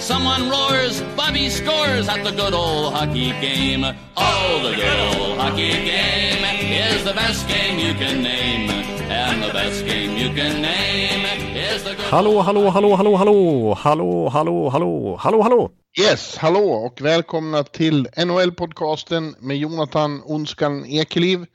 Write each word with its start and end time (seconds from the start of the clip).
Someone 0.00 0.48
roars, 0.48 1.02
Bobby 1.14 1.50
scores 1.50 2.08
at 2.08 2.24
the 2.24 2.30
good 2.30 2.54
old 2.54 2.94
hockey 2.94 3.32
game. 3.42 3.84
Oh, 4.16 4.60
the 4.62 4.74
good 4.74 5.00
old 5.20 5.38
hockey 5.38 5.72
game 5.72 6.42
is 6.72 7.04
the 7.04 7.12
best 7.12 7.46
game 7.46 7.78
you 7.78 7.92
can 7.92 8.22
name. 8.22 8.70
And 9.10 9.42
the 9.42 9.52
best 9.52 9.84
game 9.84 10.16
you 10.16 10.34
can 10.34 10.62
name 10.62 11.26
is 11.54 11.84
the 11.84 11.90
good 11.90 12.06
Hallå, 12.06 12.40
hallå, 12.40 12.70
hallå, 12.70 12.96
hallå, 12.96 13.16
hallå, 13.16 13.74
hallå, 13.74 14.28
hallå, 14.28 14.68
hallå, 14.70 15.16
hallå, 15.16 15.42
hallå. 15.42 15.70
Yes, 16.00 16.36
hallå 16.36 16.70
och 16.70 17.00
välkomna 17.00 17.62
till 17.62 18.08
NHL-podcasten 18.16 19.34
med 19.40 19.56
Jonathan 19.56 20.22
Onskan 20.24 20.86
Ekeliv. 20.86 21.46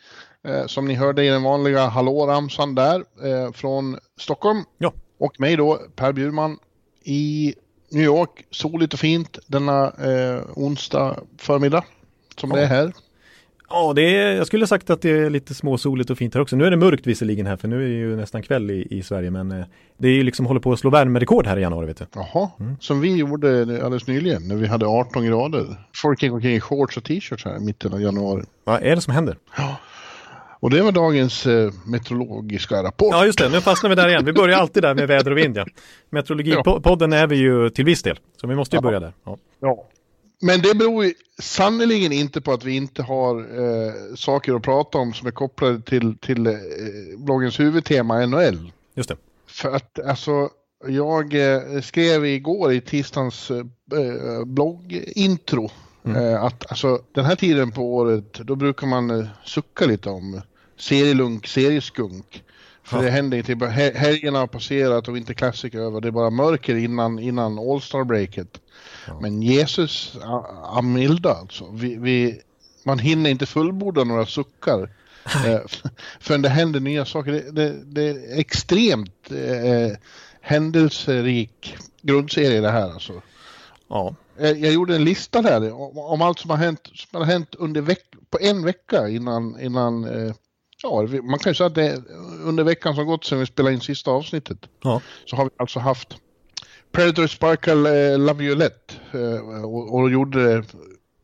Eh, 0.48 0.66
som 0.66 0.88
ni 0.88 0.94
hörde 0.94 1.24
i 1.26 1.30
den 1.30 1.44
vanliga 1.44 1.88
hallå-ramsan 1.88 2.76
där 2.76 3.04
eh, 3.24 3.52
från 3.52 3.98
Stockholm. 4.20 4.64
Ja. 4.78 4.94
Och 5.20 5.40
mig 5.40 5.56
då, 5.56 5.80
Per 5.96 6.14
Bjurman 6.14 6.58
i 7.04 7.56
New 7.96 8.04
York. 8.04 8.46
Soligt 8.52 8.94
och 8.94 9.00
fint 9.00 9.40
denna 9.48 9.84
eh, 9.86 10.42
onsdag 10.56 11.20
förmiddag 11.38 11.84
som 12.38 12.50
det 12.50 12.62
är 12.62 12.66
här. 12.66 12.94
Ja, 13.70 13.94
det 13.94 14.02
är, 14.02 14.36
jag 14.36 14.48
skulle 14.48 14.68
sagt 14.68 14.90
att 14.90 15.02
det 15.02 15.10
är 15.10 15.30
lite 15.30 15.54
småsoligt 15.54 16.10
och 16.10 16.18
fint 16.18 16.34
här 16.34 16.42
också. 16.42 16.56
Nu 16.56 16.66
är 16.66 16.72
det 16.72 16.78
mörkt 16.78 17.08
visserligen 17.08 17.46
här 17.46 17.58
för 17.58 17.68
nu 17.68 17.76
är 17.76 17.88
det 17.88 17.94
ju 17.94 18.16
nästan 18.16 18.44
kväll 18.44 18.72
i, 18.72 18.88
i 18.90 19.04
Sverige 19.04 19.32
men 19.32 19.52
eh, 19.52 19.66
det 19.98 20.08
är 20.08 20.12
ju 20.12 20.24
liksom 20.24 20.46
håller 20.46 20.60
på 20.60 20.74
att 20.74 20.80
slå 20.80 20.90
värmerekord 20.90 21.48
här 21.48 21.58
i 21.58 21.62
januari 21.62 21.86
vet 21.86 21.98
du. 21.98 22.06
Jaha, 22.14 22.50
som 22.80 23.02
vi 23.02 23.16
gjorde 23.16 23.60
alldeles 23.62 24.08
nyligen 24.08 24.48
när 24.48 24.56
vi 24.56 24.68
hade 24.68 24.86
18 24.86 25.26
grader. 25.26 25.66
Folk 26.02 26.24
gick 26.24 26.32
omkring 26.32 26.56
i 26.56 26.60
shorts 26.60 26.98
och 26.98 27.04
t-shirts 27.04 27.46
här 27.46 27.58
i 27.58 27.60
mitten 27.60 27.94
av 27.94 28.02
januari. 28.02 28.44
Vad 28.64 28.84
är 28.84 28.96
det 28.96 29.02
som 29.02 29.14
händer? 29.14 29.38
Och 30.66 30.72
det 30.72 30.82
var 30.82 30.92
dagens 30.92 31.46
eh, 31.46 31.72
meteorologiska 31.86 32.84
rapport. 32.84 33.08
Ja 33.12 33.26
just 33.26 33.38
det, 33.38 33.50
nu 33.50 33.62
fastnar 33.62 33.90
vi 33.90 33.96
där 33.96 34.08
igen. 34.08 34.26
Vi 34.26 34.34
börjar 34.34 34.60
alltid 34.60 34.84
där 34.84 34.96
med 34.96 35.08
väder 35.08 35.32
och 35.32 35.38
vind 35.38 35.58
ja. 35.58 35.66
Meteorologipodden 36.10 37.14
är 37.14 37.28
vi 37.28 37.36
ju 37.36 37.70
till 37.70 37.86
viss 37.86 38.04
del. 38.04 38.20
Så 38.42 38.48
vi 38.48 38.56
måste 38.56 38.76
ju 38.76 38.82
börja 38.82 39.00
där. 39.00 39.14
Ja. 39.26 39.38
Ja. 39.60 39.88
Men 40.42 40.62
det 40.62 40.76
beror 40.76 41.06
ju 41.06 41.14
sannerligen 41.40 42.12
inte 42.12 42.42
på 42.42 42.54
att 42.54 42.64
vi 42.64 42.76
inte 42.76 43.04
har 43.04 43.40
eh, 43.40 43.94
saker 44.16 44.56
att 44.56 44.62
prata 44.62 44.98
om 44.98 45.14
som 45.14 45.28
är 45.28 45.32
kopplade 45.32 45.82
till, 45.82 46.18
till 46.18 46.48
eh, 46.48 46.54
bloggens 47.18 47.60
huvudtema 47.60 48.26
NHL. 48.26 48.72
Just 48.96 49.10
det. 49.10 49.18
För 49.48 49.72
att 49.72 50.00
alltså, 50.00 50.50
jag 50.88 51.54
eh, 51.54 51.82
skrev 51.82 52.26
igår 52.26 52.74
i 52.74 52.82
tisdagens 52.82 53.52
eh, 53.52 54.46
bloggintro 54.46 55.70
eh, 56.06 56.44
att 56.44 56.72
alltså, 56.72 57.00
den 57.12 57.26
här 57.26 57.36
tiden 57.36 57.72
på 57.72 57.96
året 57.96 58.34
då 58.34 58.56
brukar 58.56 58.88
man 58.88 59.10
eh, 59.10 59.28
sucka 59.44 59.86
lite 59.86 60.10
om 60.10 60.42
serielunk, 60.78 61.48
serieskunk. 61.48 62.44
För 62.84 62.98
Ja. 62.98 63.04
det 63.04 63.10
händer 63.10 63.38
inte, 63.38 63.66
helgerna 63.96 64.40
har 64.40 64.48
passerat 64.48 65.08
och 65.08 65.18
inte 65.18 65.34
är 65.34 65.76
över, 65.76 66.02
det 66.02 66.08
är 66.08 66.12
bara 66.12 66.30
mörker 66.30 66.76
innan, 66.76 67.20
innan 67.20 67.60
All-Star-breaket. 67.60 68.62
Men 69.22 69.42
Jesus 69.42 70.18
amilda 70.64 71.34
alltså. 71.34 71.72
Vi, 71.72 71.96
vi, 71.96 72.42
man 72.84 73.00
hinner 73.00 73.30
inte 73.30 73.46
fullborda 73.46 74.04
några 74.04 74.26
suckar. 74.26 74.90
eh, 75.46 75.60
förrän 76.20 76.42
det 76.42 76.50
händer 76.50 76.80
nya 76.80 77.06
saker. 77.06 77.32
Det, 77.32 77.52
det, 77.52 77.84
det 77.86 78.02
är 78.10 78.40
extremt 78.40 79.32
eh, 79.32 79.98
händelserik 80.42 81.78
grundserie 82.02 82.62
det 82.62 82.72
här 82.72 82.92
alltså. 82.92 83.22
Ja. 83.88 84.16
Jag, 84.38 84.60
jag 84.60 84.74
gjorde 84.74 84.96
en 84.96 85.04
lista 85.04 85.42
där 85.42 85.74
om, 85.74 85.98
om 85.98 86.22
allt 86.22 86.40
som 86.40 86.50
har 86.50 86.58
hänt, 86.58 86.90
som 86.94 87.20
har 87.20 87.26
hänt 87.26 87.56
under 87.56 87.82
veck, 87.82 88.06
på 88.30 88.38
en 88.42 88.64
vecka 88.66 89.08
innan, 89.08 89.60
innan 89.62 90.06
eh, 90.06 90.34
ja, 90.84 91.08
man 91.24 91.40
kan 91.40 91.50
ju 91.50 91.56
säga 91.56 91.68
att 91.68 91.76
det 91.76 92.02
under 92.44 92.64
veckan 92.64 92.96
som 92.96 93.06
gått 93.06 93.26
sedan 93.26 93.40
vi 93.40 93.46
spelade 93.46 93.74
in 93.76 93.82
sista 93.82 94.12
avsnittet 94.12 94.58
Ja. 94.84 95.02
så 95.26 95.36
har 95.36 95.44
vi 95.46 95.50
alltså 95.58 95.80
haft 95.80 96.18
Predator 96.92 97.28
Sparkle 97.28 98.12
eh, 98.14 98.20
La 98.20 98.34
Violette 98.34 98.94
eh, 99.12 99.64
och, 99.66 99.94
och 100.00 100.12
gjorde 100.12 100.44
det 100.56 100.64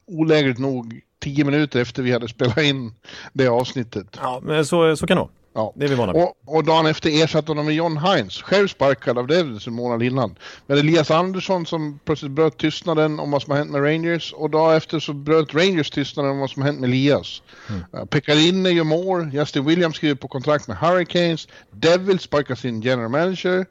olägligt 0.08 0.58
nog 0.60 1.02
tio 1.20 1.46
minuter 1.46 1.82
efter 1.82 2.04
vi 2.04 2.12
hade 2.12 2.28
spelat 2.28 2.58
in 2.58 2.94
det 3.34 3.48
avsnittet. 3.48 4.08
ja 4.22 4.40
men 4.44 4.66
så, 4.66 4.96
så 4.96 5.08
kan 5.08 5.18
det 5.18 5.22
vara. 5.22 5.32
Ja. 5.54 5.74
Det 5.76 5.86
är 5.86 5.90
vi 5.90 5.96
vana 5.96 6.14
vid. 6.14 6.24
Och, 6.24 6.36
och 6.46 6.64
dagen 6.64 6.86
efter 6.86 7.24
ersatte 7.24 7.52
honom 7.52 7.66
med 7.66 7.76
John 7.76 7.98
Hines, 7.98 8.42
själv 8.42 8.68
sparkad 8.68 9.18
av 9.18 9.28
Devils 9.28 9.68
en 9.68 9.74
månad 9.74 10.04
innan. 10.04 10.36
Med 10.68 10.78
Elias 10.78 11.12
Andersson 11.12 11.66
som 11.66 12.00
plötsligt 12.06 12.32
bröt 12.32 12.58
tystnaden 12.58 13.20
om 13.20 13.32
vad 13.32 13.42
som 13.42 13.52
har 13.52 13.58
hänt 13.58 13.72
med 13.72 13.84
Rangers 13.84 14.34
och 14.34 14.50
dagen 14.50 14.78
efter 14.78 15.00
så 15.00 15.14
bröt 15.14 15.54
Rangers 15.54 15.90
tystnaden 15.90 16.32
om 16.32 16.40
vad 16.40 16.50
som 16.50 16.62
har 16.62 16.70
hänt 16.70 16.80
med 16.80 16.90
Elias. 16.90 17.42
Mm. 17.70 18.08
Pekarinne 18.08 18.70
gör 18.70 18.84
mål, 18.84 19.34
Justin 19.34 19.66
Williams 19.66 19.96
skriver 19.96 20.16
på 20.16 20.28
kontrakt 20.28 20.68
med 20.68 20.78
Hurricanes, 20.78 21.48
Devils 21.72 22.22
sparkar 22.22 22.56
sin 22.56 22.82
general 22.82 23.10
manager. 23.10 23.66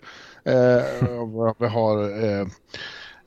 Eh, 0.45 1.55
vi 1.59 1.67
har 1.67 2.25
eh, 2.25 2.47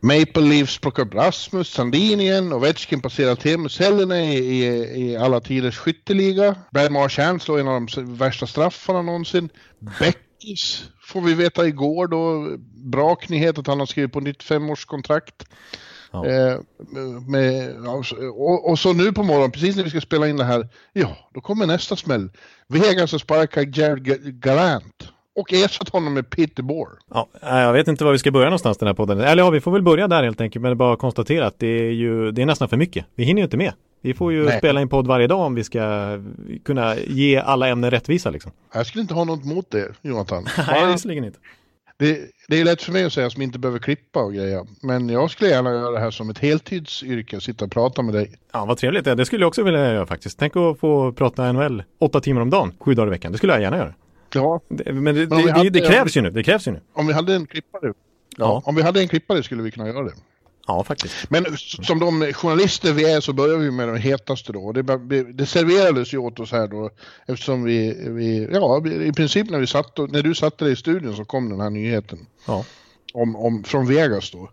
Maple 0.04 0.42
Leafs 0.42 0.78
plockar 0.80 1.04
upp 1.04 1.14
Rasmus 1.14 1.68
Sandin 1.68 2.20
igen, 2.20 2.54
Ovechkin 2.54 3.02
passerar 3.02 3.36
Teemu 3.36 3.70
Selänne 3.70 4.34
i, 4.34 4.38
i, 4.38 5.12
i 5.12 5.16
alla 5.18 5.40
tiders 5.40 5.78
skytteliga. 5.78 6.56
Brad 6.72 6.92
Marchand 6.92 7.42
slår 7.42 7.60
en 7.60 7.68
av 7.68 7.88
de 7.96 8.16
värsta 8.16 8.48
straffarna 8.48 9.02
någonsin. 9.02 9.50
Beckis 10.00 10.84
får 11.02 11.22
vi 11.22 11.34
veta 11.34 11.68
igår 11.68 12.08
då, 12.08 12.58
braknyhet 12.92 13.58
att 13.58 13.68
han 13.68 13.80
har 13.80 13.86
skrivit 13.86 14.12
på 14.14 14.20
nytt 14.20 14.44
femårskontrakt. 14.44 15.46
Ja. 16.12 16.26
Eh, 16.26 16.60
med, 17.28 17.76
och, 18.36 18.70
och 18.70 18.80
så 18.80 18.94
nu 18.94 19.12
på 19.12 19.24
morgonen, 19.24 19.52
precis 19.52 19.76
när 19.76 19.84
vi 19.84 19.90
ska 19.90 20.02
spela 20.02 20.28
in 20.28 20.38
det 20.38 20.44
här, 20.44 20.68
ja, 20.94 21.18
då 21.34 21.42
kommer 21.42 21.66
nästa 21.68 21.96
smäll. 21.96 22.32
Vegas 22.68 23.12
har 23.12 23.20
sparkat 23.20 23.78
Jared 23.78 24.08
Ga- 24.08 24.32
Gallant 24.40 25.08
och 25.36 25.54
ersatt 25.54 25.90
honom 25.90 26.14
med 26.14 26.30
Peter 26.30 26.64
Bohr. 26.64 26.90
Ja, 27.14 27.28
nej, 27.42 27.64
jag 27.64 27.74
vet 27.74 27.88
inte 27.88 28.04
var 28.04 28.12
vi 28.12 28.18
ska 28.18 28.32
börja 28.32 28.46
någonstans 28.46 28.78
den 28.78 28.88
här 28.88 28.94
podden. 28.94 29.20
Eller 29.20 29.44
ja, 29.44 29.50
vi 29.50 29.62
får 29.62 29.72
väl 29.72 29.82
börja 29.82 30.08
där 30.08 30.24
helt 30.24 30.42
enkelt. 30.42 30.64
Men 30.64 30.78
bara 30.78 30.96
konstatera 30.96 31.48
att 31.48 31.60
det 31.60 31.68
är 31.68 31.92
ju, 31.92 32.32
det 32.32 32.42
är 32.42 32.46
nästan 32.46 32.70
för 32.70 32.78
mycket. 32.78 33.06
Vi 33.16 33.24
hinner 33.24 33.42
ju 33.42 33.44
inte 33.44 33.58
med. 33.58 33.74
Vi 34.02 34.14
får 34.14 34.34
ju 34.34 34.46
Nej. 34.46 34.58
spela 34.58 34.82
in 34.82 34.90
podd 34.90 35.08
varje 35.08 35.28
dag 35.28 35.40
om 35.40 35.56
vi 35.56 35.64
ska 35.64 35.82
kunna 36.66 36.96
ge 36.98 37.38
alla 37.38 37.68
ämnen 37.68 37.92
rättvisa 37.92 38.30
liksom. 38.30 38.52
Jag 38.74 38.86
skulle 38.86 39.02
inte 39.02 39.14
ha 39.14 39.24
något 39.24 39.44
emot 39.44 39.72
det, 39.72 39.92
Jonathan. 40.02 40.48
Nej, 40.68 40.92
visserligen 40.92 41.24
inte. 41.24 41.40
Det, 41.98 42.20
det 42.48 42.60
är 42.60 42.66
lätt 42.66 42.82
för 42.82 42.92
mig 42.92 43.06
att 43.06 43.14
säga 43.14 43.30
som 43.30 43.42
inte 43.42 43.60
behöver 43.60 43.80
klippa 43.80 44.20
och 44.20 44.34
grejer. 44.34 44.68
Men 44.82 45.10
jag 45.10 45.32
skulle 45.32 45.50
gärna 45.50 45.72
göra 45.72 45.92
det 45.92 46.00
här 46.00 46.12
som 46.12 46.30
ett 46.30 46.40
heltidsyrke, 46.40 47.42
sitta 47.42 47.66
och 47.66 47.72
prata 47.72 48.02
med 48.02 48.14
dig. 48.14 48.32
Ja, 48.52 48.66
vad 48.66 48.78
trevligt. 48.78 49.06
Det 49.06 49.26
skulle 49.26 49.44
jag 49.44 49.48
också 49.48 49.64
vilja 49.64 49.94
göra 49.94 50.06
faktiskt. 50.06 50.40
Tänk 50.40 50.56
att 50.56 50.80
få 50.80 51.12
prata 51.12 51.52
NHL 51.52 51.84
åtta 52.00 52.20
timmar 52.20 52.42
om 52.42 52.50
dagen, 52.50 52.74
sju 52.80 52.94
dagar 52.94 53.08
i 53.08 53.10
veckan. 53.10 53.32
Det 53.32 53.38
skulle 53.38 53.54
jag 53.54 53.62
gärna 53.62 53.78
göra. 53.78 53.94
Ja, 54.34 54.62
Det, 54.70 54.94
men 54.94 55.16
det, 55.16 55.28
Men 55.28 55.46
det, 55.46 55.52
hade- 55.52 55.70
det 55.70 55.82
krävs 55.82 56.18
ju 56.18 56.22
nu. 56.22 56.30
Det 56.30 56.44
krävs 56.44 56.68
ju 56.68 56.72
nu. 56.72 56.82
om 56.94 57.08
vi 57.08 57.14
hade 57.14 57.36
en 57.36 57.46
klippare. 57.48 57.94
Ja. 58.38 58.62
Om 58.66 58.76
vi 58.76 58.82
hade 58.82 59.02
en 59.02 59.08
klippare 59.08 59.44
skulle 59.44 59.64
vi 59.64 59.72
kunna 59.72 59.88
göra 59.88 60.04
det. 60.04 60.14
Ja, 60.68 60.84
faktiskt. 60.84 61.30
Men 61.30 61.46
som 61.58 62.00
de 62.00 62.34
journalister 62.34 62.94
vi 62.94 63.14
är 63.14 63.22
så 63.22 63.34
börjar 63.34 63.58
vi 63.58 63.72
med 63.72 63.88
de 63.88 63.98
hetaste 63.98 64.54
då. 64.54 64.72
Det, 64.72 64.82
det, 65.34 65.46
serverades 65.46 66.14
ju 66.14 66.18
åt 66.18 66.40
oss 66.40 66.52
här 66.52 66.68
då 66.68 66.90
eftersom 67.28 67.64
vi, 67.64 68.08
vi 68.08 68.50
ja 68.54 68.88
i 68.88 69.14
princip 69.14 69.50
när 69.50 69.60
vi 69.60 69.68
satt 69.68 70.00
och, 70.00 70.12
när 70.12 70.22
du 70.22 70.36
satte 70.36 70.66
dig 70.66 70.74
i 70.74 70.76
studion 70.76 71.16
så 71.16 71.26
kom 71.26 71.50
den 71.50 71.60
här 71.62 71.70
nyheten. 71.70 72.28
Ja. 72.48 72.66
om, 73.14 73.36
om, 73.36 73.64
från 73.64 73.88
Vegas 73.88 74.32
då. 74.32 74.50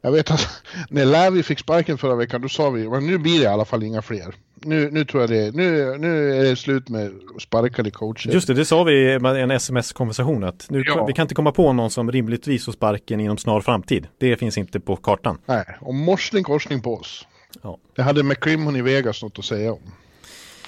Jag 0.00 0.12
vet 0.12 0.30
att 0.30 0.48
när 0.88 1.04
Lavi 1.04 1.42
fick 1.42 1.58
sparken 1.58 1.98
förra 1.98 2.14
veckan 2.14 2.40
då 2.42 2.48
sa 2.48 2.70
vi 2.70 2.88
men 2.88 3.06
nu 3.06 3.18
blir 3.18 3.38
det 3.38 3.44
i 3.44 3.46
alla 3.46 3.64
fall 3.64 3.82
inga 3.82 4.02
fler. 4.02 4.34
Nu, 4.64 4.90
nu 4.90 5.04
tror 5.04 5.22
jag 5.22 5.30
det, 5.30 5.54
nu, 5.54 5.96
nu 5.98 6.34
är 6.40 6.44
det 6.44 6.56
slut 6.56 6.88
med 6.88 7.12
sparkade 7.42 7.90
coacher. 7.90 8.30
Just 8.30 8.46
det, 8.46 8.54
det 8.54 8.64
sa 8.64 8.82
vi 8.84 8.92
i 8.92 9.12
en 9.40 9.50
sms-konversation 9.50 10.44
att 10.44 10.66
nu, 10.70 10.82
Ja. 10.86 11.06
vi 11.06 11.12
kan 11.12 11.22
inte 11.24 11.34
komma 11.34 11.52
på 11.52 11.72
någon 11.72 11.90
som 11.90 12.12
rimligtvis 12.12 12.64
får 12.64 12.72
sparken 12.72 13.20
inom 13.20 13.38
snar 13.38 13.60
framtid. 13.60 14.06
Det 14.18 14.36
finns 14.36 14.58
inte 14.58 14.80
på 14.80 14.96
kartan. 14.96 15.38
Nej, 15.46 15.64
och 15.80 15.94
morsning 15.94 16.44
korsning 16.44 16.80
på 16.82 16.94
oss. 16.94 17.26
Ja. 17.62 17.78
Det 17.96 18.02
hade 18.02 18.22
McCrimmon 18.22 18.76
i 18.76 18.82
Vegas 18.82 19.22
något 19.22 19.38
att 19.38 19.44
säga 19.44 19.72
om. 19.72 19.80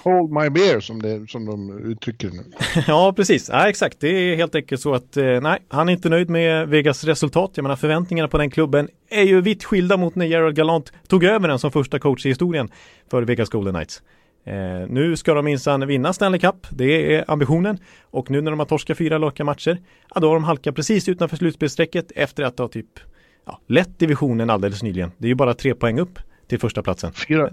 Hold 0.06 0.30
my 0.30 0.50
beer 0.50 0.80
som, 0.80 1.02
det, 1.02 1.30
som 1.30 1.44
de 1.44 1.78
uttrycker 1.78 2.30
nu. 2.30 2.44
Ja, 2.86 3.12
precis. 3.16 3.48
Ja, 3.52 3.68
exakt. 3.68 4.00
Det 4.00 4.08
är 4.08 4.36
helt 4.36 4.54
enkelt 4.54 4.80
så 4.80 4.94
att 4.94 5.16
eh, 5.16 5.40
nej, 5.40 5.58
han 5.68 5.88
är 5.88 5.92
inte 5.92 6.08
nöjd 6.08 6.30
med 6.30 6.68
Vegas 6.68 7.04
resultat. 7.04 7.50
Jag 7.54 7.62
menar 7.62 7.76
förväntningarna 7.76 8.28
på 8.28 8.38
den 8.38 8.50
klubben 8.50 8.88
är 9.10 9.22
ju 9.22 9.40
vitt 9.40 9.64
skilda 9.64 9.96
mot 9.96 10.14
när 10.14 10.26
Gerald 10.26 10.56
Gallant 10.56 10.92
tog 11.08 11.24
över 11.24 11.48
den 11.48 11.58
som 11.58 11.72
första 11.72 11.98
coach 11.98 12.26
i 12.26 12.28
historien 12.28 12.68
för 13.10 13.22
Vegas 13.22 13.48
Golden 13.48 13.74
Knights. 13.74 14.02
Eh, 14.44 14.88
nu 14.88 15.16
ska 15.16 15.34
de 15.34 15.44
minsann 15.44 15.86
vinna 15.86 16.12
Stanley 16.12 16.40
Cup, 16.40 16.66
det 16.70 17.14
är 17.14 17.30
ambitionen. 17.30 17.78
Och 18.02 18.30
nu 18.30 18.40
när 18.40 18.50
de 18.50 18.58
har 18.58 18.66
torskat 18.66 18.98
fyra 18.98 19.18
raka 19.18 19.44
matcher, 19.44 19.78
ja, 20.14 20.20
då 20.20 20.28
har 20.28 20.34
de 20.34 20.44
halkat 20.44 20.74
precis 20.74 21.08
utanför 21.08 21.36
slutspelsstrecket 21.36 22.12
efter 22.14 22.44
att 22.44 22.58
ha 22.58 22.68
typ 22.68 23.00
ja, 23.46 23.60
lett 23.66 23.98
divisionen 23.98 24.50
alldeles 24.50 24.82
nyligen. 24.82 25.12
Det 25.18 25.26
är 25.26 25.28
ju 25.28 25.34
bara 25.34 25.54
tre 25.54 25.74
poäng 25.74 25.98
upp 26.00 26.18
till 26.48 26.60
första 26.60 26.82
platsen. 26.82 27.12
Fyra, 27.12 27.50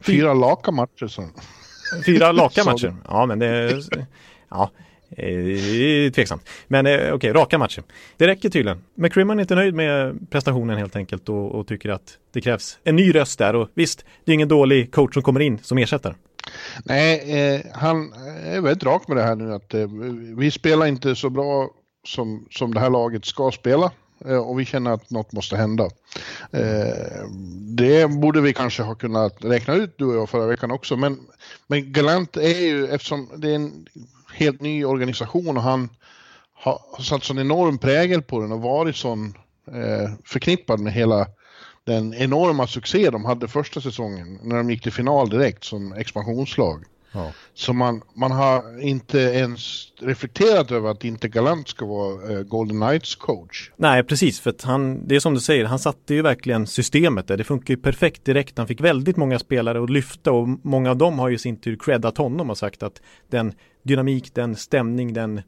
fyra 0.00 0.34
laka 0.34 0.70
matcher 0.70 1.06
så. 1.06 1.22
Fyra 2.06 2.32
laka 2.42 2.64
matcher. 2.64 2.94
Ja, 3.08 3.26
men 3.26 3.38
det 3.38 3.46
är, 3.46 3.82
ja. 4.48 4.70
Eh, 5.16 6.10
tveksamt. 6.12 6.48
Men 6.66 6.86
eh, 6.86 6.94
okej, 6.94 7.12
okay, 7.12 7.32
raka 7.32 7.58
matcher. 7.58 7.82
Det 8.16 8.26
räcker 8.26 8.48
tydligen. 8.48 8.82
McCrimmon 8.94 9.38
är 9.38 9.42
inte 9.42 9.54
nöjd 9.54 9.74
med 9.74 10.18
prestationen 10.30 10.78
helt 10.78 10.96
enkelt 10.96 11.28
och, 11.28 11.54
och, 11.54 11.66
tycker 11.66 11.90
att 11.90 12.18
det 12.32 12.40
krävs 12.40 12.78
en 12.84 12.96
ny 12.96 13.14
röst 13.14 13.38
där. 13.38 13.54
Och 13.54 13.68
visst, 13.74 14.04
det 14.24 14.32
är 14.32 14.34
ingen 14.34 14.48
dålig 14.48 14.92
coach 14.92 15.14
som 15.14 15.22
kommer 15.22 15.40
in 15.40 15.58
som 15.62 15.78
ersättare. 15.78 16.14
Nej, 16.84 17.38
eh, 17.38 17.60
han 17.72 18.12
är 18.44 18.60
väldigt 18.60 18.84
rak 18.84 19.08
med 19.08 19.16
det 19.16 19.22
här 19.22 19.36
nu 19.36 19.54
att 19.54 19.74
eh, 19.74 19.86
vi 20.36 20.50
spelar 20.50 20.86
inte 20.86 21.16
så 21.16 21.30
bra 21.30 21.70
som, 22.06 22.46
som 22.50 22.74
det 22.74 22.80
här 22.80 22.90
laget 22.90 23.24
ska 23.24 23.50
spela 23.50 23.86
eh, 23.86 23.90
Eh, 24.26 24.36
och 24.36 24.60
vi 24.60 24.64
känner 24.64 24.90
att 24.90 25.10
något 25.10 25.32
måste 25.32 25.56
hända. 25.56 25.84
Eh, 26.52 27.28
det 27.76 28.10
borde 28.10 28.40
vi 28.40 28.52
kanske 28.52 28.82
ha 28.82 28.94
kunnat 28.94 29.44
räkna 29.44 29.74
ut 29.74 29.98
du 29.98 30.04
och 30.04 30.16
jag 30.16 30.30
förra 30.30 30.46
veckan 30.46 30.70
också 30.70 30.96
men, 30.96 31.20
men 31.66 31.92
Galant 31.92 32.36
är 32.36 32.60
ju 32.60 32.86
eftersom 32.86 33.30
det 33.36 33.50
är 33.50 33.54
en 33.54 33.86
helt 34.32 34.60
ny 34.60 34.84
organisation 34.84 35.56
och 35.56 35.62
han 35.62 35.88
har, 36.54 37.02
satt 37.02 37.24
sån 37.24 37.38
enorm 37.38 37.78
prägel 37.78 38.22
på 38.22 38.40
den 38.40 38.52
och 38.52 38.60
varit 38.60 38.96
sån 38.96 39.34
eh, 39.66 40.10
förknippad 40.24 40.80
med 40.80 40.92
hela 40.92 41.26
den 41.84 42.14
enorma 42.14 42.66
succé 42.66 43.10
de 43.10 43.24
hade 43.24 43.48
första 43.48 43.80
säsongen 43.80 44.38
när 44.42 44.56
de 44.56 44.70
gick 44.70 44.82
till 44.82 44.92
final 44.92 45.30
direkt 45.30 45.64
som 45.64 45.92
expansionslag. 45.92 46.84
Ja. 47.14 47.32
Så 47.54 47.72
man, 47.72 48.02
man 48.14 48.30
har 48.30 48.80
inte 48.80 49.18
ens 49.18 49.92
reflekterat 50.00 50.70
över 50.70 50.90
att 50.90 51.04
inte 51.04 51.28
Galant 51.28 51.68
ska 51.68 51.86
vara 51.86 52.32
eh, 52.32 52.42
Golden 52.42 52.80
Knights 52.80 53.14
coach. 53.14 53.70
Nej, 53.76 54.02
precis, 54.02 54.40
för 54.40 54.50
att 54.50 54.62
han, 54.62 55.08
det 55.08 55.16
är 55.16 55.20
som 55.20 55.34
du 55.34 55.40
säger, 55.40 55.64
han 55.64 55.78
satte 55.78 56.14
ju 56.14 56.22
verkligen 56.22 56.66
systemet 56.66 57.28
där. 57.28 57.36
Det 57.36 57.44
funkar 57.44 57.74
ju 57.74 57.80
perfekt 57.80 58.24
direkt. 58.24 58.58
Han 58.58 58.66
fick 58.66 58.80
väldigt 58.80 59.16
många 59.16 59.38
spelare 59.38 59.82
att 59.82 59.90
lyfta 59.90 60.32
och 60.32 60.48
många 60.62 60.90
av 60.90 60.96
dem 60.96 61.18
har 61.18 61.28
ju 61.28 61.38
sin 61.38 61.56
tur 61.56 61.76
creddat 61.76 62.18
honom 62.18 62.50
och 62.50 62.58
sagt 62.58 62.82
att 62.82 63.02
den 63.28 63.52
dynamik, 63.82 64.34
den 64.34 64.56
stämning, 64.56 65.12
den 65.12 65.42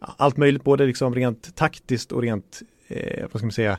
allt 0.00 0.36
möjligt, 0.36 0.64
både 0.64 0.86
liksom 0.86 1.14
rent 1.14 1.56
taktiskt 1.56 2.12
och 2.12 2.22
rent, 2.22 2.60
eh, 2.88 3.22
vad 3.22 3.30
ska 3.30 3.46
man 3.46 3.52
säga, 3.52 3.78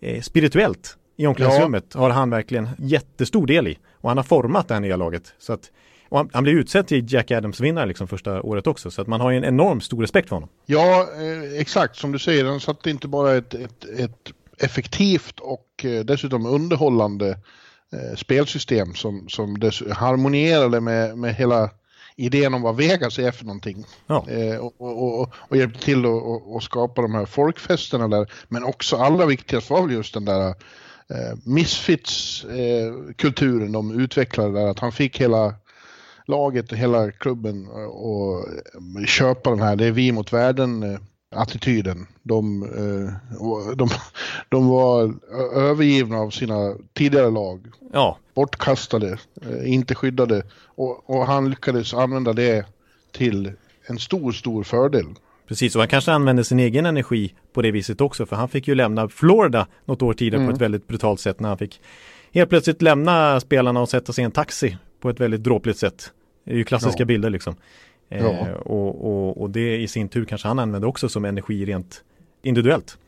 eh, 0.00 0.20
spirituellt 0.20 0.96
i 1.16 1.26
omklädningsrummet 1.26 1.84
ja. 1.94 2.00
har 2.00 2.10
han 2.10 2.30
verkligen 2.30 2.68
jättestor 2.78 3.46
del 3.46 3.68
i. 3.68 3.78
Och 3.92 4.10
han 4.10 4.16
har 4.16 4.24
format 4.24 4.68
det 4.68 4.74
här 4.74 4.80
nya 4.80 4.96
laget. 4.96 5.34
Så 5.38 5.52
att, 5.52 5.70
och 6.08 6.18
han, 6.18 6.30
han 6.32 6.42
blev 6.42 6.56
utsedd 6.56 6.86
till 6.86 7.12
Jack 7.12 7.30
Adams-vinnare 7.30 7.86
liksom 7.86 8.08
första 8.08 8.42
året 8.42 8.66
också. 8.66 8.90
Så 8.90 9.02
att 9.02 9.08
man 9.08 9.20
har 9.20 9.30
ju 9.30 9.36
en 9.36 9.44
enorm 9.44 9.80
stor 9.80 10.00
respekt 10.00 10.28
för 10.28 10.36
honom. 10.36 10.48
Ja, 10.66 11.00
eh, 11.00 11.60
exakt 11.60 11.96
som 11.96 12.12
du 12.12 12.18
säger. 12.18 12.44
Han 12.44 12.60
satte 12.60 12.90
inte 12.90 13.08
bara 13.08 13.34
ett, 13.34 13.54
ett, 13.54 13.84
ett 13.98 14.32
effektivt 14.58 15.40
och 15.40 15.84
eh, 15.84 16.04
dessutom 16.04 16.46
underhållande 16.46 17.38
eh, 17.92 18.16
spelsystem 18.16 18.94
som, 18.94 19.28
som 19.28 19.70
harmonierade 19.90 20.80
med, 20.80 21.18
med 21.18 21.34
hela 21.34 21.70
idén 22.16 22.54
om 22.54 22.62
vad 22.62 22.76
Vegas 22.76 23.18
är 23.18 23.30
för 23.30 23.44
någonting. 23.44 23.84
Ja. 24.06 24.26
Eh, 24.28 24.56
och, 24.56 24.80
och, 24.80 25.20
och, 25.20 25.34
och, 25.34 25.56
hjälpte 25.56 25.84
till 25.84 26.04
att 26.56 26.62
skapa 26.62 27.02
de 27.02 27.14
här 27.14 27.26
folkfesterna 27.26 28.08
där. 28.08 28.32
Men 28.48 28.64
också 28.64 28.96
allra 28.96 29.26
viktigast 29.26 29.70
var 29.70 29.82
väl 29.82 29.92
just 29.92 30.14
den 30.14 30.24
där 30.24 30.48
eh, 30.48 30.54
Misfits-kulturen 31.44 33.66
eh, 33.66 33.72
de 33.72 34.00
utvecklade 34.00 34.52
där. 34.52 34.66
Att 34.66 34.78
han 34.78 34.92
fick 34.92 35.20
hela 35.20 35.54
laget 36.26 36.72
och 36.72 36.78
hela 36.78 37.10
klubben 37.10 37.68
och 37.88 38.46
köpa 39.06 39.50
den 39.50 39.60
här, 39.60 39.76
det 39.76 39.86
är 39.86 39.92
vi 39.92 40.12
mot 40.12 40.32
världen 40.32 40.82
eh, 40.82 41.00
attityden. 41.34 42.06
De, 42.22 42.62
eh, 42.62 43.36
de, 43.76 43.88
de 44.48 44.68
var 44.68 45.14
övergivna 45.54 46.18
av 46.18 46.30
sina 46.30 46.74
tidigare 46.94 47.30
lag. 47.30 47.66
Ja. 47.92 48.18
Bortkastade, 48.34 49.18
eh, 49.42 49.72
inte 49.72 49.94
skyddade. 49.94 50.42
Och, 50.64 51.10
och 51.10 51.26
han 51.26 51.50
lyckades 51.50 51.94
använda 51.94 52.32
det 52.32 52.66
till 53.12 53.52
en 53.86 53.98
stor, 53.98 54.32
stor 54.32 54.62
fördel. 54.62 55.06
Precis, 55.48 55.74
och 55.76 55.80
han 55.80 55.88
kanske 55.88 56.12
använde 56.12 56.44
sin 56.44 56.58
egen 56.58 56.86
energi 56.86 57.34
på 57.52 57.62
det 57.62 57.70
viset 57.70 58.00
också, 58.00 58.26
för 58.26 58.36
han 58.36 58.48
fick 58.48 58.68
ju 58.68 58.74
lämna 58.74 59.08
Florida 59.08 59.66
något 59.84 60.02
år 60.02 60.14
tidigare 60.14 60.42
mm. 60.42 60.48
på 60.48 60.54
ett 60.54 60.62
väldigt 60.62 60.86
brutalt 60.86 61.20
sätt 61.20 61.40
när 61.40 61.48
han 61.48 61.58
fick 61.58 61.80
helt 62.32 62.50
plötsligt 62.50 62.82
lämna 62.82 63.40
spelarna 63.40 63.80
och 63.80 63.88
sätta 63.88 64.12
sig 64.12 64.22
i 64.22 64.24
en 64.24 64.30
taxi 64.30 64.76
på 65.00 65.10
ett 65.10 65.20
väldigt 65.20 65.42
dråpligt 65.42 65.78
sätt. 65.78 66.12
Det 66.44 66.52
är 66.52 66.56
ju 66.56 66.64
klassiska 66.64 67.02
ja. 67.02 67.06
bilder 67.06 67.30
liksom. 67.30 67.56
Ja. 68.08 68.16
Eh, 68.18 68.52
och, 68.52 69.04
och, 69.04 69.42
och, 69.42 69.50
det 69.50 69.76
i 69.76 69.88
sin 69.88 70.08
tur 70.08 70.24
kanske 70.24 70.48
han 70.48 70.58
använder 70.58 70.88
också 70.88 71.08
som 71.08 71.24
energi 71.24 71.64
rent 71.64 72.04
individuellt. 72.42 72.98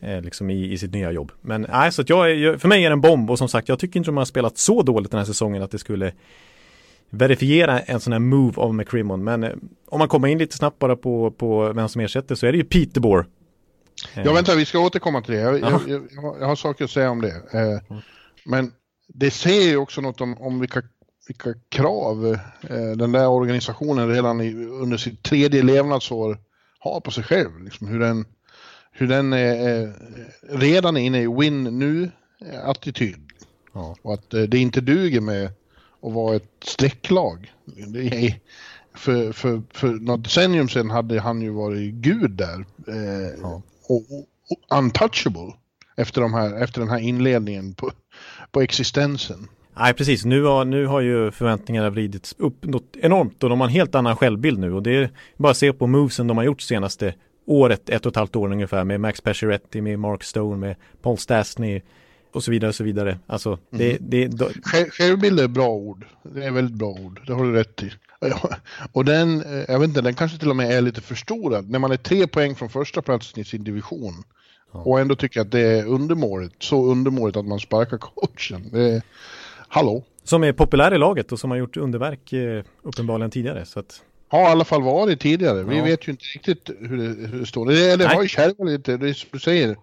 Eh, 0.00 0.20
liksom 0.22 0.50
i, 0.50 0.72
i 0.72 0.78
sitt 0.78 0.92
nya 0.92 1.12
jobb. 1.12 1.32
Men 1.40 1.66
nej, 1.70 1.92
så 1.92 2.02
att 2.02 2.08
jag, 2.08 2.60
för 2.60 2.68
mig 2.68 2.84
är 2.84 2.90
det 2.90 2.92
en 2.92 3.00
bomb 3.00 3.30
och 3.30 3.38
som 3.38 3.48
sagt 3.48 3.68
jag 3.68 3.78
tycker 3.78 4.00
inte 4.00 4.08
de 4.08 4.16
har 4.16 4.24
spelat 4.24 4.58
så 4.58 4.82
dåligt 4.82 5.10
den 5.10 5.18
här 5.18 5.24
säsongen 5.24 5.62
att 5.62 5.70
det 5.70 5.78
skulle 5.78 6.12
verifiera 7.10 7.80
en 7.80 8.00
sån 8.00 8.12
här 8.12 8.20
move 8.20 8.60
av 8.60 8.74
McCrimmon. 8.74 9.24
Men 9.24 9.44
eh, 9.44 9.52
om 9.86 9.98
man 9.98 10.08
kommer 10.08 10.28
in 10.28 10.38
lite 10.38 10.56
snabbt 10.56 10.78
bara 10.78 10.96
på, 10.96 11.30
på 11.30 11.72
vem 11.72 11.88
som 11.88 12.00
ersätter 12.00 12.34
så 12.34 12.46
är 12.46 12.52
det 12.52 12.58
ju 12.58 12.64
Peter 12.64 13.00
Bohr. 13.00 13.26
Ja, 14.14 14.32
vänta, 14.32 14.54
vi 14.54 14.64
ska 14.64 14.78
återkomma 14.78 15.22
till 15.22 15.34
det. 15.34 15.40
Jag, 15.40 15.60
jag, 15.60 15.80
jag, 15.86 16.36
jag 16.40 16.46
har 16.46 16.56
saker 16.56 16.84
att 16.84 16.90
säga 16.90 17.10
om 17.10 17.22
det. 17.22 17.34
Eh, 17.52 17.96
men 18.44 18.72
det 19.08 19.30
säger 19.30 19.68
ju 19.68 19.76
också 19.76 20.00
något 20.00 20.20
om, 20.20 20.38
om 20.38 20.60
vilka, 20.60 20.82
vilka 21.28 21.54
krav 21.68 22.26
eh, 22.70 22.90
den 22.96 23.12
där 23.12 23.28
organisationen 23.28 24.08
redan 24.08 24.40
i, 24.40 24.54
under 24.54 24.96
sitt 24.96 25.22
tredje 25.22 25.62
levnadsår 25.62 26.38
har 26.78 27.00
på 27.00 27.10
sig 27.10 27.24
själv. 27.24 27.64
Liksom 27.64 27.88
hur 27.88 27.98
den, 28.00 28.24
hur 28.92 29.08
den 29.08 29.32
är, 29.32 29.92
redan 30.58 30.96
är 30.96 31.00
inne 31.00 31.22
i 31.22 31.26
win 31.26 31.64
nu-attityd. 31.64 33.28
Ja. 33.72 33.96
Och 34.02 34.14
att 34.14 34.30
det 34.30 34.58
inte 34.58 34.80
duger 34.80 35.20
med 35.20 35.50
och 36.00 36.12
vara 36.12 36.36
ett 36.36 36.52
strecklag. 36.64 37.52
för, 38.94 39.32
för, 39.32 39.62
för 39.72 39.88
något 39.88 40.24
decennium 40.24 40.68
sedan 40.68 40.90
hade 40.90 41.20
han 41.20 41.42
ju 41.42 41.50
varit 41.50 41.94
gud 41.94 42.30
där. 42.30 42.64
Eh, 42.88 43.38
ja. 43.42 43.62
och, 43.88 44.02
och, 44.50 44.78
untouchable 44.78 45.52
efter, 45.96 46.20
de 46.20 46.34
här, 46.34 46.62
efter 46.62 46.80
den 46.80 46.90
här 46.90 46.98
inledningen 46.98 47.74
på, 47.74 47.90
på 48.52 48.60
existensen. 48.60 49.48
Nej 49.78 49.94
precis, 49.94 50.24
nu 50.24 50.42
har, 50.42 50.64
nu 50.64 50.86
har 50.86 51.00
ju 51.00 51.30
förväntningarna 51.30 51.90
vridits 51.90 52.34
upp 52.38 52.64
något 52.64 52.96
enormt 52.96 53.42
och 53.44 53.50
de 53.50 53.60
har 53.60 53.66
en 53.66 53.72
helt 53.72 53.94
annan 53.94 54.16
självbild 54.16 54.58
nu 54.58 54.74
och 54.74 54.82
det 54.82 54.96
är 54.96 55.10
bara 55.36 55.50
att 55.50 55.56
se 55.56 55.72
på 55.72 55.86
movesen 55.86 56.26
de 56.26 56.36
har 56.36 56.44
gjort 56.44 56.60
senaste 56.60 57.14
året, 57.46 57.88
ett 57.88 58.06
och 58.06 58.12
ett 58.12 58.16
halvt 58.16 58.36
år 58.36 58.52
ungefär 58.52 58.84
med 58.84 59.00
Max 59.00 59.20
Pacioretty, 59.20 59.80
med 59.80 59.98
Mark 59.98 60.24
Stone, 60.24 60.56
med 60.56 60.76
Paul 61.02 61.18
Stastny, 61.18 61.80
och 62.32 62.44
så 62.44 62.50
vidare 62.50 62.68
och 62.68 62.74
så 62.74 62.84
vidare. 62.84 63.18
Alltså, 63.26 63.58
det, 63.70 63.90
mm. 63.90 64.10
det, 64.10 64.26
det, 64.26 64.52
Självbild 64.90 65.40
är 65.40 65.48
bra 65.48 65.68
ord. 65.68 66.06
Det 66.22 66.44
är 66.44 66.50
väldigt 66.50 66.76
bra 66.76 66.88
ord. 66.88 67.20
Det 67.26 67.32
har 67.32 67.44
du 67.44 67.52
rätt 67.52 67.82
i. 67.82 67.92
Och 68.92 69.04
den, 69.04 69.42
eh, 69.42 69.64
jag 69.68 69.78
vet 69.78 69.88
inte, 69.88 70.00
den 70.00 70.14
kanske 70.14 70.38
till 70.38 70.50
och 70.50 70.56
med 70.56 70.70
är 70.70 70.80
lite 70.80 71.00
förstorad. 71.00 71.70
När 71.70 71.78
man 71.78 71.92
är 71.92 71.96
tre 71.96 72.26
poäng 72.26 72.54
från 72.54 72.68
första 72.68 73.02
platsen 73.02 73.40
i 73.40 73.44
sin 73.44 73.64
division 73.64 74.14
och 74.72 75.00
ändå 75.00 75.14
tycker 75.14 75.40
att 75.40 75.50
det 75.50 75.60
är 75.60 75.86
undermåligt, 75.86 76.62
så 76.62 76.84
undermåligt 76.84 77.36
att 77.36 77.46
man 77.46 77.60
sparkar 77.60 77.98
coachen. 77.98 78.70
Det 78.72 79.02
hallå? 79.68 80.02
Som 80.24 80.44
är 80.44 80.52
populär 80.52 80.94
i 80.94 80.98
laget 80.98 81.32
och 81.32 81.38
som 81.40 81.50
har 81.50 81.58
gjort 81.58 81.76
underverk 81.76 82.32
eh, 82.32 82.64
uppenbarligen 82.82 83.30
tidigare. 83.30 83.66
Så 83.66 83.80
att... 83.80 84.02
Har 84.28 84.40
i 84.40 84.46
alla 84.46 84.64
fall 84.64 84.82
varit 84.82 85.20
tidigare. 85.20 85.62
Vi 85.62 85.78
ja. 85.78 85.84
vet 85.84 86.08
ju 86.08 86.12
inte 86.12 86.24
riktigt 86.34 86.70
hur 86.80 86.96
det, 86.96 87.28
hur 87.28 87.40
det 87.40 87.46
står. 87.46 87.66
Det, 87.66 87.96
det 87.96 88.06
har 88.06 88.22
ju 88.22 88.28
kärvat 88.28 88.68
lite, 88.68 88.96
det 88.96 89.14
du 89.32 89.38
säger 89.38 89.76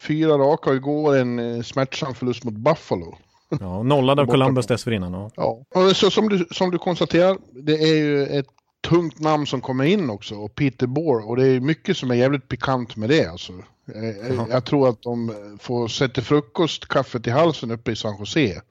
fyra 0.00 0.32
raka 0.38 0.72
igår 0.72 1.16
en 1.16 1.38
eh, 1.38 1.62
smärtsam 1.62 2.14
förlust 2.14 2.44
mot 2.44 2.54
Buffalo. 2.54 3.16
Ja, 3.60 3.82
nollad 3.82 4.20
av 4.20 4.26
Columbus 4.26 4.66
dessförinnan. 4.66 5.30
Ja. 5.36 5.64
ja, 5.74 5.94
så 5.94 6.10
som 6.10 6.28
du, 6.28 6.46
som 6.50 6.70
du 6.70 6.78
konstaterar, 6.78 7.38
det 7.52 7.74
är 7.74 7.94
ju 7.94 8.26
ett 8.26 8.46
tungt 8.88 9.18
namn 9.18 9.46
som 9.46 9.60
kommer 9.60 9.84
in 9.84 10.10
också 10.10 10.34
och 10.34 10.54
Peter 10.54 10.86
Bohr 10.86 11.28
och 11.28 11.36
det 11.36 11.46
är 11.46 11.60
mycket 11.60 11.96
som 11.96 12.10
är 12.10 12.14
jävligt 12.14 12.48
pikant 12.48 12.96
med 12.96 13.08
det 13.08 13.26
alltså. 13.26 13.52
Jag, 13.84 14.08
eh, 14.08 14.46
jag 14.50 14.64
tror 14.64 14.88
att 14.88 15.02
de 15.02 15.34
får 15.60 15.88
sätta 15.88 16.22
frukostkaffet 16.22 17.26
i 17.26 17.30
halsen 17.30 17.70
uppe 17.70 17.92
i 17.92 17.96
San 17.96 18.16
Jose. 18.18 18.62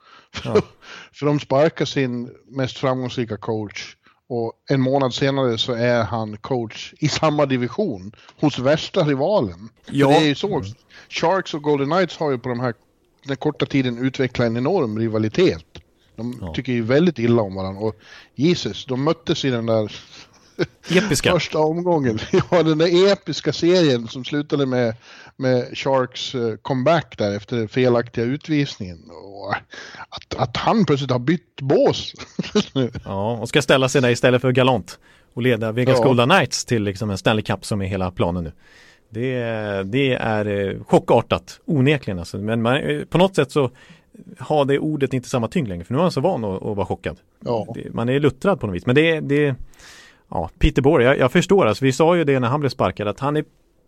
Ja. 0.43 0.61
För 1.13 1.25
de 1.25 1.39
sparkar 1.39 1.85
sin 1.85 2.31
mest 2.47 2.77
framgångsrika 2.77 3.37
coach 3.37 3.95
och 4.29 4.53
en 4.69 4.81
månad 4.81 5.13
senare 5.13 5.57
så 5.57 5.73
är 5.73 6.03
han 6.03 6.37
coach 6.37 6.93
i 6.97 7.07
samma 7.07 7.45
division 7.45 8.11
hos 8.39 8.59
värsta 8.59 9.03
rivalen. 9.03 9.69
Ja. 9.85 10.07
det 10.07 10.15
är 10.15 10.27
ju 10.27 10.35
så. 10.35 10.63
Sharks 11.09 11.53
och 11.53 11.61
Golden 11.61 11.89
Knights 11.89 12.17
har 12.17 12.31
ju 12.31 12.37
på 12.37 12.49
de 12.49 12.59
här, 12.59 12.73
den 13.23 13.37
korta 13.37 13.65
tiden 13.65 13.97
utvecklat 13.97 14.45
en 14.45 14.57
enorm 14.57 14.99
rivalitet. 14.99 15.65
De 16.15 16.37
ja. 16.41 16.53
tycker 16.53 16.73
ju 16.73 16.81
väldigt 16.81 17.19
illa 17.19 17.41
om 17.41 17.55
varandra 17.55 17.81
och 17.81 17.95
Jesus, 18.35 18.85
de 18.85 19.03
möttes 19.03 19.45
i 19.45 19.49
den 19.49 19.65
där 19.65 19.91
Episka. 20.89 21.31
första 21.31 21.59
omgången. 21.59 22.19
Ja, 22.51 22.63
den 22.63 22.77
där 22.77 23.11
episka 23.11 23.53
serien 23.53 24.07
som 24.07 24.25
slutade 24.25 24.65
med, 24.65 24.95
med 25.35 25.77
Sharks 25.77 26.35
eh, 26.35 26.55
comeback 26.61 27.17
där 27.17 27.35
efter 27.35 27.57
den 27.57 27.67
felaktiga 27.67 28.25
utvisningen. 28.25 28.99
Och 29.09 29.55
att, 30.09 30.35
att 30.35 30.57
han 30.57 30.85
plötsligt 30.85 31.11
har 31.11 31.19
bytt 31.19 31.61
bås. 31.61 32.13
ja, 33.05 33.31
och 33.31 33.49
ska 33.49 33.61
ställa 33.61 33.89
sig 33.89 34.01
där 34.01 34.09
istället 34.09 34.41
för 34.41 34.51
galant 34.51 34.99
och 35.33 35.41
leda 35.41 35.71
Vegas 35.71 35.97
ja. 35.99 36.05
Golden 36.05 36.29
Knights 36.29 36.65
till 36.65 36.83
liksom 36.83 37.09
en 37.09 37.17
Stanley 37.17 37.43
Cup 37.43 37.65
som 37.65 37.81
är 37.81 37.85
hela 37.85 38.11
planen 38.11 38.43
nu. 38.43 38.51
Det, 39.09 39.43
det 39.83 40.13
är 40.13 40.45
eh, 40.45 40.83
chockartat, 40.83 41.59
onekligen 41.65 42.19
alltså. 42.19 42.37
Men 42.37 42.61
man, 42.61 42.77
eh, 42.77 43.05
på 43.05 43.17
något 43.17 43.35
sätt 43.35 43.51
så 43.51 43.71
har 44.37 44.65
det 44.65 44.79
ordet 44.79 45.13
inte 45.13 45.29
samma 45.29 45.47
tyngd 45.47 45.67
längre, 45.67 45.83
för 45.83 45.93
nu 45.93 45.99
är 45.99 46.03
man 46.03 46.11
så 46.11 46.21
van 46.21 46.43
att, 46.43 46.63
att 46.63 46.75
vara 46.77 46.85
chockad. 46.85 47.17
Ja. 47.39 47.75
Man 47.91 48.09
är 48.09 48.19
luttrad 48.19 48.59
på 48.59 48.67
något 48.67 48.75
vis, 48.75 48.85
men 48.85 48.95
det, 48.95 49.19
det 49.19 49.55
Ja, 50.29 50.49
Peter 50.59 50.81
Bohr, 50.81 51.01
jag, 51.01 51.17
jag 51.17 51.31
förstår. 51.31 51.65
Alltså, 51.65 51.85
vi 51.85 51.91
sa 51.91 52.17
ju 52.17 52.23
det 52.23 52.39
när 52.39 52.47
han 52.47 52.59
blev 52.59 52.69
sparkad 52.69 53.07
att 53.07 53.19
han 53.19 53.37
är 53.37 53.45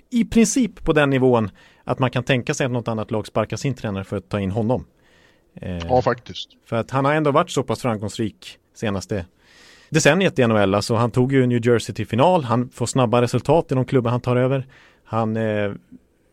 i 0.10 0.25
princip 0.25 0.83
på 0.83 0.93
den 0.93 1.10
nivån 1.10 1.50
att 1.83 2.00
man 2.00 2.12
kan 2.12 2.24
tänka 2.24 2.53
sig 2.53 2.65
att 2.65 2.71
något 2.71 2.88
annat 2.88 3.12
lag 3.12 3.27
sparkar 3.27 3.57
sin 3.57 3.74
tränare 3.74 4.03
för 4.03 4.17
att 4.17 4.29
ta 4.29 4.39
in 4.39 4.51
honom. 4.51 4.86
Eh, 5.55 5.77
ja, 5.77 6.01
faktiskt. 6.01 6.50
För 6.65 6.75
att 6.75 6.91
han 6.91 7.05
har 7.05 7.13
ändå 7.13 7.31
varit 7.31 7.50
så 7.50 7.63
pass 7.63 7.81
framgångsrik 7.81 8.57
senaste 8.74 9.25
decenniet 9.89 10.39
i 10.39 10.48
NHL. 10.48 10.75
Alltså 10.75 10.95
han 10.95 11.12
tog 11.12 11.33
ju 11.33 11.48
New 11.48 11.67
Jersey 11.67 11.95
till 11.95 12.07
final. 12.07 12.43
Han 12.43 12.69
får 12.69 12.86
snabba 12.86 13.21
resultat 13.21 13.71
i 13.71 13.75
de 13.75 13.86
klubbar 13.86 14.12
han 14.12 14.21
tar 14.21 14.36
över. 14.36 14.67
Han, 15.03 15.38
eh, 15.38 15.71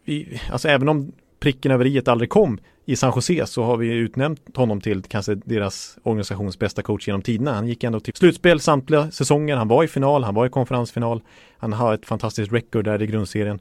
i, 0.04 0.40
alltså 0.50 0.68
även 0.68 0.88
om 0.88 1.12
pricken 1.40 1.72
över 1.72 1.86
i 1.86 2.02
aldrig 2.06 2.30
kom 2.30 2.58
i 2.88 2.96
San 2.96 3.12
Jose 3.16 3.46
så 3.46 3.62
har 3.62 3.76
vi 3.76 3.92
utnämnt 3.92 4.56
honom 4.56 4.80
till 4.80 5.02
kanske 5.02 5.34
deras 5.34 5.98
organisations 6.02 6.58
bästa 6.58 6.82
coach 6.82 7.06
genom 7.06 7.22
tiderna. 7.22 7.52
Han 7.52 7.66
gick 7.66 7.84
ändå 7.84 8.00
till 8.00 8.14
slutspel 8.14 8.60
samtliga 8.60 9.10
säsonger. 9.10 9.56
Han 9.56 9.68
var 9.68 9.84
i 9.84 9.88
final, 9.88 10.24
han 10.24 10.34
var 10.34 10.46
i 10.46 10.48
konferensfinal. 10.48 11.22
Han 11.58 11.72
har 11.72 11.94
ett 11.94 12.06
fantastiskt 12.06 12.52
record 12.52 12.84
där 12.84 13.02
i 13.02 13.06
grundserien. 13.06 13.58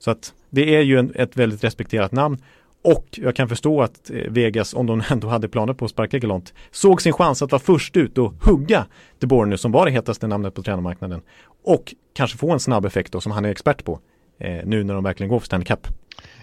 Så 0.00 0.10
att 0.10 0.34
det 0.50 0.76
är 0.76 0.80
ju 0.80 0.98
en, 0.98 1.12
ett 1.14 1.36
väldigt 1.36 1.64
respekterat 1.64 2.12
namn. 2.12 2.38
Och 2.82 3.06
jag 3.10 3.36
kan 3.36 3.48
förstå 3.48 3.82
att 3.82 4.10
eh, 4.10 4.16
Vegas, 4.28 4.74
om 4.74 4.86
de 4.86 5.02
ändå 5.10 5.28
hade 5.28 5.48
planer 5.48 5.72
på 5.72 5.84
att 5.84 5.90
sparka 5.90 6.18
Galant, 6.18 6.54
såg 6.70 7.02
sin 7.02 7.12
chans 7.12 7.42
att 7.42 7.52
vara 7.52 7.62
först 7.62 7.96
ut 7.96 8.18
och 8.18 8.32
hugga 8.40 8.86
De 9.18 9.48
nu 9.48 9.56
som 9.56 9.72
var 9.72 9.86
det 9.86 9.92
hetaste 9.92 10.26
namnet 10.26 10.54
på 10.54 10.62
tränarmarknaden. 10.62 11.20
Och 11.64 11.94
kanske 12.14 12.38
få 12.38 12.50
en 12.50 12.60
snabb 12.60 12.84
effekt 12.84 13.12
då, 13.12 13.20
som 13.20 13.32
han 13.32 13.44
är 13.44 13.50
expert 13.50 13.84
på, 13.84 14.00
eh, 14.38 14.60
nu 14.64 14.84
när 14.84 14.94
de 14.94 15.04
verkligen 15.04 15.30
går 15.30 15.38
för 15.38 15.46
Stanley 15.46 15.66
Cup. 15.66 15.86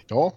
Ja, 0.08 0.34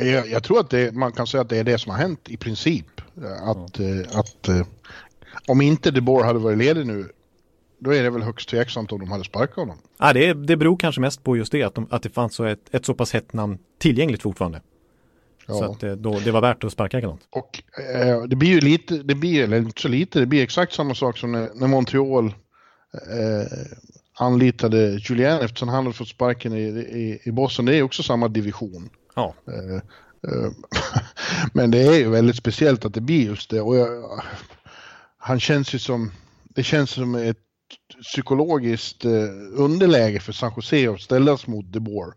jag, 0.00 0.28
jag, 0.28 0.42
tror 0.42 0.60
att 0.60 0.70
det, 0.70 0.94
man 0.94 1.12
kan 1.12 1.26
säga 1.26 1.40
att 1.40 1.48
det 1.48 1.58
är 1.58 1.64
det 1.64 1.78
som 1.78 1.92
har 1.92 1.98
hänt 1.98 2.28
i 2.28 2.36
princip. 2.36 3.00
Att, 3.40 3.80
eh, 3.80 4.18
att 4.18 4.48
eh, 4.48 4.66
om 5.48 5.60
inte 5.60 5.90
De 5.90 6.22
hade 6.22 6.38
varit 6.38 6.58
ledig 6.58 6.86
nu, 6.86 7.08
då 7.78 7.94
är 7.94 8.02
det 8.02 8.10
väl 8.10 8.22
högst 8.22 8.48
tveksamt 8.48 8.92
om 8.92 9.00
de 9.00 9.10
hade 9.10 9.24
sparkat 9.24 9.56
honom. 9.56 9.78
Ja, 9.98 10.12
det, 10.12 10.34
det 10.34 10.56
beror 10.56 10.76
kanske 10.76 11.00
mest 11.00 11.24
på 11.24 11.36
just 11.36 11.52
det, 11.52 11.62
att, 11.62 11.74
de, 11.74 11.86
att 11.90 12.02
det 12.02 12.10
fanns 12.10 12.34
så 12.34 12.44
ett, 12.44 12.74
ett 12.74 12.86
så 12.86 12.94
pass 12.94 13.12
hett 13.12 13.32
namn 13.32 13.58
tillgängligt 13.78 14.22
fortfarande. 14.22 14.62
Ja. 15.46 15.54
Så 15.54 15.64
att 15.64 15.80
det, 15.80 15.96
då, 15.96 16.18
det 16.24 16.30
var 16.30 16.40
värt 16.40 16.64
att 16.64 16.72
sparka 16.72 17.00
Galant. 17.00 17.20
Och 17.30 17.62
eh, 17.94 18.22
det 18.22 18.36
blir 18.36 18.48
ju 18.48 18.60
lite, 18.60 18.94
det 18.94 19.14
blir, 19.14 19.44
eller 19.44 19.56
inte 19.56 19.80
så 19.82 19.88
lite, 19.88 20.20
det 20.20 20.26
blir 20.26 20.42
exakt 20.42 20.72
samma 20.72 20.94
sak 20.94 21.18
som 21.18 21.32
när, 21.32 21.48
när 21.54 21.66
Montreal 21.66 22.26
eh, 22.26 22.32
anlitade 24.18 25.00
Julien 25.08 25.40
eftersom 25.40 25.68
han 25.68 25.84
hade 25.84 25.96
fått 25.96 26.08
sparken 26.08 26.52
i, 26.52 26.62
i, 26.62 27.20
i 27.24 27.32
Boston. 27.32 27.64
Det 27.64 27.76
är 27.76 27.82
också 27.82 28.02
samma 28.02 28.28
division. 28.28 28.90
Ja. 29.20 29.34
Eh, 29.52 29.74
eh 30.32 30.50
men 31.52 31.70
det 31.70 31.82
är 31.82 31.98
ju 31.98 32.10
väldigt 32.10 32.36
speciellt 32.36 32.84
att 32.84 32.94
det 32.94 33.00
blir 33.00 33.24
just 33.24 33.50
det. 33.50 33.60
Och 33.60 33.76
jag, 33.76 34.22
han 35.18 35.40
känns 35.40 35.74
ju 35.74 35.78
som, 35.78 36.12
det 36.44 36.62
känns 36.62 36.90
som 36.90 37.14
ett 37.14 37.38
psykologiskt 38.02 39.04
eh, 39.04 39.10
underläge 39.54 40.20
för 40.20 40.32
San 40.32 40.52
Jose 40.56 40.90
att 40.90 41.00
ställas 41.00 41.46
mot 41.46 41.72
De 41.72 41.80
Boer 41.80 42.12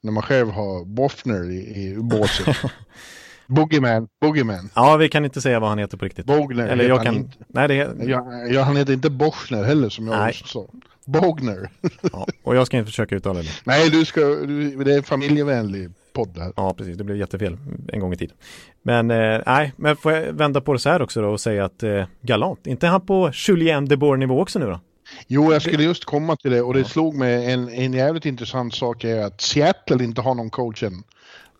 när 0.00 0.12
man 0.12 0.22
själv 0.22 0.50
har 0.50 0.84
Boffner 0.84 1.50
i, 1.50 1.56
i 1.56 1.96
båset. 1.96 2.56
Boogeyman, 3.46 4.08
Boogeyman. 4.20 4.70
Ja, 4.74 4.96
vi 4.96 5.08
kan 5.08 5.24
inte 5.24 5.40
säga 5.40 5.60
vad 5.60 5.68
han 5.68 5.78
heter 5.78 5.96
på 5.96 6.04
riktigt. 6.04 6.26
Bogner 6.26 6.68
Eller 6.68 6.88
jag 6.88 7.02
kan... 7.02 7.14
Inte. 7.14 7.36
Nej, 7.48 7.68
det 7.68 7.74
ja, 7.74 8.32
ja, 8.50 8.62
han 8.62 8.76
heter 8.76 8.92
inte 8.92 9.10
Boschner 9.10 9.64
heller 9.64 9.88
som 9.88 10.06
jag 10.06 10.16
Nej. 10.16 10.34
sa. 10.44 10.66
Bogner. 11.06 11.70
ja, 12.12 12.26
och 12.42 12.56
jag 12.56 12.66
ska 12.66 12.76
inte 12.76 12.90
försöka 12.90 13.14
uttala 13.14 13.42
det. 13.42 13.48
Nej, 13.64 13.90
du 13.90 14.04
ska, 14.04 14.20
du, 14.20 14.84
det 14.84 14.92
är 14.92 14.96
en 14.96 15.02
familjevänlig 15.02 15.90
podd 16.14 16.34
där. 16.34 16.52
Ja, 16.56 16.74
precis. 16.74 16.96
Det 16.96 17.04
blev 17.04 17.16
jättefel 17.16 17.56
en 17.92 18.00
gång 18.00 18.12
i 18.12 18.16
tiden. 18.16 18.36
Men 18.82 19.10
eh, 19.10 19.40
nej, 19.46 19.72
men 19.76 19.96
får 19.96 20.12
jag 20.12 20.32
vända 20.32 20.60
på 20.60 20.72
det 20.72 20.78
så 20.78 20.90
här 20.90 21.02
också 21.02 21.22
då 21.22 21.28
och 21.28 21.40
säga 21.40 21.64
att 21.64 21.82
eh, 21.82 22.04
Galant, 22.20 22.66
inte 22.66 22.86
han 22.86 23.06
på 23.06 23.30
Julien 23.34 23.84
de 23.84 23.96
Boer 23.96 24.16
nivå 24.16 24.40
också 24.40 24.58
nu 24.58 24.66
då? 24.66 24.80
Jo, 25.26 25.52
jag 25.52 25.62
skulle 25.62 25.82
just 25.82 26.04
komma 26.04 26.36
till 26.36 26.50
det 26.50 26.62
och 26.62 26.74
det 26.74 26.84
slog 26.84 27.14
mig 27.14 27.52
en, 27.52 27.68
en 27.68 27.92
jävligt 27.92 28.26
intressant 28.26 28.74
sak 28.74 29.04
är 29.04 29.24
att 29.24 29.40
Seattle 29.40 30.04
inte 30.04 30.20
har 30.20 30.34
någon 30.34 30.50
coach 30.50 30.82
än. 30.82 31.02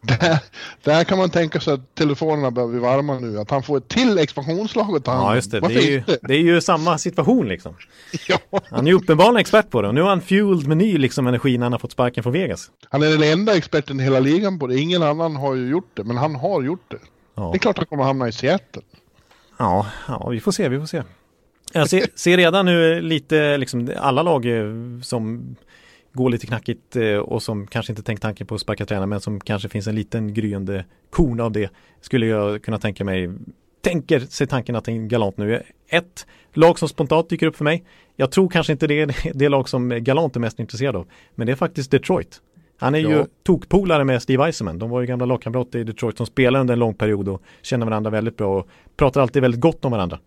Där, 0.07 0.39
där 0.83 1.05
kan 1.05 1.19
man 1.19 1.31
tänka 1.31 1.61
sig 1.61 1.75
att 1.75 1.95
telefonerna 1.95 2.51
börjar 2.51 2.69
bli 2.69 2.79
varma 2.79 3.19
nu, 3.19 3.39
att 3.39 3.51
han 3.51 3.63
får 3.63 3.77
ett 3.77 3.89
till 3.89 4.19
expansionslag 4.19 4.97
att 4.97 5.05
ta 5.05 5.13
Ja, 5.13 5.35
just 5.35 5.51
det. 5.51 5.61
det 5.61 5.75
är, 5.75 5.91
ju, 5.91 6.03
det 6.23 6.35
är 6.35 6.39
ju 6.39 6.61
samma 6.61 6.99
situation 6.99 7.49
liksom. 7.49 7.77
ja. 8.29 8.39
Han 8.71 8.87
är 8.87 8.91
ju 8.91 8.97
uppenbarligen 8.97 9.37
expert 9.37 9.71
på 9.71 9.83
det 9.83 9.89
och 9.89 9.95
nu 9.95 10.01
har 10.01 10.09
han 10.09 10.21
fueled 10.21 10.67
med 10.67 10.77
ny 10.77 10.99
liksom, 10.99 11.27
energi 11.27 11.59
när 11.59 11.65
han 11.65 11.73
har 11.73 11.79
fått 11.79 11.93
sparken 11.93 12.23
från 12.23 12.33
Vegas. 12.33 12.71
Han 12.91 13.03
är 13.03 13.11
den 13.11 13.23
enda 13.23 13.57
experten 13.57 14.01
i 14.01 14.03
hela 14.03 14.21
ligan 14.21 14.59
på 14.59 14.67
det. 14.67 14.79
Ingen 14.81 15.03
annan 15.03 15.37
har 15.37 15.55
ju 15.55 15.69
gjort 15.69 15.91
det, 15.95 16.05
men 16.05 16.17
han 16.17 16.35
har 16.35 16.63
gjort 16.63 16.91
det. 16.91 16.99
Ja. 17.35 17.51
Det 17.53 17.57
är 17.57 17.59
klart 17.59 17.75
att 17.75 17.79
han 17.79 17.87
kommer 17.87 18.05
hamna 18.05 18.29
i 18.29 18.33
Seattle. 18.33 18.83
Ja, 19.59 19.87
ja, 20.09 20.29
vi 20.29 20.41
får 20.41 20.53
se, 20.53 20.69
vi 20.69 20.79
får 20.79 20.87
se. 20.87 21.03
Jag 21.73 21.89
ser, 21.89 22.07
ser 22.15 22.37
redan 22.37 22.67
nu 22.67 23.01
lite, 23.01 23.57
liksom 23.57 23.91
alla 23.97 24.23
lag 24.23 24.47
eh, 24.47 24.67
som 25.03 25.57
går 26.15 26.31
lite 26.31 26.47
knackigt 26.47 26.97
eh, 26.97 27.17
och 27.17 27.43
som 27.43 27.67
kanske 27.67 27.93
inte 27.93 28.03
tänkt 28.03 28.23
tanken 28.23 28.47
på 28.47 28.55
att 28.55 28.61
sparka 28.61 28.87
tränare 28.87 29.07
men 29.07 29.21
som 29.21 29.41
kanske 29.41 29.69
finns 29.69 29.87
en 29.87 29.95
liten 29.95 30.35
gryende 30.35 30.85
korn 31.11 31.41
av 31.41 31.53
det 31.53 31.71
skulle 32.01 32.27
jag 32.27 32.63
kunna 32.63 32.79
tänka 32.79 33.05
mig 33.05 33.31
tänker 33.85 34.21
sig 34.21 34.47
tanken 34.47 34.77
att 34.77 34.89
en 34.89 35.09
Galant 35.09 35.37
nu 35.37 35.55
är 35.55 35.63
ett 35.89 36.27
lag 36.53 36.79
som 36.79 36.89
spontant 36.89 37.29
dyker 37.29 37.47
upp 37.47 37.57
för 37.57 37.65
mig. 37.65 37.85
Jag 38.17 38.31
tror 38.31 38.49
kanske 38.49 38.73
inte 38.73 38.87
det 38.87 39.01
är 39.01 39.33
det 39.35 39.49
lag 39.49 39.69
som 39.69 39.89
Galant 39.89 40.37
är 40.37 40.41
mest 40.41 40.61
intresserad 40.61 40.97
av. 40.97 41.07
Men 41.35 41.47
det 41.47 41.53
är 41.53 41.57
faktiskt 41.57 41.91
Detroit. 41.91 42.41
Han 42.79 42.95
är 42.95 42.99
ja. 42.99 43.11
ju 43.11 43.25
tokpolare 43.43 44.05
med 44.05 44.23
Steve 44.23 44.45
Eisenman. 44.45 44.79
De 44.79 44.91
var 44.91 45.01
ju 45.01 45.07
gamla 45.07 45.27
lagkamrater 45.27 45.79
i 45.79 45.85
Detroit 45.85 46.17
som 46.17 46.27
spelade 46.27 46.61
under 46.61 46.73
en 46.73 46.79
lång 46.79 46.95
period 46.95 47.29
och 47.29 47.43
känner 47.63 47.87
varandra 47.87 48.11
väldigt 48.11 48.37
bra 48.37 48.59
och 48.59 48.69
pratar 48.97 49.21
alltid 49.21 49.43
väldigt 49.43 49.61
gott 49.61 49.85
om 49.85 49.93
varandra. 49.93 50.19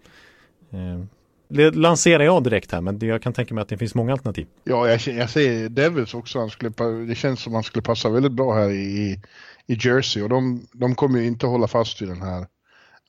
Det 1.47 1.75
lanserar 1.75 2.23
jag 2.23 2.43
direkt 2.43 2.71
här, 2.71 2.81
men 2.81 2.99
jag 2.99 3.21
kan 3.21 3.33
tänka 3.33 3.53
mig 3.53 3.61
att 3.61 3.69
det 3.69 3.77
finns 3.77 3.95
många 3.95 4.11
alternativ. 4.11 4.47
Ja, 4.63 4.89
jag, 4.89 5.01
jag 5.15 5.29
säger 5.29 5.69
Devils 5.69 6.13
också. 6.13 6.39
Han 6.39 6.49
skulle, 6.49 6.71
det 7.07 7.15
känns 7.15 7.39
som 7.39 7.53
han 7.53 7.63
skulle 7.63 7.83
passa 7.83 8.09
väldigt 8.09 8.31
bra 8.31 8.53
här 8.53 8.69
i, 8.69 9.19
i 9.67 9.77
Jersey 9.79 10.23
och 10.23 10.29
de, 10.29 10.67
de 10.71 10.95
kommer 10.95 11.19
ju 11.19 11.27
inte 11.27 11.47
hålla 11.47 11.67
fast 11.67 12.01
vid 12.01 12.09
den 12.09 12.21
här 12.21 12.45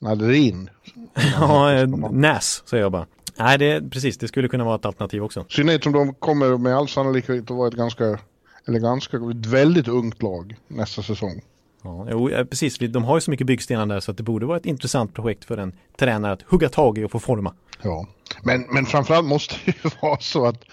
Naderin. 0.01 0.69
ja, 1.39 1.85
Näs 2.11 2.63
säger 2.65 2.83
jag 2.83 2.91
bara. 2.91 3.05
Nej, 3.37 3.57
det, 3.57 3.91
precis, 3.91 4.17
det 4.17 4.27
skulle 4.27 4.47
kunna 4.47 4.63
vara 4.63 4.75
ett 4.75 4.85
alternativ 4.85 5.23
också. 5.23 5.45
Synnerhet 5.49 5.83
som 5.83 5.93
de 5.93 6.13
kommer 6.13 6.57
med 6.57 6.75
all 6.75 6.87
sannolikhet 6.87 7.51
att 7.51 7.57
vara 7.57 7.67
ett 7.67 7.73
ganska, 7.73 8.19
eller 8.67 8.79
ganska, 8.79 9.17
ett 9.17 9.45
väldigt 9.45 9.87
ungt 9.87 10.23
lag 10.23 10.55
nästa 10.67 11.03
säsong. 11.03 11.41
Ja, 11.83 12.07
jo, 12.11 12.29
eh, 12.29 12.45
precis. 12.45 12.77
De 12.77 13.03
har 13.03 13.17
ju 13.17 13.21
så 13.21 13.31
mycket 13.31 13.47
byggstenar 13.47 13.85
där 13.85 13.99
så 13.99 14.11
att 14.11 14.17
det 14.17 14.23
borde 14.23 14.45
vara 14.45 14.57
ett 14.57 14.65
intressant 14.65 15.13
projekt 15.13 15.45
för 15.45 15.57
en 15.57 15.75
tränare 15.97 16.31
att 16.31 16.41
hugga 16.41 16.69
tag 16.69 16.97
i 16.97 17.03
och 17.03 17.11
få 17.11 17.19
forma. 17.19 17.53
Ja, 17.81 18.07
men, 18.43 18.65
men 18.69 18.85
framförallt 18.85 19.27
måste 19.27 19.55
det 19.65 19.71
ju 19.83 19.89
vara 20.01 20.19
så 20.19 20.45
att, 20.45 20.63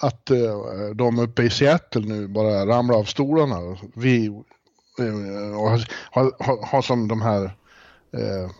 att 0.00 0.30
uh, 0.30 0.94
de 0.94 1.18
uppe 1.18 1.42
i 1.42 1.50
Seattle 1.50 2.02
nu 2.02 2.28
bara 2.28 2.66
ramlar 2.66 2.98
av 2.98 3.04
stolarna. 3.04 3.76
Vi 3.94 4.28
uh, 4.28 5.54
har, 5.54 5.88
har, 6.10 6.66
har, 6.66 6.82
som 6.82 7.08
de 7.08 7.22
här 7.22 7.44
uh, 7.44 8.50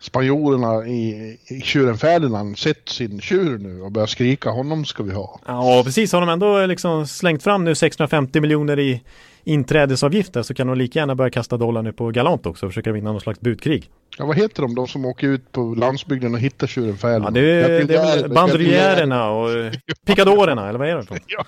spanjorerna 0.00 0.86
i, 0.86 1.38
i 1.46 1.60
tjuren 1.60 1.98
Ferdinand 1.98 2.58
sett 2.58 2.88
sin 2.88 3.20
tjur 3.20 3.58
nu 3.58 3.82
och 3.82 3.92
börjat 3.92 4.10
skrika 4.10 4.50
honom 4.50 4.84
ska 4.84 5.02
vi 5.02 5.12
ha. 5.12 5.40
Ja, 5.46 5.82
precis. 5.84 6.12
Har 6.12 6.20
de 6.20 6.28
ändå 6.28 6.66
liksom 6.66 7.06
slängt 7.06 7.42
fram 7.42 7.64
nu 7.64 7.74
650 7.74 8.40
miljoner 8.40 8.78
i 8.78 9.02
inträdesavgifter 9.44 10.42
så 10.42 10.54
kan 10.54 10.66
de 10.66 10.78
lika 10.78 10.98
gärna 10.98 11.14
börja 11.14 11.30
kasta 11.30 11.56
dollar 11.56 11.82
nu 11.82 11.92
på 11.92 12.10
Galant 12.10 12.46
också 12.46 12.66
och 12.66 12.72
försöka 12.72 12.92
vinna 12.92 13.12
någon 13.12 13.20
slags 13.20 13.40
budkrig. 13.40 13.90
Ja, 14.18 14.26
vad 14.26 14.36
heter 14.36 14.62
de, 14.62 14.74
de 14.74 14.88
som 14.88 15.04
åker 15.04 15.26
ut 15.26 15.52
på 15.52 15.74
landsbygden 15.74 16.34
och 16.34 16.40
hittar 16.40 16.66
tjuren 16.66 16.96
Ferdinand? 16.96 17.36
Ja, 17.36 17.40
det 17.40 17.50
är, 17.50 17.84
det 17.84 17.96
är 17.96 18.22
väl 18.22 18.30
bandoliärerna 18.30 19.30
och 19.30 19.48
picadorerna, 20.06 20.68
eller 20.68 20.78
vad 20.78 20.88
är 20.88 20.96
det 20.96 21.02
för 21.02 21.18
ja, 21.26 21.44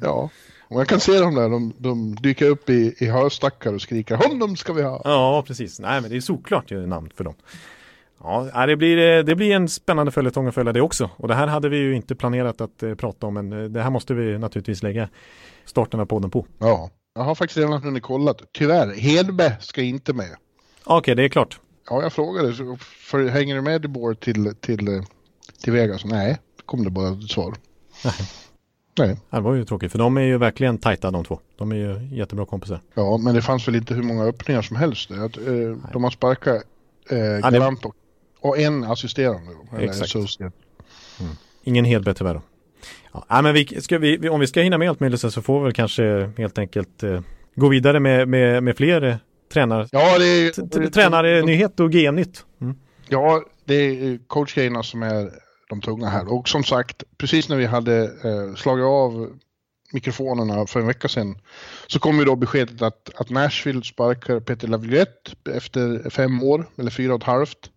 ja. 0.00 0.30
Och 0.68 0.80
jag 0.80 0.88
kan 0.88 1.00
se 1.00 1.20
dem 1.20 1.34
där, 1.34 1.48
de, 1.48 1.72
de 1.78 2.14
dyker 2.14 2.46
upp 2.46 2.70
i, 2.70 2.94
i 2.98 3.06
hörstackar 3.06 3.74
och 3.74 3.82
skriker 3.82 4.16
honom 4.16 4.56
ska 4.56 4.72
vi 4.72 4.82
ha. 4.82 5.00
Ja, 5.04 5.44
precis. 5.46 5.80
Nej, 5.80 6.00
men 6.00 6.10
det 6.10 6.16
är 6.16 6.20
såklart 6.20 6.70
ju 6.70 6.86
namn 6.86 7.10
för 7.16 7.24
dem. 7.24 7.34
Ja, 8.22 8.66
det 8.66 8.76
blir, 8.76 9.18
eh, 9.18 9.24
det 9.24 9.34
blir 9.34 9.54
en 9.54 9.68
spännande 9.68 10.12
följetong 10.12 10.46
att 10.46 10.54
följa 10.54 10.72
det 10.72 10.80
också. 10.80 11.10
Och 11.16 11.28
det 11.28 11.34
här 11.34 11.46
hade 11.46 11.68
vi 11.68 11.76
ju 11.76 11.96
inte 11.96 12.14
planerat 12.14 12.60
att 12.60 12.82
eh, 12.82 12.94
prata 12.94 13.26
om, 13.26 13.34
men 13.34 13.52
eh, 13.52 13.64
det 13.64 13.82
här 13.82 13.90
måste 13.90 14.14
vi 14.14 14.38
naturligtvis 14.38 14.82
lägga 14.82 15.08
starten 15.64 16.00
av 16.00 16.06
podden 16.06 16.30
på. 16.30 16.46
Ja, 16.58 16.90
jag 17.14 17.22
har 17.22 17.34
faktiskt 17.34 17.58
redan 17.58 17.82
hunnit 17.82 18.02
kolla. 18.02 18.34
Tyvärr, 18.52 18.94
Hedberg 18.94 19.52
ska 19.60 19.82
inte 19.82 20.12
med. 20.12 20.36
Okej, 20.84 20.96
okay, 20.98 21.14
det 21.14 21.24
är 21.24 21.28
klart. 21.28 21.60
Ja, 21.90 22.02
jag 22.02 22.12
frågade. 22.12 22.76
För, 22.78 23.28
hänger 23.28 23.54
du 23.54 23.60
med 23.60 23.82
Debord 23.82 24.20
till, 24.20 24.54
till, 24.60 25.02
till 25.62 25.72
Vegas? 25.72 26.04
Nej, 26.04 26.38
kom 26.66 26.84
det 26.84 26.90
bara 26.90 27.08
ett 27.08 27.30
svar. 27.30 27.54
Nej. 28.04 28.14
Nej. 28.98 29.16
Det 29.30 29.40
var 29.40 29.54
ju 29.54 29.64
tråkigt, 29.64 29.92
för 29.92 29.98
de 29.98 30.16
är 30.16 30.22
ju 30.22 30.38
verkligen 30.38 30.78
tajta 30.78 31.10
de 31.10 31.24
två. 31.24 31.40
De 31.56 31.72
är 31.72 31.76
ju 31.76 32.16
jättebra 32.16 32.46
kompisar. 32.46 32.80
Ja, 32.94 33.16
men 33.16 33.34
det 33.34 33.42
fanns 33.42 33.68
väl 33.68 33.76
inte 33.76 33.94
hur 33.94 34.02
många 34.02 34.24
öppningar 34.24 34.62
som 34.62 34.76
helst. 34.76 35.10
Att, 35.10 35.36
eh, 35.36 35.76
de 35.92 36.04
har 36.04 36.10
sparkat 36.10 36.62
eh, 37.10 37.50
Galant 37.50 37.84
och 37.84 37.96
och 38.42 38.58
en 38.58 38.84
assisterande. 38.84 39.52
Exakt. 39.78 40.14
Mm. 40.14 41.32
Ingen 41.62 41.84
Hedberg 41.84 42.14
tyvärr. 42.14 42.40
Ja, 43.28 43.42
men 43.42 43.54
vi, 43.54 43.80
ska 43.80 43.98
vi, 43.98 44.28
om 44.28 44.40
vi 44.40 44.46
ska 44.46 44.60
hinna 44.60 44.78
med 44.78 44.88
allt 44.88 45.00
möjligt 45.00 45.20
så 45.20 45.42
får 45.42 45.58
vi 45.60 45.64
väl 45.64 45.72
kanske 45.72 46.30
helt 46.38 46.58
enkelt 46.58 47.02
eh, 47.02 47.20
gå 47.54 47.68
vidare 47.68 48.00
med, 48.00 48.28
med, 48.28 48.62
med 48.62 48.76
fler 48.76 49.02
eh, 49.02 49.16
tränare. 49.52 49.88
Ja, 49.90 50.18
det 50.18 50.24
är, 50.24 50.90
Tränare-nyhet 50.90 51.80
och 51.80 51.92
GM-nytt. 51.92 52.44
Mm. 52.60 52.76
Ja, 53.08 53.42
det 53.64 53.74
är 53.74 54.18
coachgrejerna 54.26 54.82
som 54.82 55.02
är 55.02 55.30
de 55.68 55.80
tunga 55.80 56.08
här. 56.08 56.32
Och 56.32 56.48
som 56.48 56.64
sagt, 56.64 57.02
precis 57.18 57.48
när 57.48 57.56
vi 57.56 57.66
hade 57.66 58.02
eh, 58.02 58.54
slagit 58.56 58.84
av 58.84 59.38
mikrofonerna 59.92 60.66
för 60.66 60.80
en 60.80 60.86
vecka 60.86 61.08
sedan 61.08 61.38
så 61.86 61.98
kom 61.98 62.18
ju 62.18 62.24
då 62.24 62.36
beskedet 62.36 62.82
att, 62.82 63.10
att 63.14 63.30
Nashville 63.30 63.82
sparkar 63.82 64.40
Peter 64.40 64.68
Laviolette 64.68 65.30
efter 65.54 66.10
fem 66.10 66.42
år, 66.42 66.66
eller 66.78 66.90
fyra 66.90 67.14
och 67.14 67.20
ett 67.20 67.26
halvt. 67.26 67.70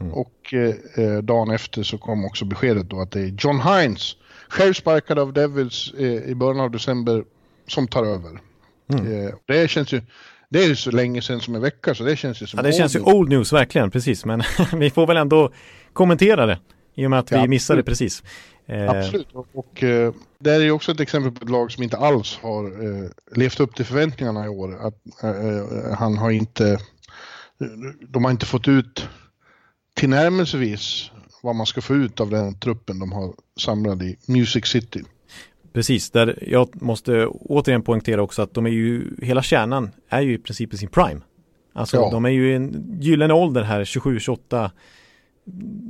Mm. 0.00 0.12
Och 0.12 0.54
eh, 0.54 1.22
dagen 1.22 1.50
efter 1.50 1.82
så 1.82 1.98
kom 1.98 2.24
också 2.24 2.44
beskedet 2.44 2.90
då 2.90 3.00
att 3.00 3.10
det 3.10 3.20
är 3.20 3.36
John 3.38 3.60
Hines, 3.60 4.16
själv 4.54 4.74
sparkad 4.74 5.18
av 5.18 5.32
Devils 5.32 5.94
eh, 5.98 6.06
i 6.06 6.34
början 6.34 6.60
av 6.60 6.70
december, 6.70 7.24
som 7.66 7.88
tar 7.88 8.04
över. 8.04 8.40
Mm. 8.92 9.26
Eh, 9.26 9.34
det 9.46 9.70
känns 9.70 9.92
ju, 9.92 10.02
det 10.48 10.64
är 10.64 10.74
så 10.74 10.90
länge 10.90 11.22
sedan 11.22 11.40
som 11.40 11.54
en 11.54 11.60
vecka 11.60 11.94
så 11.94 12.04
det 12.04 12.16
känns 12.16 12.42
ju 12.42 12.46
som 12.46 12.58
Ja 12.58 12.62
det 12.62 12.72
känns 12.72 12.96
ju 12.96 13.00
old 13.00 13.28
news 13.28 13.52
verkligen, 13.52 13.90
precis. 13.90 14.24
Men 14.24 14.42
vi 14.72 14.90
får 14.90 15.06
väl 15.06 15.16
ändå 15.16 15.52
kommentera 15.92 16.46
det 16.46 16.58
i 16.94 17.06
och 17.06 17.10
med 17.10 17.18
att 17.18 17.32
vi 17.32 17.36
ja, 17.36 17.46
missade 17.46 17.80
det 17.80 17.84
precis. 17.84 18.22
Eh, 18.66 18.90
absolut, 18.90 19.32
och, 19.32 19.46
och 19.54 19.84
det 20.38 20.50
är 20.50 20.60
ju 20.60 20.70
också 20.70 20.92
ett 20.92 21.00
exempel 21.00 21.32
på 21.32 21.44
ett 21.44 21.50
lag 21.50 21.72
som 21.72 21.82
inte 21.82 21.96
alls 21.96 22.38
har 22.42 22.64
eh, 22.64 23.10
levt 23.36 23.60
upp 23.60 23.74
till 23.76 23.84
förväntningarna 23.84 24.46
i 24.46 24.48
år. 24.48 24.86
Att, 24.86 24.94
eh, 25.22 25.96
han 25.98 26.18
har 26.18 26.30
inte, 26.30 26.78
de 28.08 28.24
har 28.24 28.30
inte 28.30 28.46
fått 28.46 28.68
ut 28.68 29.08
tillnärmelsevis 29.94 31.10
vad 31.44 31.54
man 31.54 31.66
ska 31.66 31.80
få 31.80 31.94
ut 31.94 32.20
av 32.20 32.30
den 32.30 32.58
truppen 32.58 32.98
de 32.98 33.12
har 33.12 33.34
samlad 33.60 34.02
i 34.02 34.16
Music 34.26 34.66
City. 34.66 35.02
Precis, 35.72 36.10
där 36.10 36.38
jag 36.46 36.82
måste 36.82 37.26
återigen 37.26 37.82
poängtera 37.82 38.22
också 38.22 38.42
att 38.42 38.54
de 38.54 38.66
är 38.66 38.70
ju, 38.70 39.16
hela 39.22 39.42
kärnan 39.42 39.90
är 40.08 40.20
ju 40.20 40.34
i 40.34 40.38
princip 40.38 40.74
i 40.74 40.76
sin 40.76 40.88
prime. 40.88 41.20
Alltså 41.72 41.96
ja. 41.96 42.10
de 42.10 42.24
är 42.24 42.28
ju 42.28 42.50
i 42.50 42.54
en 42.54 42.98
gyllene 43.00 43.34
ålder 43.34 43.62
här, 43.62 43.84
27, 43.84 44.20
28, 44.20 44.70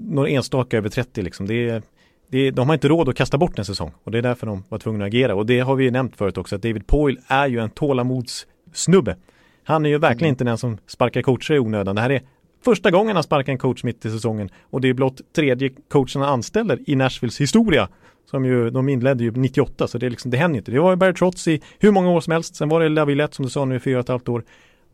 några 0.08 0.28
enstaka 0.28 0.76
över 0.76 0.88
30 0.88 1.22
liksom. 1.22 1.46
Det 1.46 1.68
är, 1.68 1.82
det 2.28 2.38
är, 2.38 2.52
de 2.52 2.68
har 2.68 2.74
inte 2.74 2.88
råd 2.88 3.08
att 3.08 3.16
kasta 3.16 3.38
bort 3.38 3.58
en 3.58 3.64
säsong 3.64 3.92
och 4.04 4.10
det 4.10 4.18
är 4.18 4.22
därför 4.22 4.46
de 4.46 4.64
var 4.68 4.78
tvungna 4.78 5.04
att 5.04 5.08
agera. 5.08 5.34
Och 5.34 5.46
det 5.46 5.60
har 5.60 5.76
vi 5.76 5.84
ju 5.84 5.90
nämnt 5.90 6.16
förut 6.16 6.38
också 6.38 6.56
att 6.56 6.62
David 6.62 6.86
Poyle 6.86 7.20
är 7.26 7.46
ju 7.46 7.58
en 7.58 7.70
tålamodssnubbe. 7.70 9.16
Han 9.64 9.86
är 9.86 9.90
ju 9.90 9.98
verkligen 9.98 10.28
mm. 10.28 10.32
inte 10.32 10.44
den 10.44 10.58
som 10.58 10.78
sparkar 10.86 11.22
coacher 11.22 11.54
i 11.54 11.58
onödan. 11.58 11.94
Det 11.96 12.02
här 12.02 12.10
är 12.10 12.22
första 12.64 12.90
gången 12.90 13.16
han 13.16 13.22
sparkar 13.22 13.52
en 13.52 13.58
coach 13.58 13.84
mitt 13.84 14.04
i 14.04 14.10
säsongen 14.10 14.48
och 14.70 14.80
det 14.80 14.88
är 14.88 14.94
blott 14.94 15.20
tredje 15.36 15.70
coachen 15.90 16.22
han 16.22 16.32
anställer 16.32 16.78
i 16.90 16.96
Nashvilles 16.96 17.40
historia. 17.40 17.88
Som 18.30 18.44
ju, 18.44 18.70
de 18.70 18.88
inledde 18.88 19.24
ju 19.24 19.30
98 19.30 19.88
så 19.88 19.98
det, 19.98 20.06
är 20.06 20.10
liksom, 20.10 20.30
det 20.30 20.36
händer 20.36 20.58
inte. 20.58 20.70
Det 20.70 20.80
var 20.80 20.90
ju 20.90 20.96
Barry 20.96 21.14
Trotz 21.14 21.48
i 21.48 21.62
hur 21.78 21.90
många 21.90 22.10
år 22.10 22.20
som 22.20 22.32
helst. 22.32 22.56
Sen 22.56 22.68
var 22.68 22.80
det 22.80 22.88
Lavillette 22.88 23.36
som 23.36 23.44
du 23.44 23.50
sa 23.50 23.64
nu 23.64 23.76
i 23.76 23.80
fyra 23.80 23.98
och 23.98 24.04
ett 24.04 24.08
halvt 24.08 24.28
år. 24.28 24.44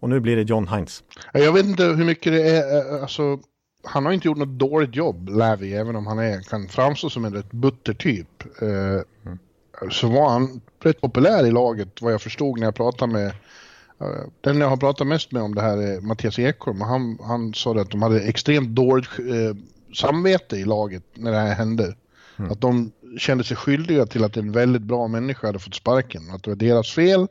Och 0.00 0.08
nu 0.08 0.20
blir 0.20 0.36
det 0.36 0.42
John 0.42 0.68
Hines. 0.68 1.02
Jag 1.32 1.52
vet 1.52 1.66
inte 1.66 1.84
hur 1.84 2.04
mycket 2.04 2.32
det 2.32 2.42
är, 2.42 2.94
eh, 2.94 3.02
alltså 3.02 3.38
han 3.84 4.06
har 4.06 4.12
inte 4.12 4.28
gjort 4.28 4.38
något 4.38 4.58
dåligt 4.58 4.96
jobb, 4.96 5.28
Lavi, 5.28 5.74
även 5.74 5.96
om 5.96 6.06
han 6.06 6.18
är, 6.18 6.40
kan 6.40 6.68
framstå 6.68 7.10
som 7.10 7.24
en 7.24 7.34
rätt 7.34 7.52
butter 7.52 7.94
typ. 7.94 8.62
Eh, 8.62 8.68
mm. 9.26 9.38
Så 9.90 10.08
var 10.08 10.30
han 10.30 10.60
rätt 10.82 11.00
populär 11.00 11.46
i 11.46 11.50
laget, 11.50 12.02
vad 12.02 12.12
jag 12.12 12.22
förstod 12.22 12.58
när 12.58 12.66
jag 12.66 12.74
pratade 12.74 13.12
med 13.12 13.26
eh, 13.26 13.32
den 14.40 14.60
jag 14.60 14.68
har 14.68 14.76
pratat 14.76 15.06
mest 15.06 15.32
med 15.32 15.42
om 15.42 15.54
det 15.54 15.60
här 15.60 15.76
är 15.76 16.00
Mattias 16.00 16.38
Ekholm. 16.38 16.80
Han, 16.80 17.18
han 17.22 17.54
sa 17.54 17.80
att 17.80 17.90
de 17.90 18.02
hade 18.02 18.20
extremt 18.20 18.68
dåligt 18.68 19.08
eh, 19.18 19.56
samvete 19.94 20.56
i 20.56 20.64
laget 20.64 21.02
när 21.14 21.30
det 21.30 21.38
här 21.38 21.54
hände. 21.54 21.94
Mm. 22.36 22.50
Att 22.50 22.60
de 22.60 22.92
kände 23.18 23.44
sig 23.44 23.56
skyldiga 23.56 24.06
till 24.06 24.24
att 24.24 24.36
en 24.36 24.52
väldigt 24.52 24.82
bra 24.82 25.08
människa 25.08 25.46
hade 25.46 25.58
fått 25.58 25.74
sparken. 25.74 26.30
Att 26.30 26.42
det 26.42 26.50
var 26.50 26.56
deras 26.56 26.90
fel. 26.90 27.26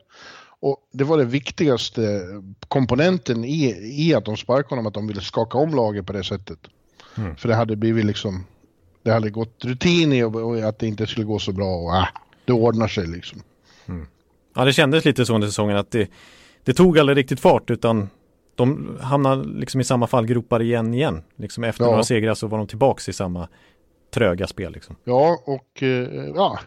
Och 0.60 0.88
det 0.92 1.04
var 1.04 1.18
den 1.18 1.28
viktigaste 1.28 2.26
komponenten 2.68 3.44
i, 3.44 3.76
i 4.08 4.14
att 4.14 4.24
de 4.24 4.36
sparkade 4.36 4.68
honom, 4.68 4.86
att 4.86 4.94
de 4.94 5.06
ville 5.06 5.20
skaka 5.20 5.58
om 5.58 5.74
laget 5.74 6.06
på 6.06 6.12
det 6.12 6.24
sättet. 6.24 6.58
Mm. 7.16 7.36
För 7.36 7.48
det 7.48 7.54
hade 7.54 7.76
blivit 7.76 8.04
liksom, 8.04 8.44
det 9.02 9.10
hade 9.10 9.30
gått 9.30 9.64
rutin 9.64 10.12
i 10.12 10.22
och, 10.22 10.34
och 10.34 10.58
att 10.58 10.78
det 10.78 10.86
inte 10.86 11.06
skulle 11.06 11.26
gå 11.26 11.38
så 11.38 11.52
bra 11.52 11.76
och 11.76 11.96
äh, 11.96 12.06
det 12.44 12.52
ordnar 12.52 12.88
sig 12.88 13.06
liksom. 13.06 13.42
Mm. 13.86 14.06
Ja, 14.54 14.64
det 14.64 14.72
kändes 14.72 15.04
lite 15.04 15.26
så 15.26 15.34
under 15.34 15.48
säsongen 15.48 15.76
att 15.76 15.90
det, 15.90 16.08
det 16.64 16.72
tog 16.72 16.98
aldrig 16.98 17.18
riktigt 17.18 17.40
fart 17.40 17.70
utan 17.70 18.08
de 18.54 18.98
hamnade 19.00 19.48
liksom 19.48 19.80
i 19.80 19.84
samma 19.84 20.06
fallgropar 20.06 20.62
igen 20.62 20.94
igen. 20.94 21.22
Liksom 21.36 21.64
efter 21.64 21.84
ja. 21.84 21.90
några 21.90 22.04
segrar 22.04 22.34
så 22.34 22.46
var 22.46 22.58
de 22.58 22.66
tillbaks 22.66 23.08
i 23.08 23.12
samma 23.12 23.48
tröga 24.14 24.46
spel. 24.46 24.72
Liksom. 24.72 24.96
Ja, 25.04 25.42
och 25.46 25.82
eh, 25.82 26.08
ja, 26.34 26.58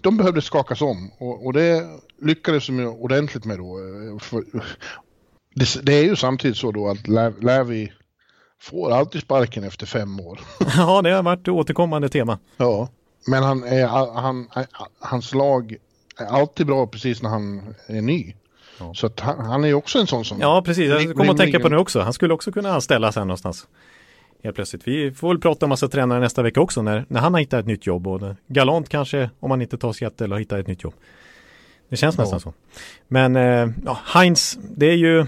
de 0.00 0.16
behövde 0.16 0.42
skakas 0.42 0.82
om 0.82 1.10
och, 1.18 1.46
och 1.46 1.52
det 1.52 1.86
lyckades 2.22 2.66
de 2.66 2.86
ordentligt 2.86 3.44
med 3.44 3.58
då. 3.58 3.78
För, 4.20 4.44
det, 5.54 5.66
det, 5.82 5.92
är 5.92 6.04
ju 6.04 6.16
samtidigt 6.16 6.56
så 6.56 6.72
då 6.72 6.88
att 6.88 7.08
Lävi 7.42 7.92
får 8.60 8.92
alltid 8.92 9.20
sparken 9.22 9.64
efter 9.64 9.86
fem 9.86 10.20
år. 10.20 10.40
ja, 10.76 11.02
det 11.02 11.10
har 11.10 11.22
varit 11.22 11.48
återkommande 11.48 12.08
tema. 12.08 12.38
Ja, 12.56 12.88
men 13.26 13.42
han 13.42 13.64
är, 13.64 13.86
han, 14.20 14.48
hans 15.00 15.34
lag 15.34 15.76
är 16.18 16.26
alltid 16.26 16.66
bra 16.66 16.86
precis 16.86 17.22
när 17.22 17.30
han 17.30 17.74
är 17.86 18.02
ny. 18.02 18.34
Ja. 18.78 18.94
Så 18.94 19.06
att 19.06 19.20
han, 19.20 19.40
han 19.40 19.64
är 19.64 19.68
ju 19.68 19.74
också 19.74 19.98
en 19.98 20.06
sån 20.06 20.24
som... 20.24 20.40
Ja, 20.40 20.62
precis. 20.62 20.88
Jag 20.88 21.16
kommer 21.16 21.30
att 21.30 21.36
tänka 21.36 21.60
på 21.60 21.68
det 21.68 21.74
nu 21.74 21.80
också. 21.80 22.00
Han 22.00 22.12
skulle 22.12 22.34
också 22.34 22.52
kunna 22.52 22.74
anställas 22.74 23.16
här 23.16 23.24
någonstans 23.24 23.66
helt 24.42 24.56
plötsligt. 24.56 24.88
Vi 24.88 25.12
får 25.12 25.28
väl 25.28 25.40
prata 25.40 25.66
om 25.66 25.70
massa 25.70 25.88
tränare 25.88 26.20
nästa 26.20 26.42
vecka 26.42 26.60
också 26.60 26.82
när, 26.82 27.04
när 27.08 27.20
han 27.20 27.34
har 27.34 27.40
hittat 27.40 27.60
ett 27.60 27.66
nytt 27.66 27.86
jobb 27.86 28.06
och 28.06 28.20
galant 28.46 28.88
kanske 28.88 29.30
om 29.40 29.50
han 29.50 29.62
inte 29.62 29.78
tar 29.78 29.92
Seattle 29.92 30.34
och 30.34 30.40
hittar 30.40 30.58
ett 30.58 30.66
nytt 30.66 30.82
jobb. 30.82 30.94
Det 31.88 31.96
känns 31.96 32.16
ja. 32.16 32.22
nästan 32.22 32.40
så. 32.40 32.52
Men 33.08 33.36
eh, 33.36 33.68
ja, 33.84 33.98
Heinz, 34.04 34.58
det 34.76 34.86
är 34.86 34.96
ju 34.96 35.26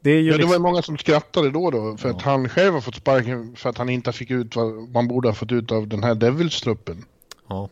det, 0.00 0.10
är 0.10 0.20
ju 0.20 0.30
ja, 0.30 0.36
liksom... 0.36 0.50
det 0.50 0.58
var 0.58 0.70
många 0.70 0.82
som 0.82 0.98
skrattade 0.98 1.50
då 1.50 1.70
då 1.70 1.96
för 1.96 2.08
ja. 2.08 2.14
att 2.14 2.22
han 2.22 2.48
själv 2.48 2.74
har 2.74 2.80
fått 2.80 2.94
sparken 2.94 3.56
för 3.56 3.70
att 3.70 3.78
han 3.78 3.88
inte 3.88 4.12
fick 4.12 4.30
ut 4.30 4.56
vad 4.56 4.88
man 4.88 5.08
borde 5.08 5.28
ha 5.28 5.34
fått 5.34 5.52
ut 5.52 5.72
av 5.72 5.88
den 5.88 6.02
här 6.02 6.14
Devils-truppen. 6.14 7.04
Ja. 7.48 7.68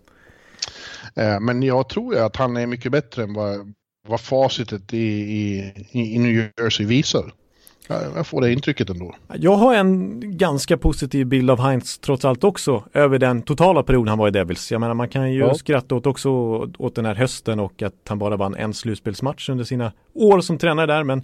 Eh, 1.14 1.40
men 1.40 1.62
jag 1.62 1.88
tror 1.88 2.16
att 2.18 2.37
han 2.37 2.57
är 2.57 2.66
mycket 2.66 2.92
bättre 2.92 3.22
än 3.22 3.35
vad, 3.35 3.74
vad 4.09 4.21
facitet 4.21 4.95
i, 4.95 4.99
i, 4.99 5.73
i 5.93 6.19
New 6.19 6.51
Jersey 6.59 6.87
visar. 6.87 7.33
Jag 7.88 8.27
får 8.27 8.40
det 8.40 8.53
intrycket 8.53 8.90
ändå. 8.90 9.14
Jag 9.35 9.57
har 9.57 9.75
en 9.75 10.21
ganska 10.38 10.77
positiv 10.77 11.27
bild 11.27 11.51
av 11.51 11.61
Heinz 11.61 11.99
trots 11.99 12.25
allt 12.25 12.45
också 12.45 12.85
över 12.93 13.19
den 13.19 13.43
totala 13.43 13.83
perioden 13.83 14.09
han 14.09 14.19
var 14.19 14.29
i 14.29 14.31
Devils. 14.31 14.73
Jag 14.73 14.81
menar 14.81 14.95
man 14.95 15.09
kan 15.09 15.33
ju 15.33 15.38
ja. 15.38 15.55
skratta 15.55 15.95
åt 15.95 16.07
också 16.07 16.31
åt 16.79 16.95
den 16.95 17.05
här 17.05 17.14
hösten 17.14 17.61
och 17.61 17.83
att 17.83 17.95
han 18.09 18.19
bara 18.19 18.37
vann 18.37 18.55
en 18.55 18.75
slutspelsmatch 18.75 19.49
under 19.49 19.64
sina 19.64 19.93
år 20.14 20.40
som 20.40 20.59
tränare 20.59 20.87
där 20.87 21.05
men 21.05 21.23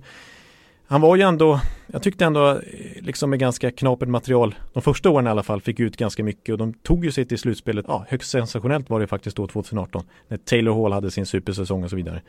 han 0.86 1.00
var 1.00 1.16
ju 1.16 1.22
ändå, 1.22 1.60
jag 1.86 2.02
tyckte 2.02 2.24
ändå 2.24 2.60
liksom 3.00 3.30
med 3.30 3.38
ganska 3.38 3.70
knapert 3.70 4.08
material, 4.08 4.54
de 4.72 4.82
första 4.82 5.10
åren 5.10 5.26
i 5.26 5.30
alla 5.30 5.42
fall, 5.42 5.60
fick 5.60 5.80
ut 5.80 5.96
ganska 5.96 6.24
mycket 6.24 6.52
och 6.52 6.58
de 6.58 6.72
tog 6.72 7.04
ju 7.04 7.12
sig 7.12 7.24
till 7.24 7.38
slutspelet, 7.38 7.84
ja 7.88 8.04
högst 8.08 8.30
sensationellt 8.30 8.90
var 8.90 9.00
det 9.00 9.06
faktiskt 9.06 9.36
då 9.36 9.46
2018, 9.46 10.04
när 10.28 10.36
Taylor 10.36 10.82
Hall 10.82 10.92
hade 10.92 11.10
sin 11.10 11.26
supersäsong 11.26 11.84
och 11.84 11.90
så 11.90 11.96
vidare. 11.96 12.22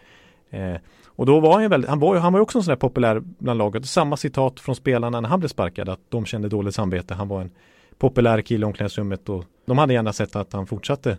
Eh, 0.51 0.75
och 1.05 1.25
då 1.25 1.39
var 1.39 1.53
han 1.53 1.61
ju 1.61 1.67
väldigt, 1.67 1.89
han 1.89 1.99
var, 1.99 2.15
han 2.15 2.33
var 2.33 2.39
också 2.39 2.57
en 2.57 2.63
sån 2.63 2.71
där 2.71 2.75
populär 2.75 3.21
bland 3.37 3.57
laget. 3.57 3.85
Samma 3.85 4.17
citat 4.17 4.59
från 4.59 4.75
spelarna 4.75 5.19
när 5.19 5.29
han 5.29 5.39
blev 5.39 5.49
sparkad, 5.49 5.89
att 5.89 5.99
de 6.09 6.25
kände 6.25 6.49
dåligt 6.49 6.75
samvete. 6.75 7.13
Han 7.13 7.27
var 7.27 7.41
en 7.41 7.51
populär 7.97 8.41
kille 8.41 8.65
i 8.65 8.67
omklädningsrummet 8.67 9.29
och 9.29 9.45
de 9.65 9.77
hade 9.77 9.93
gärna 9.93 10.13
sett 10.13 10.35
att 10.35 10.53
han 10.53 10.67
fortsatte 10.67 11.17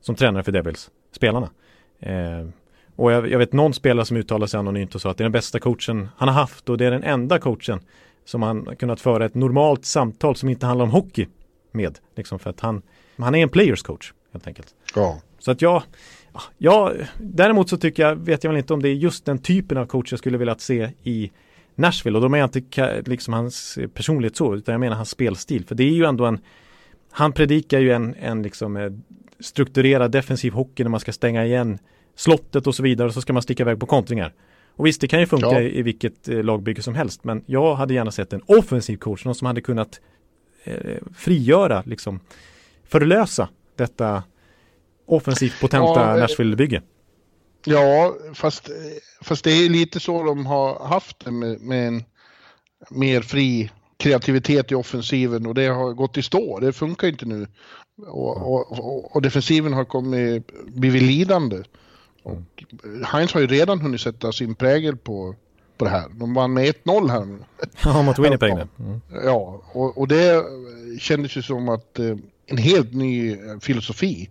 som 0.00 0.14
tränare 0.14 0.42
för 0.42 0.52
Devils, 0.52 0.90
spelarna. 1.12 1.50
Eh, 2.00 2.48
och 2.96 3.12
jag, 3.12 3.30
jag, 3.30 3.38
vet 3.38 3.52
någon 3.52 3.74
spelare 3.74 4.06
som 4.06 4.16
uttalade 4.16 4.48
sig 4.48 4.58
anonymt 4.58 4.94
och 4.94 5.00
sa 5.00 5.10
att 5.10 5.18
det 5.18 5.22
är 5.22 5.24
den 5.24 5.32
bästa 5.32 5.58
coachen 5.58 6.08
han 6.16 6.28
har 6.28 6.34
haft 6.34 6.68
och 6.68 6.78
det 6.78 6.86
är 6.86 6.90
den 6.90 7.04
enda 7.04 7.38
coachen 7.38 7.80
som 8.24 8.42
han 8.42 8.76
kunnat 8.76 9.00
föra 9.00 9.24
ett 9.24 9.34
normalt 9.34 9.84
samtal 9.84 10.36
som 10.36 10.48
inte 10.48 10.66
handlar 10.66 10.84
om 10.84 10.90
hockey 10.90 11.26
med. 11.72 11.98
Liksom 12.16 12.38
för 12.38 12.50
att 12.50 12.60
han, 12.60 12.82
han 13.16 13.34
är 13.34 13.42
en 13.42 13.48
players 13.48 13.82
coach 13.82 14.12
helt 14.32 14.46
enkelt. 14.46 14.74
Ja. 14.94 15.20
Så 15.38 15.50
att 15.50 15.62
jag, 15.62 15.82
Ja, 16.58 16.92
däremot 17.18 17.68
så 17.68 17.76
tycker 17.76 18.02
jag, 18.02 18.16
vet 18.16 18.44
jag 18.44 18.50
väl 18.50 18.58
inte 18.58 18.74
om 18.74 18.82
det 18.82 18.88
är 18.88 18.94
just 18.94 19.24
den 19.24 19.38
typen 19.38 19.78
av 19.78 19.86
coach 19.86 20.12
jag 20.12 20.18
skulle 20.18 20.38
vilja 20.38 20.58
se 20.58 20.90
i 21.02 21.30
Nashville 21.74 22.18
och 22.18 22.22
då 22.22 22.28
menar 22.28 22.48
jag 22.54 22.56
inte 22.56 23.10
liksom 23.10 23.34
hans 23.34 23.78
personlighet 23.94 24.36
så, 24.36 24.54
utan 24.54 24.72
jag 24.72 24.80
menar 24.80 24.96
hans 24.96 25.10
spelstil. 25.10 25.64
För 25.64 25.74
det 25.74 25.84
är 25.84 25.92
ju 25.92 26.04
ändå 26.04 26.26
en, 26.26 26.38
han 27.10 27.32
predikar 27.32 27.78
ju 27.78 27.92
en, 27.92 28.14
en 28.14 28.42
liksom 28.42 28.76
eh, 28.76 28.92
strukturerad 29.40 30.10
defensiv 30.10 30.52
hockey 30.52 30.82
när 30.82 30.90
man 30.90 31.00
ska 31.00 31.12
stänga 31.12 31.44
igen 31.44 31.78
slottet 32.14 32.66
och 32.66 32.74
så 32.74 32.82
vidare 32.82 33.08
och 33.08 33.14
så 33.14 33.20
ska 33.20 33.32
man 33.32 33.42
sticka 33.42 33.62
iväg 33.62 33.80
på 33.80 33.86
kontringar. 33.86 34.32
Och 34.76 34.86
visst, 34.86 35.00
det 35.00 35.08
kan 35.08 35.20
ju 35.20 35.26
funka 35.26 35.52
ja. 35.52 35.60
i, 35.60 35.82
vilket 35.82 36.28
eh, 36.28 36.42
lagbygge 36.42 36.82
som 36.82 36.94
helst, 36.94 37.24
men 37.24 37.42
jag 37.46 37.74
hade 37.74 37.94
gärna 37.94 38.10
sett 38.10 38.32
en 38.32 38.42
offensiv 38.46 38.96
coach, 38.96 39.24
någon 39.24 39.34
som 39.34 39.46
hade 39.46 39.60
kunnat 39.60 40.00
eh, 40.64 40.96
frigöra, 41.14 41.82
liksom 41.86 42.20
förlösa 42.84 43.48
detta 43.76 44.22
offensivt 45.06 45.60
potenta 45.60 46.00
ja, 46.00 46.14
eh, 46.14 46.20
Nashville-bygge. 46.20 46.82
Ja, 47.64 48.14
fast, 48.34 48.70
fast 49.22 49.44
det 49.44 49.50
är 49.50 49.68
lite 49.68 50.00
så 50.00 50.22
de 50.22 50.46
har 50.46 50.86
haft 50.86 51.24
det 51.24 51.30
med, 51.30 51.60
med 51.60 51.88
en 51.88 52.04
mer 52.90 53.20
fri 53.20 53.70
kreativitet 53.96 54.72
i 54.72 54.74
offensiven 54.74 55.46
och 55.46 55.54
det 55.54 55.66
har 55.66 55.92
gått 55.92 56.16
i 56.16 56.22
stå. 56.22 56.58
Det 56.60 56.72
funkar 56.72 57.08
inte 57.08 57.26
nu. 57.26 57.46
Och, 58.06 58.52
och, 58.52 59.16
och, 59.16 59.22
defensiven 59.22 59.72
har 59.72 59.84
kommit, 59.84 60.50
blivit 60.66 61.02
lidande. 61.02 61.62
Och 62.22 62.64
Heinz 63.04 63.32
har 63.32 63.40
ju 63.40 63.46
redan 63.46 63.80
hunnit 63.80 64.00
sätta 64.00 64.32
sin 64.32 64.54
prägel 64.54 64.96
på, 64.96 65.34
på 65.78 65.84
det 65.84 65.90
här. 65.90 66.08
De 66.12 66.34
vann 66.34 66.52
med 66.52 66.74
1-0 66.84 67.10
här. 67.10 67.38
Ja, 67.84 68.02
mot 68.02 68.18
Winnipeg. 68.18 68.52
Mm. 68.52 69.00
Ja, 69.24 69.62
och, 69.72 69.98
och 69.98 70.08
det 70.08 70.44
kändes 70.98 71.36
ju 71.36 71.42
som 71.42 71.68
att 71.68 71.98
eh, 71.98 72.16
en 72.46 72.58
helt 72.58 72.92
ny 72.92 73.32
eh, 73.32 73.58
filosofi. 73.60 74.30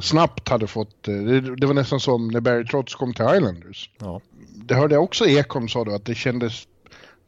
Snabbt 0.00 0.48
hade 0.48 0.66
fått, 0.66 1.08
eh, 1.08 1.14
det, 1.14 1.56
det 1.56 1.66
var 1.66 1.74
nästan 1.74 2.00
som 2.00 2.28
när 2.28 2.40
Barry 2.40 2.66
Trotz 2.66 2.94
kom 2.94 3.14
till 3.14 3.24
Islanders. 3.24 3.90
Ja. 3.98 4.20
Det 4.54 4.74
hörde 4.74 4.94
jag 4.94 5.04
också 5.04 5.26
Ekholm 5.26 5.68
sa 5.68 5.84
då 5.84 5.94
att 5.94 6.04
det 6.04 6.14
kändes 6.14 6.66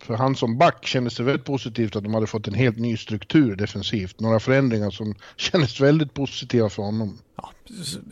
för 0.04 0.14
han 0.14 0.36
som 0.36 0.58
back 0.58 0.86
kändes 0.86 1.16
det 1.16 1.22
väldigt 1.22 1.44
positivt 1.44 1.96
att 1.96 2.04
de 2.04 2.14
hade 2.14 2.26
fått 2.26 2.48
en 2.48 2.54
helt 2.54 2.78
ny 2.78 2.96
struktur 2.96 3.56
defensivt. 3.56 4.20
Några 4.20 4.40
förändringar 4.40 4.90
som 4.90 5.14
kändes 5.36 5.80
väldigt 5.80 6.14
positiva 6.14 6.68
för 6.68 6.82
honom. 6.82 7.18
Ja, 7.36 7.50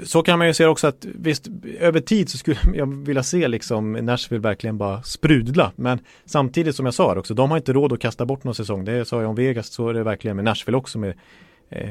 så 0.05 0.23
kan 0.23 0.38
man 0.38 0.47
ju 0.47 0.55
se 0.55 0.66
också 0.66 0.87
att 0.87 1.05
visst, 1.05 1.49
över 1.79 2.01
tid 2.01 2.29
så 2.29 2.38
skulle 2.38 2.57
jag 2.75 3.05
vilja 3.05 3.23
se 3.23 3.49
liksom 3.49 3.92
Nashville 3.92 4.42
verkligen 4.42 4.79
bara 4.79 5.03
sprudla. 5.03 5.73
Men 5.77 5.99
samtidigt 6.25 6.77
som 6.77 6.85
jag 6.85 6.95
sa 6.95 7.18
också, 7.18 7.35
de 7.35 7.51
har 7.51 7.59
inte 7.59 7.73
råd 7.73 7.92
att 7.92 8.01
kasta 8.01 8.27
bort 8.27 8.45
någon 8.45 8.55
säsong. 8.55 8.85
Det 8.85 9.05
sa 9.05 9.21
jag 9.21 9.31
om 9.31 9.37
Vegas, 9.37 9.73
så 9.73 9.88
är 9.88 9.95
det 9.95 10.03
verkligen 10.03 10.37
med 10.37 10.45
Nashville 10.45 10.79
också 10.79 10.99
med 10.99 11.14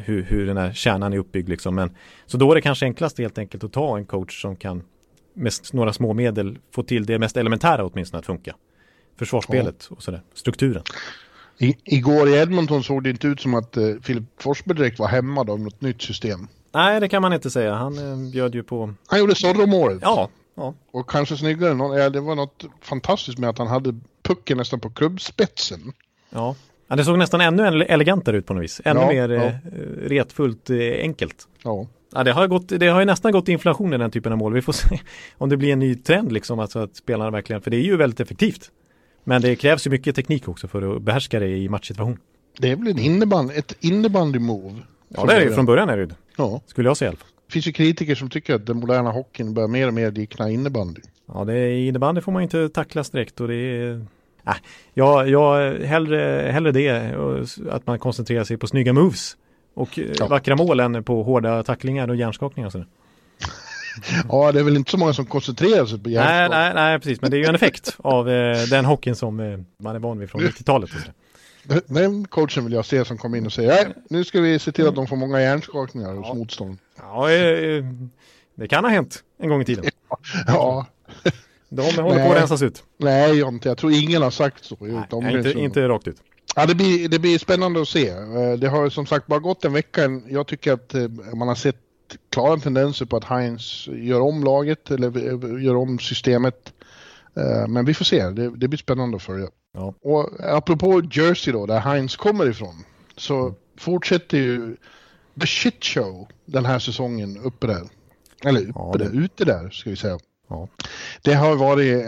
hur, 0.05 0.23
hur 0.23 0.47
den 0.47 0.57
här 0.57 0.73
kärnan 0.73 1.13
är 1.13 1.17
uppbyggd 1.17 1.49
liksom. 1.49 1.75
Men, 1.75 1.95
så 2.25 2.37
då 2.37 2.51
är 2.51 2.55
det 2.55 2.61
kanske 2.61 2.85
enklast 2.85 3.17
helt 3.17 3.37
enkelt 3.37 3.63
att 3.63 3.73
ta 3.73 3.97
en 3.97 4.05
coach 4.05 4.41
som 4.41 4.55
kan 4.55 4.83
med 5.33 5.53
några 5.73 5.93
små 5.93 6.13
medel 6.13 6.57
få 6.71 6.83
till 6.83 7.05
det 7.05 7.19
mest 7.19 7.37
elementära 7.37 7.85
åtminstone 7.85 8.19
att 8.19 8.25
funka 8.25 8.55
försvarsspelet 9.19 9.87
och 9.89 10.03
sådär, 10.03 10.21
strukturen. 10.33 10.83
I, 11.57 11.77
igår 11.83 12.29
i 12.29 12.33
Edmonton 12.33 12.83
såg 12.83 13.03
det 13.03 13.09
inte 13.09 13.27
ut 13.27 13.41
som 13.41 13.53
att 13.53 13.77
uh, 13.77 13.99
Filip 14.01 14.23
Forsberg 14.37 14.77
direkt 14.77 14.99
var 14.99 15.07
hämmad 15.07 15.49
av 15.49 15.59
något 15.59 15.81
nytt 15.81 16.01
system. 16.01 16.47
Nej, 16.71 16.99
det 16.99 17.09
kan 17.09 17.21
man 17.21 17.33
inte 17.33 17.49
säga. 17.49 17.73
Han 17.73 17.99
uh, 17.99 18.31
bjöd 18.31 18.55
ju 18.55 18.63
på... 18.63 18.93
Han 19.07 19.19
gjorde 19.19 19.35
Zorro-målet. 19.35 19.99
Ja, 20.01 20.29
ja. 20.55 20.73
Och 20.91 21.09
kanske 21.09 21.37
snyggare. 21.37 21.73
Någon, 21.73 21.97
ja, 21.97 22.09
det 22.09 22.19
var 22.19 22.35
något 22.35 22.65
fantastiskt 22.81 23.37
med 23.37 23.49
att 23.49 23.57
han 23.57 23.67
hade 23.67 23.99
pucken 24.23 24.57
nästan 24.57 24.79
på 24.79 24.89
klubbspetsen. 24.89 25.93
Ja. 26.29 26.55
Ja 26.91 26.97
det 26.97 27.05
såg 27.05 27.17
nästan 27.17 27.41
ännu 27.41 27.83
elegantare 27.83 28.37
ut 28.37 28.45
på 28.45 28.53
något 28.53 28.63
vis. 28.63 28.81
Ännu 28.85 28.99
ja, 28.99 29.07
mer 29.07 29.29
ja. 29.29 29.43
Eh, 29.43 29.51
retfullt 30.01 30.69
enkelt. 30.99 31.47
Ja. 31.63 31.87
Ja, 32.13 32.23
det 32.23 32.31
har, 32.31 32.47
gått, 32.47 32.67
det 32.67 32.87
har 32.87 32.99
ju 32.99 33.05
nästan 33.05 33.31
gått 33.31 33.47
inflation 33.47 33.93
i 33.93 33.97
den 33.97 34.11
typen 34.11 34.31
av 34.31 34.37
mål. 34.37 34.53
Vi 34.53 34.61
får 34.61 34.73
se 34.73 34.99
om 35.37 35.49
det 35.49 35.57
blir 35.57 35.73
en 35.73 35.79
ny 35.79 35.95
trend 35.95 36.31
liksom, 36.31 36.59
alltså 36.59 36.79
att 36.79 36.95
spelarna 36.95 37.31
verkligen, 37.31 37.61
för 37.61 37.71
det 37.71 37.77
är 37.77 37.81
ju 37.81 37.97
väldigt 37.97 38.19
effektivt. 38.19 38.71
Men 39.23 39.41
det 39.41 39.55
krävs 39.55 39.87
ju 39.87 39.91
mycket 39.91 40.15
teknik 40.15 40.47
också 40.47 40.67
för 40.67 40.95
att 40.95 41.01
behärska 41.01 41.39
det 41.39 41.47
i 41.47 41.69
matchsituation. 41.69 42.17
Det 42.57 42.71
är 42.71 42.75
väl 42.75 42.87
en 42.87 42.99
innebandy, 42.99 43.53
ett 43.53 43.75
innebandy-move? 43.81 44.81
Ja, 45.07 45.25
det 45.25 45.33
är 45.33 45.39
det 45.39 45.45
ju 45.45 45.53
från 45.53 45.65
början 45.65 45.89
är 45.89 45.97
det 45.97 46.15
ja. 46.37 46.61
Skulle 46.65 46.89
jag 46.89 46.97
säga 46.97 47.07
i 47.07 47.09
alla 47.09 47.17
fall. 47.17 47.27
Det 47.47 47.53
finns 47.53 47.67
ju 47.67 47.71
kritiker 47.71 48.15
som 48.15 48.29
tycker 48.29 48.55
att 48.55 48.65
den 48.65 48.77
moderna 48.77 49.11
hockeyn 49.11 49.53
börjar 49.53 49.67
mer 49.67 49.87
och 49.87 49.93
mer 49.93 50.11
likna 50.11 50.49
innebandy. 50.49 51.01
Ja, 51.25 51.45
det 51.45 51.53
är, 51.53 51.69
innebandy 51.69 52.21
får 52.21 52.31
man 52.31 52.43
inte 52.43 52.69
tacklas 52.69 53.09
direkt 53.09 53.41
och 53.41 53.47
det 53.47 53.55
är 53.55 54.05
Äh, 54.47 54.53
ja, 54.93 55.25
ja 55.25 55.73
hellre, 55.85 56.51
hellre 56.51 56.71
det, 56.71 57.15
att 57.69 57.87
man 57.87 57.99
koncentrerar 57.99 58.43
sig 58.43 58.57
på 58.57 58.67
snygga 58.67 58.93
moves 58.93 59.37
och 59.73 59.97
ja. 59.97 60.27
vackra 60.27 60.55
mål 60.55 60.79
än 60.79 61.03
på 61.03 61.23
hårda 61.23 61.63
tacklingar 61.63 62.07
och 62.07 62.15
hjärnskakningar. 62.15 62.67
Och 62.67 62.71
sådär. 62.71 62.87
ja, 64.29 64.51
det 64.51 64.59
är 64.59 64.63
väl 64.63 64.75
inte 64.75 64.91
så 64.91 64.97
många 64.97 65.13
som 65.13 65.25
koncentrerar 65.25 65.85
sig 65.85 65.99
på 65.99 66.09
hjärnskakning. 66.09 66.49
Nej, 66.59 66.73
nej, 66.73 66.73
nej, 66.73 66.99
precis. 66.99 67.21
Men 67.21 67.31
det 67.31 67.37
är 67.37 67.39
ju 67.39 67.45
en 67.45 67.55
effekt 67.55 67.95
av 67.97 68.29
eh, 68.29 68.63
den 68.69 68.85
hockeyn 68.85 69.15
som 69.15 69.39
eh, 69.39 69.59
man 69.77 69.95
är 69.95 69.99
van 69.99 70.19
vid 70.19 70.29
från 70.29 70.41
90-talet. 70.41 70.89
Den 71.85 72.27
coachen 72.27 72.63
vill 72.63 72.73
jag 72.73 72.85
se 72.85 73.05
som 73.05 73.17
kommer 73.17 73.37
in 73.37 73.45
och 73.45 73.53
säger 73.53 73.69
nej, 73.69 73.93
nu 74.09 74.23
ska 74.23 74.41
vi 74.41 74.59
se 74.59 74.71
till 74.71 74.87
att 74.87 74.95
de 74.95 75.07
får 75.07 75.15
många 75.15 75.41
hjärnskakningar 75.41 76.13
hos 76.13 76.27
ja. 76.27 76.33
motstånd. 76.33 76.77
Ja, 76.97 77.31
eh, 77.31 77.83
det 78.55 78.67
kan 78.67 78.83
ha 78.83 78.91
hänt 78.91 79.23
en 79.39 79.49
gång 79.49 79.61
i 79.61 79.65
tiden. 79.65 79.85
ja. 80.47 80.87
De 81.73 81.81
håller 81.81 82.15
nej. 82.15 82.27
på 82.27 82.33
att 82.33 82.39
rensas 82.39 82.61
ut. 82.61 82.83
Nej, 82.97 83.37
Jonte, 83.37 83.69
jag 83.69 83.77
tror 83.77 83.91
ingen 83.91 84.21
har 84.21 84.31
sagt 84.31 84.65
så. 84.65 84.77
Nej, 84.79 85.37
inte, 85.37 85.51
inte 85.51 85.87
rakt 85.87 86.07
ut. 86.07 86.17
Ja, 86.55 86.65
det 86.65 86.75
blir, 86.75 87.09
det 87.09 87.19
blir 87.19 87.37
spännande 87.37 87.81
att 87.81 87.87
se. 87.87 88.09
Eh, 88.09 88.53
det 88.57 88.67
har 88.67 88.89
som 88.89 89.05
sagt 89.05 89.27
bara 89.27 89.39
gått 89.39 89.65
en 89.65 89.73
vecka. 89.73 90.21
Jag 90.29 90.47
tycker 90.47 90.73
att 90.73 90.93
eh, 90.93 91.07
man 91.33 91.47
har 91.47 91.55
sett 91.55 91.75
klara 92.29 92.57
tendenser 92.57 93.05
på 93.05 93.17
att 93.17 93.23
Heinz 93.23 93.87
gör 93.87 94.21
om 94.21 94.43
laget 94.43 94.91
eller 94.91 95.59
gör 95.59 95.75
om 95.75 95.99
systemet. 95.99 96.73
Eh, 97.35 97.67
men 97.67 97.85
vi 97.85 97.93
får 97.93 98.05
se, 98.05 98.29
det, 98.29 98.49
det 98.49 98.67
blir 98.67 98.77
spännande 98.77 99.17
att 99.17 99.23
följa. 99.23 99.47
Ja. 99.73 99.93
Och 100.01 100.29
apropå 100.39 101.01
Jersey 101.11 101.53
då, 101.53 101.65
där 101.65 101.79
Heinz 101.79 102.15
kommer 102.15 102.49
ifrån, 102.49 102.83
så 103.17 103.41
mm. 103.41 103.53
fortsätter 103.77 104.37
ju 104.37 104.75
the 105.41 105.47
shit 105.47 105.85
show 105.85 106.27
den 106.45 106.65
här 106.65 106.79
säsongen 106.79 107.37
uppe 107.37 107.67
där. 107.67 107.83
Eller 108.45 108.61
uppe 108.61 108.71
ja, 108.75 108.95
det... 108.97 109.03
där, 109.03 109.23
ute 109.23 109.45
där 109.45 109.69
ska 109.69 109.89
vi 109.89 109.95
säga. 109.95 110.19
Ja. 110.51 110.67
Det 111.21 111.33
har 111.33 111.55
varit 111.55 112.05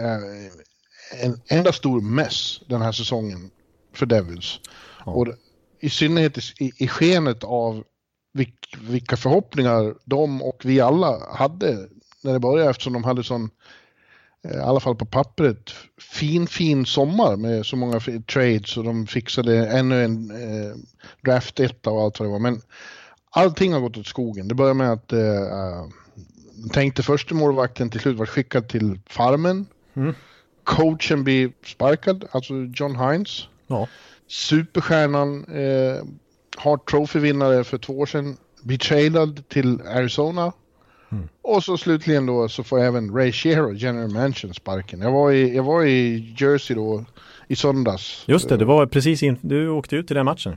en 1.22 1.40
enda 1.48 1.72
stor 1.72 2.00
mess 2.00 2.60
den 2.66 2.82
här 2.82 2.92
säsongen 2.92 3.50
för 3.92 4.06
Devils. 4.06 4.60
Ja. 5.06 5.12
Och 5.12 5.26
i 5.80 5.90
synnerhet 5.90 6.38
i, 6.38 6.72
i 6.78 6.88
skenet 6.88 7.44
av 7.44 7.84
vilka 8.80 9.16
förhoppningar 9.16 9.94
de 10.04 10.42
och 10.42 10.60
vi 10.64 10.80
alla 10.80 11.34
hade 11.34 11.88
när 12.22 12.32
det 12.32 12.40
började 12.40 12.70
eftersom 12.70 12.92
de 12.92 13.04
hade 13.04 13.24
sån, 13.24 13.50
eh, 14.44 14.56
i 14.56 14.60
alla 14.60 14.80
fall 14.80 14.96
på 14.96 15.06
pappret, 15.06 15.70
fin 16.00 16.46
fin 16.46 16.86
sommar 16.86 17.36
med 17.36 17.66
så 17.66 17.76
många 17.76 18.00
trades 18.32 18.76
och 18.76 18.84
de 18.84 19.06
fixade 19.06 19.68
ännu 19.68 20.04
en 20.04 20.30
eh, 20.30 20.76
draft 21.24 21.60
etta 21.60 21.90
och 21.90 22.02
allt 22.02 22.18
vad 22.18 22.28
det 22.28 22.32
var. 22.32 22.38
Men 22.38 22.60
allting 23.30 23.72
har 23.72 23.80
gått 23.80 23.96
åt 23.96 24.06
skogen. 24.06 24.48
Det 24.48 24.54
började 24.54 24.74
med 24.74 24.92
att 24.92 25.12
eh, 25.12 25.86
tänkte 26.70 27.02
första 27.02 27.34
målvakten 27.34 27.90
till 27.90 28.00
slut 28.00 28.16
var 28.16 28.26
skickad 28.26 28.68
till 28.68 29.00
farmen. 29.06 29.66
Mm. 29.94 30.14
Coachen 30.64 31.24
blir 31.24 31.52
sparkad, 31.64 32.24
alltså 32.30 32.54
John 32.74 32.96
Hines. 32.96 33.48
Ja. 33.66 33.88
Superstjärnan 34.28 35.44
eh, 35.44 36.04
Hart 36.56 36.90
Trophy-vinnare 36.90 37.64
för 37.64 37.78
två 37.78 37.98
år 37.98 38.06
sedan, 38.06 38.36
blir 38.62 38.78
tradad 38.78 39.48
till 39.48 39.80
Arizona. 39.80 40.52
Mm. 41.12 41.28
Och 41.42 41.64
så 41.64 41.76
slutligen 41.76 42.26
då 42.26 42.48
så 42.48 42.64
får 42.64 42.80
även 42.80 43.14
Ray 43.14 43.32
Shero, 43.32 43.72
General 43.72 44.10
Mansion, 44.10 44.54
sparken. 44.54 45.00
Jag 45.00 45.12
var 45.12 45.32
i, 45.32 45.56
jag 45.56 45.62
var 45.62 45.84
i 45.84 46.34
Jersey 46.38 46.76
då 46.76 47.04
i 47.48 47.56
söndags. 47.56 48.24
Just 48.26 48.48
det, 48.48 48.56
det 48.56 48.64
var 48.64 48.86
precis 48.86 49.22
in, 49.22 49.38
du 49.40 49.68
åkte 49.68 49.96
ut 49.96 50.06
till 50.06 50.16
den 50.16 50.24
matchen. 50.24 50.56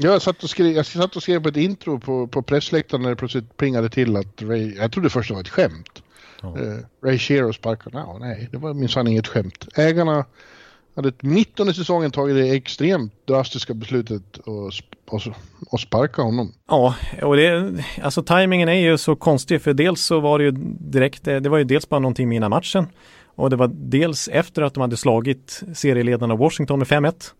Jag 0.00 0.22
satt 0.22 0.42
och 0.42 0.50
skrev, 0.50 0.66
jag 0.66 0.86
satt 0.86 1.16
och 1.16 1.22
skrev 1.22 1.42
på 1.42 1.48
ett 1.48 1.56
intro 1.56 2.00
på, 2.00 2.26
på 2.26 2.42
pressläktaren 2.42 3.02
när 3.02 3.10
det 3.10 3.16
plötsligt 3.16 3.56
plingade 3.56 3.88
till 3.88 4.16
att 4.16 4.42
Ray, 4.42 4.74
jag 4.74 4.92
trodde 4.92 5.10
först 5.10 5.28
det 5.28 5.34
var 5.34 5.40
ett 5.40 5.48
skämt. 5.48 6.02
Ja. 6.42 6.48
Uh, 6.48 6.78
Ray 7.04 7.18
Shero 7.18 7.52
sparkade, 7.52 7.98
no, 7.98 8.18
nej 8.20 8.48
det 8.52 8.58
var 8.58 8.74
minsann 8.74 9.06
inget 9.06 9.26
skämt. 9.26 9.68
Ägarna 9.74 10.24
hade 10.96 11.12
mitt 11.20 11.60
under 11.60 11.74
säsongen 11.74 12.10
tagit 12.10 12.36
det 12.36 12.50
extremt 12.50 13.12
drastiska 13.26 13.74
beslutet 13.74 14.22
att 15.72 15.80
sparka 15.80 16.22
honom. 16.22 16.52
Ja, 16.68 16.94
och 17.22 17.36
det, 17.36 17.74
alltså 18.02 18.22
tajmingen 18.22 18.68
är 18.68 18.90
ju 18.90 18.98
så 18.98 19.16
konstig 19.16 19.62
för 19.62 19.74
dels 19.74 20.00
så 20.00 20.20
var 20.20 20.38
det 20.38 20.44
ju 20.44 20.50
direkt, 20.80 21.24
det 21.24 21.48
var 21.48 21.58
ju 21.58 21.64
dels 21.64 21.88
bara 21.88 22.00
någonting 22.00 22.28
med 22.28 22.36
innan 22.36 22.50
matchen 22.50 22.86
och 23.24 23.50
det 23.50 23.56
var 23.56 23.70
dels 23.74 24.28
efter 24.28 24.62
att 24.62 24.74
de 24.74 24.80
hade 24.80 24.96
slagit 24.96 25.62
serieledarna 25.74 26.34
Washington 26.34 26.78
med 26.78 26.88
5-1. 26.88 27.32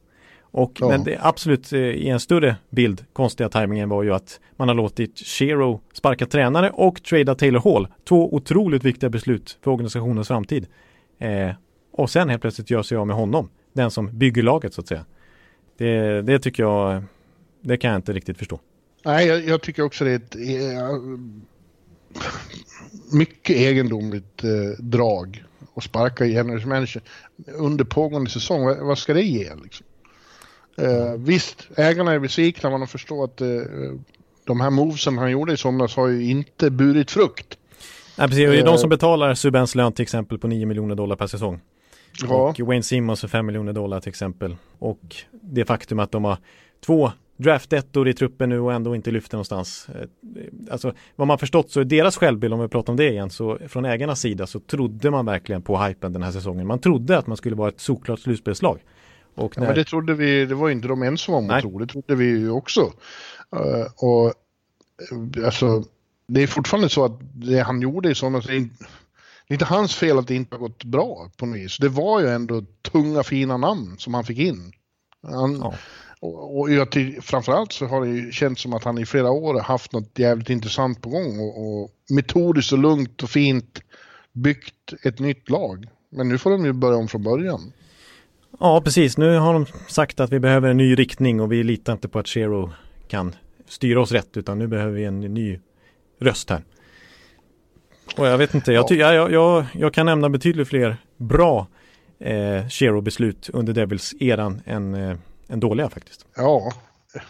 Och 0.50 0.72
ja. 0.80 0.88
men 0.88 1.04
det 1.04 1.18
absolut 1.20 1.72
eh, 1.72 1.78
i 1.80 2.08
en 2.08 2.20
större 2.20 2.56
bild 2.70 3.04
konstiga 3.12 3.48
tajmingen 3.48 3.88
var 3.88 4.02
ju 4.02 4.14
att 4.14 4.40
man 4.56 4.68
har 4.68 4.74
låtit 4.74 5.18
Shero 5.18 5.80
sparka 5.92 6.26
tränare 6.26 6.70
och 6.70 7.02
trada 7.02 7.34
Taylor 7.34 7.60
Hall. 7.60 7.88
Två 8.04 8.34
otroligt 8.34 8.84
viktiga 8.84 9.10
beslut 9.10 9.58
för 9.62 9.70
organisationens 9.70 10.28
framtid. 10.28 10.66
Eh, 11.18 11.50
och 11.92 12.10
sen 12.10 12.28
helt 12.28 12.42
plötsligt 12.42 12.70
gör 12.70 12.82
sig 12.82 12.98
av 12.98 13.06
med 13.06 13.16
honom. 13.16 13.50
Den 13.72 13.90
som 13.90 14.18
bygger 14.18 14.42
laget 14.42 14.74
så 14.74 14.80
att 14.80 14.88
säga. 14.88 15.04
Det, 15.76 16.22
det 16.22 16.38
tycker 16.38 16.62
jag, 16.62 17.02
det 17.60 17.76
kan 17.76 17.90
jag 17.90 17.98
inte 17.98 18.12
riktigt 18.12 18.38
förstå. 18.38 18.60
Nej, 19.04 19.26
jag, 19.26 19.44
jag 19.44 19.62
tycker 19.62 19.82
också 19.82 20.04
det 20.04 20.10
är 20.10 20.16
ett 20.16 20.36
eh, 20.36 20.98
mycket 23.12 23.56
egendomligt 23.56 24.44
eh, 24.44 24.50
drag 24.78 25.44
att 25.74 25.84
sparka 25.84 26.24
general 26.26 26.66
manager 26.66 27.02
under 27.46 27.84
pågående 27.84 28.30
säsong. 28.30 28.64
Vad, 28.64 28.78
vad 28.78 28.98
ska 28.98 29.14
det 29.14 29.22
ge 29.22 29.54
liksom? 29.62 29.86
Eh, 30.78 31.14
visst, 31.18 31.68
ägarna 31.76 32.12
är 32.12 32.18
besvikna, 32.18 32.70
man 32.70 32.80
har 32.80 32.86
förstått 32.86 33.30
att 33.30 33.40
eh, 33.40 33.48
de 34.44 34.60
här 34.60 34.70
movesen 34.70 35.18
han 35.18 35.30
gjorde 35.30 35.52
i 35.52 35.56
somras 35.56 35.96
har 35.96 36.08
ju 36.08 36.30
inte 36.30 36.70
burit 36.70 37.10
frukt. 37.10 37.58
Nej, 38.18 38.28
precis. 38.28 38.46
Och 38.46 38.52
det 38.52 38.60
är 38.60 38.64
de 38.64 38.78
som 38.78 38.90
betalar 38.90 39.34
Subens 39.34 39.74
lön 39.74 39.92
till 39.92 40.02
exempel 40.02 40.38
på 40.38 40.48
9 40.48 40.66
miljoner 40.66 40.94
dollar 40.94 41.16
per 41.16 41.26
säsong. 41.26 41.60
Ja. 42.22 42.34
Och 42.34 42.60
Wayne 42.60 42.82
Simmons 42.82 43.20
för 43.20 43.28
5 43.28 43.46
miljoner 43.46 43.72
dollar 43.72 44.00
till 44.00 44.08
exempel. 44.08 44.56
Och 44.78 45.16
det 45.30 45.64
faktum 45.64 45.98
att 45.98 46.12
de 46.12 46.24
har 46.24 46.38
två 46.86 47.12
draftettor 47.36 48.08
i 48.08 48.14
truppen 48.14 48.48
nu 48.48 48.60
och 48.60 48.72
ändå 48.72 48.94
inte 48.94 49.10
lyfter 49.10 49.36
någonstans. 49.36 49.88
Eh, 49.88 50.08
alltså 50.70 50.92
vad 51.16 51.28
man 51.28 51.38
förstått 51.38 51.70
så 51.70 51.80
är 51.80 51.84
deras 51.84 52.16
självbild, 52.16 52.54
om 52.54 52.60
vi 52.60 52.68
pratar 52.68 52.92
om 52.92 52.96
det 52.96 53.10
igen, 53.10 53.30
så 53.30 53.58
från 53.68 53.84
ägarnas 53.84 54.20
sida 54.20 54.46
så 54.46 54.60
trodde 54.60 55.10
man 55.10 55.26
verkligen 55.26 55.62
på 55.62 55.78
hypen 55.78 56.12
den 56.12 56.22
här 56.22 56.32
säsongen. 56.32 56.66
Man 56.66 56.78
trodde 56.78 57.18
att 57.18 57.26
man 57.26 57.36
skulle 57.36 57.56
vara 57.56 57.68
ett 57.68 57.80
solklart 57.80 58.20
slutspelslag. 58.20 58.78
Och 59.38 59.58
när... 59.58 59.64
ja, 59.64 59.68
men 59.68 59.78
det 59.78 59.84
trodde 59.84 60.14
vi, 60.14 60.46
det 60.46 60.54
var 60.54 60.70
inte 60.70 60.88
de 60.88 61.02
ensamma 61.02 61.38
om 61.38 61.50
att 61.50 61.60
tro, 61.60 61.78
det 61.78 61.86
trodde 61.86 62.14
vi 62.14 62.24
ju 62.24 62.50
också. 62.50 62.80
Uh, 63.56 63.86
och 63.96 64.24
uh, 65.12 65.46
alltså, 65.46 65.84
det 66.26 66.42
är 66.42 66.46
fortfarande 66.46 66.88
så 66.88 67.04
att 67.04 67.18
det 67.34 67.58
han 67.58 67.80
gjorde 67.80 68.10
i 68.10 68.14
somras, 68.14 68.46
det 68.46 68.56
är 68.56 68.68
inte 69.48 69.64
hans 69.64 69.94
fel 69.94 70.18
att 70.18 70.26
det 70.26 70.34
inte 70.34 70.54
har 70.54 70.60
gått 70.60 70.84
bra 70.84 71.30
på 71.36 71.46
något 71.46 71.56
vis. 71.56 71.78
Det 71.78 71.88
var 71.88 72.20
ju 72.20 72.28
ändå 72.28 72.62
tunga 72.92 73.22
fina 73.22 73.56
namn 73.56 73.96
som 73.98 74.14
han 74.14 74.24
fick 74.24 74.38
in. 74.38 74.72
Han, 75.22 75.58
ja. 75.62 75.74
Och, 76.20 76.58
och 76.58 76.70
jag 76.70 76.92
ty- 76.92 77.20
framförallt 77.20 77.72
så 77.72 77.86
har 77.86 78.04
det 78.04 78.10
ju 78.10 78.32
känts 78.32 78.62
som 78.62 78.72
att 78.72 78.84
han 78.84 78.98
i 78.98 79.06
flera 79.06 79.30
år 79.30 79.54
har 79.54 79.60
haft 79.60 79.92
något 79.92 80.18
jävligt 80.18 80.50
intressant 80.50 81.02
på 81.02 81.10
gång 81.10 81.40
och, 81.40 81.82
och 81.82 81.90
metodiskt 82.10 82.72
och 82.72 82.78
lugnt 82.78 83.22
och 83.22 83.30
fint 83.30 83.80
byggt 84.32 84.92
ett 85.02 85.18
nytt 85.18 85.50
lag. 85.50 85.88
Men 86.10 86.28
nu 86.28 86.38
får 86.38 86.50
de 86.50 86.64
ju 86.64 86.72
börja 86.72 86.96
om 86.96 87.08
från 87.08 87.22
början. 87.22 87.72
Ja, 88.60 88.80
precis. 88.80 89.18
Nu 89.18 89.36
har 89.38 89.52
de 89.52 89.66
sagt 89.88 90.20
att 90.20 90.32
vi 90.32 90.40
behöver 90.40 90.68
en 90.68 90.76
ny 90.76 90.94
riktning 90.94 91.40
och 91.40 91.52
vi 91.52 91.62
litar 91.62 91.92
inte 91.92 92.08
på 92.08 92.18
att 92.18 92.28
Shero 92.28 92.72
kan 93.08 93.34
styra 93.68 94.00
oss 94.00 94.12
rätt 94.12 94.36
utan 94.36 94.58
nu 94.58 94.66
behöver 94.66 94.92
vi 94.92 95.04
en 95.04 95.20
ny 95.20 95.58
röst 96.20 96.50
här. 96.50 96.62
Och 98.16 98.26
jag 98.26 98.38
vet 98.38 98.54
inte, 98.54 98.72
jag, 98.72 98.88
ty- 98.88 98.94
jag, 98.96 99.32
jag, 99.32 99.64
jag 99.74 99.94
kan 99.94 100.06
nämna 100.06 100.28
betydligt 100.28 100.68
fler 100.68 100.96
bra 101.16 101.66
eh, 102.20 102.68
Shero-beslut 102.68 103.50
under 103.52 103.72
Devils-eran 103.72 104.60
än, 104.66 104.94
eh, 104.94 105.16
än 105.48 105.60
dåliga 105.60 105.88
faktiskt. 105.90 106.26
Ja, 106.36 106.72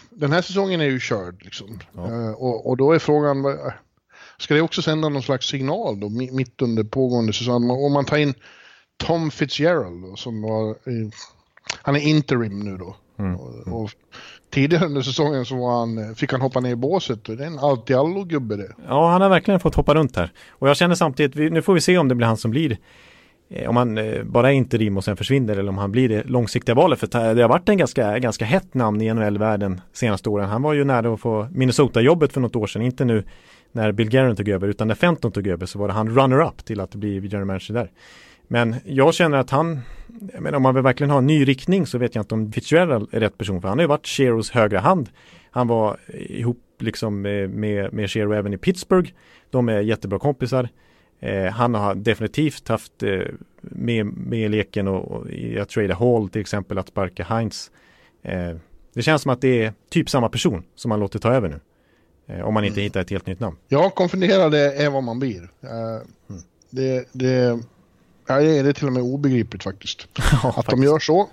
den 0.09 0.31
här 0.31 0.41
säsongen 0.41 0.81
är 0.81 0.85
ju 0.85 0.99
körd 0.99 1.41
liksom. 1.43 1.79
Ja. 1.95 2.05
Eh, 2.07 2.31
och, 2.31 2.69
och 2.69 2.77
då 2.77 2.91
är 2.91 2.99
frågan, 2.99 3.43
ska 4.37 4.53
det 4.53 4.61
också 4.61 4.81
sända 4.81 5.09
någon 5.09 5.23
slags 5.23 5.47
signal 5.47 5.99
då 5.99 6.07
mi- 6.07 6.31
mitt 6.33 6.61
under 6.61 6.83
pågående 6.83 7.33
säsong? 7.33 7.69
Om 7.69 7.93
man 7.93 8.05
tar 8.05 8.17
in 8.17 8.33
Tom 8.99 9.31
Fitzgerald 9.31 10.01
då, 10.03 10.15
som 10.15 10.41
var, 10.41 10.71
i- 10.71 11.11
han 11.81 11.95
är 11.95 11.99
interim 11.99 12.59
nu 12.59 12.77
då. 12.77 12.95
Mm. 13.19 13.35
Och, 13.35 13.81
och 13.83 13.89
tidigare 14.49 14.85
under 14.85 15.01
säsongen 15.01 15.45
så 15.45 15.55
var 15.55 15.79
han, 15.79 16.15
fick 16.15 16.31
han 16.31 16.41
hoppa 16.41 16.59
ner 16.59 16.69
i 16.71 16.75
båset 16.75 17.29
och 17.29 17.37
det 17.37 17.43
är 17.43 17.47
en 17.47 17.59
allt 17.59 17.89
i 17.89 17.93
allo 17.93 18.23
gubbe 18.23 18.55
det. 18.55 18.71
Ja, 18.87 19.11
han 19.11 19.21
har 19.21 19.29
verkligen 19.29 19.59
fått 19.59 19.75
hoppa 19.75 19.93
runt 19.95 20.15
här. 20.15 20.31
Och 20.49 20.69
jag 20.69 20.77
känner 20.77 20.95
samtidigt, 20.95 21.35
vi, 21.35 21.49
nu 21.49 21.61
får 21.61 21.73
vi 21.73 21.81
se 21.81 21.97
om 21.97 22.07
det 22.07 22.15
blir 22.15 22.27
han 22.27 22.37
som 22.37 22.51
blir 22.51 22.77
eh, 23.49 23.69
om 23.69 23.75
han 23.77 23.97
eh, 23.97 24.23
bara 24.23 24.49
är 24.51 24.53
interim 24.55 24.97
och 24.97 25.03
sen 25.03 25.17
försvinner 25.17 25.57
eller 25.57 25.69
om 25.69 25.77
han 25.77 25.91
blir 25.91 26.09
det 26.09 26.23
långsiktiga 26.23 26.75
valet. 26.75 26.99
För 26.99 27.33
det 27.35 27.41
har 27.41 27.49
varit 27.49 27.69
en 27.69 27.77
ganska, 27.77 28.19
ganska 28.19 28.45
hett 28.45 28.73
namn 28.73 29.01
i 29.01 29.13
NHL-världen 29.13 29.81
senaste 29.93 30.29
åren. 30.29 30.49
Han 30.49 30.61
var 30.61 30.73
ju 30.73 30.83
nära 30.83 31.13
att 31.13 31.19
få 31.19 31.47
Minnesota-jobbet 31.51 32.33
för 32.33 32.41
något 32.41 32.55
år 32.55 32.67
sedan. 32.67 32.81
Inte 32.81 33.05
nu 33.05 33.23
när 33.71 33.91
Bill 33.91 34.09
Guerin 34.09 34.35
tog 34.35 34.49
över 34.49 34.67
utan 34.67 34.87
när 34.87 34.95
Fenton 34.95 35.31
tog 35.31 35.47
över 35.47 35.65
så 35.65 35.79
var 35.79 35.87
det 35.87 35.93
han 35.93 36.09
runner-up 36.09 36.65
till 36.65 36.79
att 36.79 36.95
bli 36.95 37.15
general 37.19 37.45
manager 37.45 37.73
där. 37.73 37.91
Men 38.51 38.75
jag 38.85 39.13
känner 39.13 39.37
att 39.37 39.49
han, 39.49 39.79
menar, 40.39 40.57
om 40.57 40.63
man 40.63 40.75
vill 40.75 40.83
verkligen 40.83 41.11
ha 41.11 41.17
en 41.17 41.27
ny 41.27 41.45
riktning 41.45 41.85
så 41.85 41.97
vet 41.97 42.15
jag 42.15 42.21
inte 42.21 42.35
om 42.35 42.51
Fitzgerald 42.51 43.09
är 43.11 43.19
rätt 43.19 43.37
person 43.37 43.61
för 43.61 43.67
han 43.67 43.77
har 43.77 43.83
ju 43.83 43.87
varit 43.87 44.07
Sheros 44.07 44.51
högra 44.51 44.79
hand. 44.79 45.09
Han 45.51 45.67
var 45.67 45.97
ihop 46.07 46.57
liksom 46.79 47.21
med, 47.21 47.93
med, 47.93 48.11
Shero 48.11 48.33
även 48.33 48.53
i 48.53 48.57
Pittsburgh. 48.57 49.11
De 49.49 49.69
är 49.69 49.79
jättebra 49.79 50.19
kompisar. 50.19 50.69
Eh, 51.19 51.45
han 51.45 51.73
har 51.73 51.95
definitivt 51.95 52.67
haft 52.67 53.03
eh, 53.03 53.21
med, 53.61 54.05
med 54.05 54.51
leken 54.51 54.87
och, 54.87 55.11
och 55.11 55.29
i 55.29 55.59
att 55.59 55.69
trada 55.69 55.95
Hall 55.95 56.29
till 56.29 56.41
exempel 56.41 56.77
att 56.77 56.87
sparka 56.87 57.23
Heinz. 57.23 57.71
Eh, 58.23 58.55
det 58.93 59.01
känns 59.01 59.21
som 59.21 59.31
att 59.31 59.41
det 59.41 59.63
är 59.63 59.73
typ 59.89 60.09
samma 60.09 60.29
person 60.29 60.63
som 60.75 60.89
man 60.89 60.99
låter 60.99 61.19
ta 61.19 61.33
över 61.33 61.49
nu. 61.49 61.59
Eh, 62.27 62.47
om 62.47 62.53
man 62.53 62.65
inte 62.65 62.81
hittar 62.81 63.01
ett 63.01 63.09
helt 63.09 63.27
nytt 63.27 63.39
namn. 63.39 63.57
Ja, 63.67 63.89
konfunderade 63.89 64.73
är 64.75 64.89
vad 64.89 65.03
man 65.03 65.19
blir. 65.19 65.41
Eh, 65.61 66.01
det, 66.69 67.09
det, 67.11 67.59
ja, 68.29 68.39
det 68.63 68.69
är 68.69 68.73
till 68.73 68.87
och 68.87 68.93
med 68.93 69.03
obegripligt 69.03 69.63
faktiskt. 69.63 70.07
att 70.43 70.65
de 70.65 70.83
gör 70.83 70.99
så. 70.99 71.29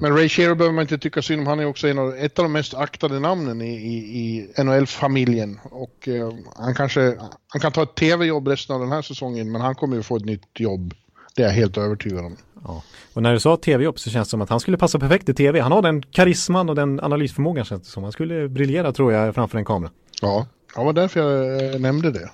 Men 0.00 0.16
Ray 0.16 0.28
Shero 0.28 0.54
behöver 0.54 0.74
man 0.74 0.82
inte 0.82 0.98
tycka 0.98 1.22
synd 1.22 1.40
om. 1.40 1.46
Han 1.46 1.60
är 1.60 1.66
också 1.66 1.88
en 1.88 1.98
av, 1.98 2.14
ett 2.14 2.38
av 2.38 2.42
de 2.42 2.52
mest 2.52 2.74
aktade 2.74 3.20
namnen 3.20 3.62
i, 3.62 3.74
i, 3.74 3.96
i 4.18 4.62
NHL-familjen. 4.64 5.60
Och 5.64 6.08
eh, 6.08 6.32
han 6.56 6.74
kanske, 6.74 7.16
han 7.48 7.60
kan 7.60 7.72
ta 7.72 7.82
ett 7.82 7.94
tv-jobb 7.94 8.48
resten 8.48 8.74
av 8.74 8.80
den 8.80 8.92
här 8.92 9.02
säsongen, 9.02 9.52
men 9.52 9.60
han 9.60 9.74
kommer 9.74 9.96
ju 9.96 10.02
få 10.02 10.16
ett 10.16 10.24
nytt 10.24 10.60
jobb. 10.60 10.94
Det 11.36 11.42
är 11.42 11.46
jag 11.46 11.54
helt 11.54 11.78
övertygad 11.78 12.24
om. 12.24 12.36
Ja. 12.64 12.82
Och 13.14 13.22
när 13.22 13.32
du 13.32 13.40
sa 13.40 13.56
tv-jobb 13.56 13.98
så 13.98 14.10
känns 14.10 14.28
det 14.28 14.30
som 14.30 14.42
att 14.42 14.50
han 14.50 14.60
skulle 14.60 14.78
passa 14.78 14.98
perfekt 14.98 15.28
i 15.28 15.34
tv. 15.34 15.60
Han 15.60 15.72
har 15.72 15.82
den 15.82 16.02
karisman 16.02 16.68
och 16.68 16.74
den 16.74 17.00
analysförmågan 17.00 17.64
känns 17.64 17.82
det 17.82 17.88
som. 17.88 18.02
Han 18.02 18.12
skulle 18.12 18.48
briljera 18.48 18.92
tror 18.92 19.12
jag 19.12 19.34
framför 19.34 19.58
en 19.58 19.64
kamera. 19.64 19.90
Ja, 20.22 20.46
det 20.74 20.84
var 20.84 20.92
därför 20.92 21.20
jag 21.20 21.74
eh, 21.74 21.80
nämnde 21.80 22.10
det. 22.10 22.30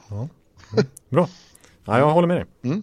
Bra. 1.08 1.28
Ja, 1.84 1.98
jag 1.98 2.10
håller 2.10 2.28
med 2.28 2.36
dig. 2.36 2.82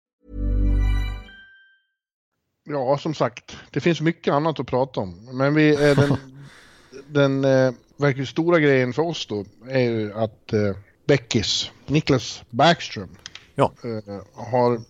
Ja, 2.71 2.97
som 2.97 3.13
sagt, 3.13 3.57
det 3.71 3.79
finns 3.81 4.01
mycket 4.01 4.33
annat 4.33 4.59
att 4.59 4.67
prata 4.67 4.99
om. 4.99 5.37
Men 5.37 5.53
vi, 5.53 5.89
eh, 5.89 5.97
den, 5.97 6.17
den 7.07 7.45
eh, 7.45 7.73
verkligen 7.97 8.27
stora 8.27 8.59
grejen 8.59 8.93
för 8.93 9.01
oss 9.01 9.25
då 9.25 9.45
är 9.69 9.79
ju 9.79 10.13
att 10.13 10.53
eh, 10.53 10.75
Beckis, 11.05 11.71
Niklas 11.87 12.43
Backström, 12.49 13.09
Ja. 13.55 13.73
eh, 13.83 14.21
har 14.33 14.81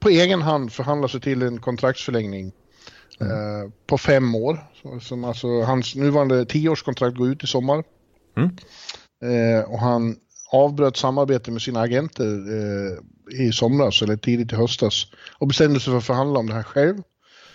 på 0.00 0.08
egen 0.08 0.42
hand 0.42 0.72
förhandlat 0.72 1.10
sig 1.10 1.20
till 1.20 1.42
en 1.42 1.60
kontraktsförlängning 1.60 2.52
eh, 3.20 3.70
på 3.86 3.98
fem 3.98 4.34
år. 4.34 4.58
Så, 4.82 5.00
som 5.00 5.24
alltså, 5.24 5.62
hans 5.62 5.94
nuvarande 5.94 6.44
tioårskontrakt 6.44 7.16
går 7.16 7.28
ut 7.28 7.44
i 7.44 7.46
sommar. 7.46 7.84
Mm. 8.36 8.50
Eh, 9.22 9.64
och 9.64 9.78
han 9.78 10.16
avbröt 10.52 10.96
samarbete 10.96 11.50
med 11.50 11.62
sina 11.62 11.80
agenter 11.80 12.26
eh, 12.26 12.98
i 13.46 13.52
somras 13.52 14.02
eller 14.02 14.16
tidigt 14.16 14.52
i 14.52 14.56
höstas 14.56 15.06
och 15.38 15.48
bestämde 15.48 15.80
sig 15.80 15.90
för 15.90 15.98
att 15.98 16.04
förhandla 16.04 16.38
om 16.38 16.46
det 16.46 16.54
här 16.54 16.62
själv. 16.62 16.96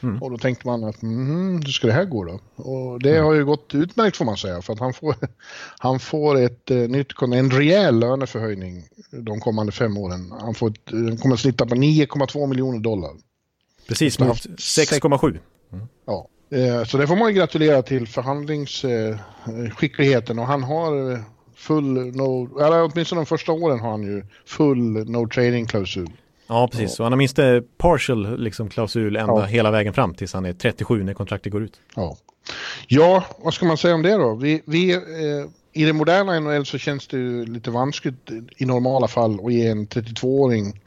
Mm. 0.03 0.23
Och 0.23 0.31
då 0.31 0.37
tänkte 0.37 0.67
man 0.67 0.83
att 0.83 1.01
mm, 1.01 1.61
hur 1.65 1.71
ska 1.71 1.87
det 1.87 1.93
här 1.93 2.05
gå 2.05 2.23
då? 2.23 2.39
Och 2.55 3.01
det 3.01 3.17
har 3.17 3.33
ju 3.33 3.45
gått 3.45 3.75
utmärkt 3.75 4.17
får 4.17 4.25
man 4.25 4.37
säga 4.37 4.61
för 4.61 4.73
att 4.73 4.79
han 4.79 4.93
får, 4.93 5.15
han 5.79 5.99
får 5.99 6.37
ett 6.39 6.71
eh, 6.71 6.77
nytt, 6.77 7.21
en 7.21 7.51
rejäl 7.51 7.99
löneförhöjning 7.99 8.83
de 9.11 9.39
kommande 9.39 9.71
fem 9.71 9.97
åren. 9.97 10.33
Han 10.41 10.53
får 10.55 10.69
ett, 10.69 10.75
han 10.91 11.17
kommer 11.17 11.35
att 11.35 11.41
snitta 11.41 11.65
på 11.65 11.75
9,2 11.75 12.47
miljoner 12.47 12.79
dollar. 12.79 13.11
Precis 13.87 14.19
har 14.19 14.25
mot 14.25 14.35
haft 14.35 14.61
sex- 14.61 14.91
6,7. 14.91 15.39
Ja. 16.05 16.27
Eh, 16.51 16.83
Så 16.83 16.97
det 16.97 17.07
får 17.07 17.15
man 17.15 17.29
ju 17.29 17.35
gratulera 17.35 17.81
till 17.81 18.07
förhandlingsskickligheten 18.07 20.39
och 20.39 20.47
han 20.47 20.63
har 20.63 21.11
eh, 21.11 21.19
full 21.57 22.15
no, 22.15 22.59
eller 22.59 22.83
åtminstone 22.83 23.21
de 23.21 23.25
första 23.25 23.51
åren 23.51 23.79
har 23.79 23.91
han 23.91 24.03
ju 24.03 24.23
full 24.45 25.09
no 25.09 25.27
trading 25.27 25.65
klausul. 25.65 26.09
Ja, 26.47 26.67
precis. 26.71 26.95
Så 26.95 27.03
han 27.03 27.11
har 27.11 27.17
minst 27.17 27.35
det 27.35 27.77
partial 27.77 28.39
liksom, 28.43 28.69
klausul 28.69 29.15
ända 29.15 29.33
Ja. 29.33 29.45
hela 29.45 29.71
vägen 29.71 29.93
fram 29.93 30.13
tills 30.13 30.33
han 30.33 30.45
är 30.45 30.53
37 30.53 31.03
när 31.03 31.13
kontraktet 31.13 31.51
går 31.51 31.63
ut. 31.63 31.81
Ja. 31.95 32.17
ja, 32.87 33.23
vad 33.43 33.53
ska 33.53 33.65
man 33.65 33.77
säga 33.77 33.95
om 33.95 34.01
det 34.01 34.13
då? 34.13 34.35
Vi, 34.35 34.61
vi, 34.65 34.93
eh, 34.93 34.99
I 35.73 35.85
det 35.85 35.93
moderna 35.93 36.39
NHL 36.39 36.65
så 36.65 36.77
känns 36.77 37.07
det 37.07 37.17
ju 37.17 37.45
lite 37.45 37.71
vanskligt 37.71 38.29
i 38.57 38.65
normala 38.65 39.07
fall 39.07 39.39
att 39.45 39.53
ge 39.53 39.67
en 39.67 39.87
32-åring 39.87 40.79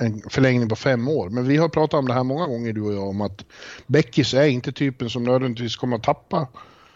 en 0.00 0.22
förlängning 0.30 0.68
på 0.68 0.76
fem 0.76 1.08
år. 1.08 1.28
Men 1.28 1.48
vi 1.48 1.56
har 1.56 1.68
pratat 1.68 1.98
om 1.98 2.08
det 2.08 2.14
här 2.14 2.22
många 2.24 2.46
gånger 2.46 2.72
du 2.72 2.82
och 2.82 2.94
jag 2.94 3.08
om 3.08 3.20
att 3.20 3.44
Beckis 3.86 4.34
är 4.34 4.46
inte 4.46 4.72
typen 4.72 5.10
som 5.10 5.24
nödvändigtvis 5.24 5.76
kommer 5.76 5.96
att 5.96 6.02
tappa 6.02 6.48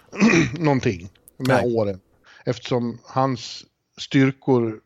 någonting 0.59 1.09
med 1.37 1.49
Nej. 1.65 1.75
åren. 1.77 2.01
Eftersom 2.49 2.99
hans 3.05 3.65
styrkor 4.01 4.81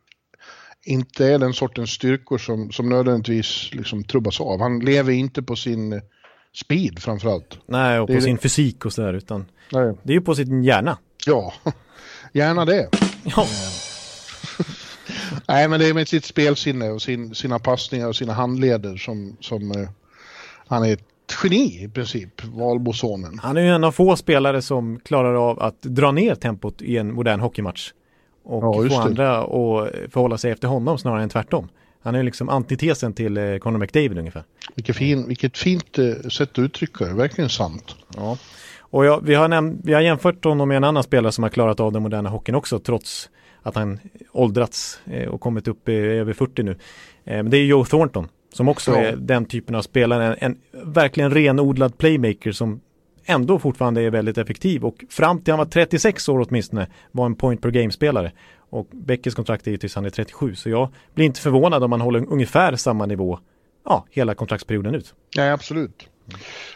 inte 0.85 1.27
är 1.27 1.39
den 1.39 1.53
sortens 1.53 1.91
styrkor 1.91 2.39
som, 2.39 2.73
som 2.73 2.89
nödvändigtvis 2.89 3.71
liksom 3.73 4.05
trubbas 4.05 4.41
av. 4.41 4.61
Han 4.61 4.79
lever 4.79 5.13
inte 5.13 5.43
på 5.43 5.57
sin 5.57 6.01
speed 6.55 6.99
framförallt. 7.03 7.59
Nej, 7.67 8.01
och 8.01 8.07
på 8.07 8.13
är 8.13 8.17
det- 8.17 8.23
sin 8.23 8.39
fysik 8.39 8.85
och 8.85 8.93
sådär, 8.93 9.13
utan 9.15 9.45
Nej. 9.73 9.95
det 10.03 10.13
är 10.13 10.15
ju 10.15 10.21
på 10.21 10.35
sin 10.35 10.65
hjärna. 10.65 10.99
Ja, 11.27 11.55
gärna 12.33 12.65
det. 12.65 12.89
Ja, 13.25 13.47
Nej, 15.49 15.69
men 15.69 15.81
det 15.81 15.87
är 15.89 15.95
med 15.95 16.09
sitt 16.09 16.25
spelsinne 16.25 16.91
och 16.91 17.03
sin, 17.03 17.35
sina 17.35 17.59
passningar 17.59 18.09
och 18.09 18.17
sina 18.17 18.33
handleder 18.33 18.97
som, 18.97 19.37
som 19.41 19.71
eh, 19.71 19.89
han 20.67 20.85
är 20.85 20.99
ett 21.33 21.45
geni 21.45 21.85
i 21.85 21.89
princip, 21.89 22.45
Valbosonen. 22.45 23.39
han 23.43 23.57
är 23.57 23.61
ju 23.61 23.69
en 23.69 23.85
av 23.85 23.93
få 23.93 24.17
spelare 24.17 24.63
som 24.63 25.01
klarar 25.05 25.35
av 25.51 25.61
att 25.63 25.83
dra 25.83 26.13
ner 26.13 26.35
tempot 26.35 26.83
i 26.83 26.97
en 26.99 27.15
modern 27.15 27.41
hockeymatch. 27.41 27.93
Och 28.45 28.63
Ja, 28.65 28.89
få 28.89 29.01
andra 29.01 29.39
att 29.39 30.13
förhålla 30.13 30.39
sig 30.39 30.51
efter 30.51 30.69
honom 30.69 30.99
snarare 30.99 31.23
än 31.23 31.29
tvärtom. 31.29 31.69
Han 32.03 32.15
är 32.15 32.19
ju 32.19 32.25
liksom 32.25 32.49
antitesen 32.49 33.13
till 33.13 33.37
eh, 33.37 33.57
Conor 33.57 33.79
McDavid 33.79 34.19
ungefär. 34.19 34.45
Vilket, 34.75 34.97
fin, 34.97 35.29
vilket 35.29 35.59
fint 35.59 35.99
eh, 35.99 36.15
sätt 36.29 36.51
att 36.53 36.59
uttrycka 36.59 37.05
det, 37.05 37.15
verkligen 37.15 37.51
sant. 37.51 37.97
Ja. 38.17 38.37
Och 38.81 39.05
jag, 39.05 39.21
vi, 39.25 39.35
har 39.35 39.49
näm- 39.49 39.81
vi 39.85 39.93
har 39.93 40.01
jämfört 40.01 40.45
honom 40.45 40.69
med 40.69 40.77
en 40.77 40.85
annan 40.85 41.03
spelare 41.03 41.33
som 41.33 41.43
har 41.43 41.49
klarat 41.49 41.81
av 41.81 41.93
den 41.93 42.03
moderna 42.03 42.31
hockeyn 42.31 42.55
också 42.55 42.79
trots 42.79 43.31
att 43.63 43.75
han 43.75 43.99
åldrats 44.33 45.01
eh, 45.07 45.29
och 45.29 45.41
kommit 45.41 45.69
upp 45.69 45.89
i 45.89 45.93
över 45.95 46.33
40 46.33 46.63
nu. 46.63 46.77
Men 47.25 47.51
det 47.51 47.57
är 47.57 47.65
Joe 47.65 47.85
Thornton 47.85 48.29
som 48.53 48.69
också 48.69 48.91
Ja. 48.91 48.99
är 48.99 49.17
den 49.17 49.45
typen 49.45 49.75
av 49.75 49.83
spelare. 49.83 50.35
En, 50.35 50.57
en 50.73 50.93
verkligen 50.93 51.31
renodlad 51.31 51.99
playmaker 51.99 52.53
som 52.53 52.81
ändå 53.25 53.59
fortfarande 53.59 54.03
är 54.03 54.11
väldigt 54.11 54.39
effektiv 54.39 54.85
och 54.85 55.05
fram 55.11 55.41
till 55.41 55.53
han 55.53 55.59
var 55.59 55.67
36 55.67 56.29
år 56.29 56.47
åtminstone 56.49 56.87
var 57.13 57.27
en 57.27 57.35
point 57.35 57.63
per 57.63 57.71
game-spelare. 57.71 58.33
Och 58.71 58.89
Beckes 58.91 59.35
kontrakt 59.35 59.67
är 59.67 59.71
ju 59.71 59.77
tills 59.77 59.95
han 59.95 60.05
är 60.05 60.11
37 60.11 60.55
så 60.55 60.69
jag 60.71 60.89
blir 61.15 61.27
inte 61.27 61.41
förvånad 61.41 61.85
om 61.85 61.93
han 61.93 62.01
håller 62.01 62.33
ungefär 62.33 62.77
samma 62.77 63.07
nivå 63.07 63.39
ja, 63.85 64.07
hela 64.11 64.35
kontraktsperioden 64.35 64.95
ut. 64.95 65.15
Ja, 65.37 65.53
absolut. 65.53 66.09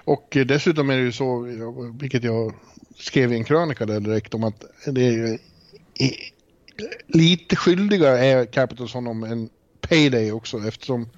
Och 0.04 0.36
eh, 0.36 0.46
dessutom 0.46 0.90
är 0.90 0.96
det 0.96 1.02
ju 1.02 1.12
så, 1.12 1.40
vilket 2.00 2.24
jag 2.24 2.54
skrev 2.96 3.32
i 3.32 3.36
en 3.36 3.44
krönika 3.44 3.86
där 3.86 4.00
direkt 4.00 4.34
om 4.34 4.44
att 4.44 4.64
det 4.86 5.06
är 5.06 5.12
ju 5.12 5.38
lite 7.06 7.56
skyldiga 7.56 8.18
är 8.18 8.44
Capitals 8.44 8.94
honom 8.94 9.24
en 9.24 9.48
payday 9.80 10.32
också 10.32 10.58
eftersom 10.58 11.08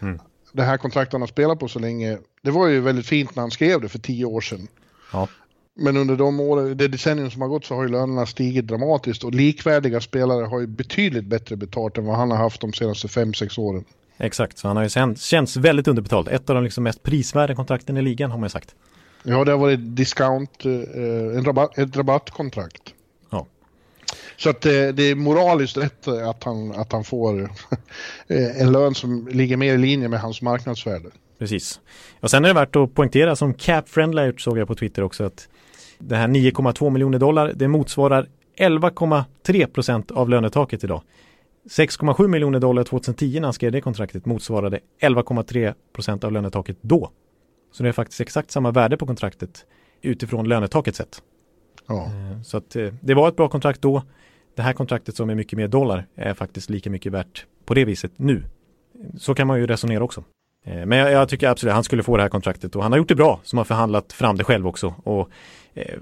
mm. 0.00 0.18
det 0.52 0.62
här 0.62 0.76
kontraktet 0.76 1.12
han 1.12 1.22
har 1.22 1.28
spelat 1.28 1.58
på 1.58 1.68
så 1.68 1.78
länge, 1.78 2.18
det 2.42 2.50
var 2.50 2.66
ju 2.66 2.80
väldigt 2.80 3.06
fint 3.06 3.36
när 3.36 3.40
han 3.40 3.50
skrev 3.50 3.80
det 3.80 3.88
för 3.88 3.98
tio 3.98 4.24
år 4.24 4.40
sedan. 4.40 4.68
Ja. 5.12 5.28
Men 5.80 5.96
under 5.96 6.16
de 6.16 6.40
åren, 6.40 6.76
det 6.76 6.88
decennium 6.88 7.30
som 7.30 7.42
har 7.42 7.48
gått 7.48 7.64
så 7.64 7.74
har 7.74 7.82
ju 7.82 7.88
lönerna 7.88 8.26
stigit 8.26 8.66
dramatiskt 8.66 9.24
och 9.24 9.34
likvärdiga 9.34 10.00
spelare 10.00 10.46
har 10.46 10.60
ju 10.60 10.66
betydligt 10.66 11.24
bättre 11.24 11.56
betalt 11.56 11.98
än 11.98 12.04
vad 12.04 12.16
han 12.16 12.30
har 12.30 12.38
haft 12.38 12.60
de 12.60 12.72
senaste 12.72 13.08
fem 13.08 13.34
sex 13.34 13.58
åren. 13.58 13.84
Exakt, 14.16 14.58
så 14.58 14.68
han 14.68 14.76
har 14.76 14.84
ju 14.84 15.16
känts 15.16 15.56
väldigt 15.56 15.88
underbetald. 15.88 16.28
Ett 16.28 16.50
av 16.50 16.54
de 16.54 16.64
liksom 16.64 16.84
mest 16.84 17.02
prisvärda 17.02 17.54
kontrakten 17.54 17.96
i 17.96 18.02
ligan 18.02 18.30
har 18.30 18.38
man 18.38 18.44
ju 18.44 18.50
sagt. 18.50 18.74
Ja, 19.22 19.44
det 19.44 19.50
har 19.50 19.58
varit 19.58 19.96
discount, 19.96 20.64
eh, 20.64 20.72
en 21.36 21.44
rabatt, 21.44 21.78
ett 21.78 21.96
rabattkontrakt. 21.96 22.94
Så 24.38 24.50
att 24.50 24.60
det, 24.60 24.88
eh, 24.88 24.94
det 24.94 25.02
är 25.02 25.14
moraliskt 25.14 25.76
rätt 25.76 26.08
att 26.08 26.44
han, 26.44 26.72
att 26.72 26.92
han 26.92 27.04
får 27.04 27.40
eh, 28.28 28.60
en 28.60 28.72
lön 28.72 28.94
som 28.94 29.28
ligger 29.28 29.56
mer 29.56 29.74
i 29.74 29.78
linje 29.78 30.08
med 30.08 30.20
hans 30.20 30.42
marknadsvärde. 30.42 31.08
Precis. 31.38 31.80
Och 32.20 32.30
sen 32.30 32.44
är 32.44 32.48
det 32.48 32.54
värt 32.54 32.76
att 32.76 32.94
poängtera 32.94 33.36
som 33.36 33.54
Cap 33.54 33.88
Friendly 33.88 34.32
såg 34.38 34.58
jag 34.58 34.68
på 34.68 34.74
Twitter 34.74 35.02
också 35.02 35.24
att 35.24 35.48
det 35.98 36.16
här 36.16 36.28
9,2 36.28 36.90
miljoner 36.90 37.18
dollar 37.18 37.52
det 37.54 37.68
motsvarar 37.68 38.28
11,3 38.58 39.66
procent 39.66 40.10
av 40.10 40.28
lönetaket 40.28 40.84
idag. 40.84 41.02
6,7 41.70 42.28
miljoner 42.28 42.60
dollar 42.60 42.84
2010 42.84 43.40
när 43.40 43.46
han 43.46 43.52
skrev 43.52 43.72
det 43.72 43.80
kontraktet 43.80 44.26
motsvarade 44.26 44.80
11,3 45.02 45.74
procent 45.94 46.24
av 46.24 46.32
lönetaket 46.32 46.76
då. 46.80 47.10
Så 47.72 47.82
det 47.82 47.88
är 47.88 47.92
faktiskt 47.92 48.20
exakt 48.20 48.50
samma 48.50 48.70
värde 48.70 48.96
på 48.96 49.06
kontraktet 49.06 49.64
utifrån 50.02 50.48
lönetaket 50.48 50.96
sett. 50.96 51.22
Ja. 51.86 52.04
Eh, 52.04 52.42
så 52.42 52.56
att 52.56 52.76
eh, 52.76 52.94
det 53.00 53.14
var 53.14 53.28
ett 53.28 53.36
bra 53.36 53.48
kontrakt 53.48 53.82
då. 53.82 54.02
Det 54.58 54.62
här 54.62 54.72
kontraktet 54.72 55.16
som 55.16 55.30
är 55.30 55.34
mycket 55.34 55.56
mer 55.56 55.68
dollar 55.68 56.06
är 56.14 56.34
faktiskt 56.34 56.70
lika 56.70 56.90
mycket 56.90 57.12
värt 57.12 57.46
på 57.64 57.74
det 57.74 57.84
viset 57.84 58.12
nu. 58.16 58.42
Så 59.18 59.34
kan 59.34 59.46
man 59.46 59.60
ju 59.60 59.66
resonera 59.66 60.04
också. 60.04 60.24
Eh, 60.64 60.86
men 60.86 60.98
jag, 60.98 61.12
jag 61.12 61.28
tycker 61.28 61.48
absolut 61.48 61.70
att 61.70 61.74
han 61.74 61.84
skulle 61.84 62.02
få 62.02 62.16
det 62.16 62.22
här 62.22 62.30
kontraktet 62.30 62.76
och 62.76 62.82
han 62.82 62.92
har 62.92 62.96
gjort 62.96 63.08
det 63.08 63.14
bra 63.14 63.40
som 63.42 63.56
har 63.56 63.64
förhandlat 63.64 64.12
fram 64.12 64.36
det 64.36 64.44
själv 64.44 64.66
också. 64.66 64.94
Och 65.04 65.30
eh, 65.74 65.98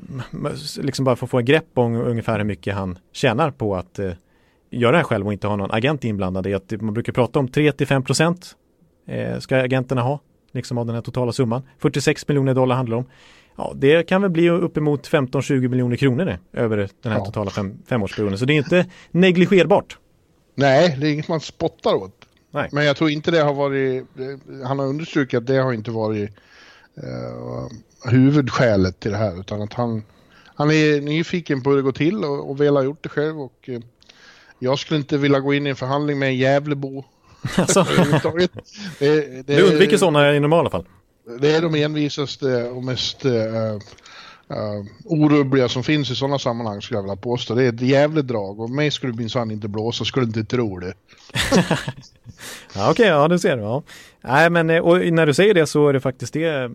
liksom 0.80 1.04
bara 1.04 1.16
få 1.16 1.26
få 1.26 1.38
en 1.38 1.44
grepp 1.44 1.68
om 1.74 1.94
ungefär 1.94 2.38
hur 2.38 2.44
mycket 2.44 2.74
han 2.74 2.98
tjänar 3.12 3.50
på 3.50 3.76
att 3.76 3.98
eh, 3.98 4.12
göra 4.70 4.92
det 4.92 4.98
här 4.98 5.04
själv 5.04 5.26
och 5.26 5.32
inte 5.32 5.46
ha 5.46 5.56
någon 5.56 5.70
agent 5.70 6.04
inblandad 6.04 6.46
i 6.46 6.54
att 6.54 6.72
man 6.80 6.94
brukar 6.94 7.12
prata 7.12 7.38
om 7.38 7.48
3-5 7.48 8.02
procent 8.02 8.56
ska 9.38 9.56
agenterna 9.56 10.02
ha 10.02 10.20
liksom 10.52 10.78
av 10.78 10.86
den 10.86 10.94
här 10.94 11.02
totala 11.02 11.32
summan. 11.32 11.62
46 11.78 12.28
miljoner 12.28 12.54
dollar 12.54 12.76
handlar 12.76 12.96
det 12.96 12.98
om. 12.98 13.10
Ja, 13.56 13.72
det 13.76 14.02
kan 14.02 14.22
väl 14.22 14.30
bli 14.30 14.50
uppemot 14.50 15.08
15-20 15.08 15.68
miljoner 15.68 15.96
kronor 15.96 16.24
det, 16.24 16.38
över 16.52 16.76
den 16.76 17.12
här 17.12 17.18
ja. 17.18 17.24
totala 17.24 17.50
fem, 17.50 17.78
femårsperioden. 17.88 18.38
Så 18.38 18.44
det 18.44 18.52
är 18.52 18.58
inte 18.58 18.86
negligerbart. 19.10 19.98
Nej, 20.54 20.96
det 21.00 21.06
är 21.06 21.12
inget 21.12 21.28
man 21.28 21.40
spottar 21.40 21.94
åt. 21.94 22.12
Nej. 22.50 22.68
Men 22.72 22.84
jag 22.84 22.96
tror 22.96 23.10
inte 23.10 23.30
det 23.30 23.40
har 23.40 23.54
varit, 23.54 24.04
han 24.64 24.78
har 24.78 24.86
understrukit 24.86 25.38
att 25.38 25.46
det 25.46 25.56
har 25.56 25.72
inte 25.72 25.90
varit 25.90 26.30
uh, 26.98 28.10
huvudskälet 28.10 29.00
till 29.00 29.10
det 29.10 29.16
här 29.16 29.40
utan 29.40 29.62
att 29.62 29.72
han, 29.72 30.02
han 30.44 30.70
är 30.70 31.00
nyfiken 31.00 31.62
på 31.62 31.70
hur 31.70 31.76
det 31.76 31.82
går 31.82 31.92
till 31.92 32.24
och, 32.24 32.50
och 32.50 32.60
väl 32.60 32.76
har 32.76 32.82
gjort 32.82 33.02
det 33.02 33.08
själv 33.08 33.40
och 33.40 33.68
uh, 33.68 33.80
jag 34.58 34.78
skulle 34.78 35.00
inte 35.00 35.18
vilja 35.18 35.40
gå 35.40 35.54
in 35.54 35.66
i 35.66 35.70
en 35.70 35.76
förhandling 35.76 36.18
med 36.18 36.28
en 36.28 36.36
Gävlebo 36.36 37.04
Alltså. 37.56 37.82
det, 38.98 39.46
det, 39.46 39.56
du 39.56 39.62
undviker 39.62 39.96
sådana 39.96 40.34
i 40.34 40.40
normala 40.40 40.70
fall? 40.70 40.84
Det 41.26 41.50
är 41.50 41.62
de 41.62 41.74
envisaste 41.74 42.64
och 42.70 42.84
mest 42.84 43.24
uh, 43.24 43.32
uh, 43.32 44.84
orubbliga 45.04 45.68
som 45.68 45.84
finns 45.84 46.10
i 46.10 46.14
sådana 46.14 46.38
sammanhang 46.38 46.82
skulle 46.82 46.98
jag 46.98 47.02
vilja 47.02 47.16
påstå. 47.16 47.54
Det 47.54 47.64
är 47.64 47.68
ett 47.68 47.80
jävligt 47.80 48.26
drag 48.26 48.60
och 48.60 48.70
mig 48.70 48.90
skulle 48.90 49.12
minsann 49.12 49.50
inte 49.50 49.68
blåsa, 49.68 50.04
skulle 50.04 50.26
inte 50.26 50.44
tro 50.44 50.78
det. 50.78 50.86
ja, 52.74 52.90
Okej, 52.90 52.90
okay, 52.90 53.06
ja 53.06 53.28
du 53.28 53.38
ser. 53.38 53.58
Ja. 53.58 53.82
Nej, 54.20 54.50
men 54.50 54.66
när 54.66 55.26
du 55.26 55.34
säger 55.34 55.54
det 55.54 55.66
så 55.66 55.88
är 55.88 55.92
det 55.92 56.00
faktiskt 56.00 56.32
det 56.32 56.70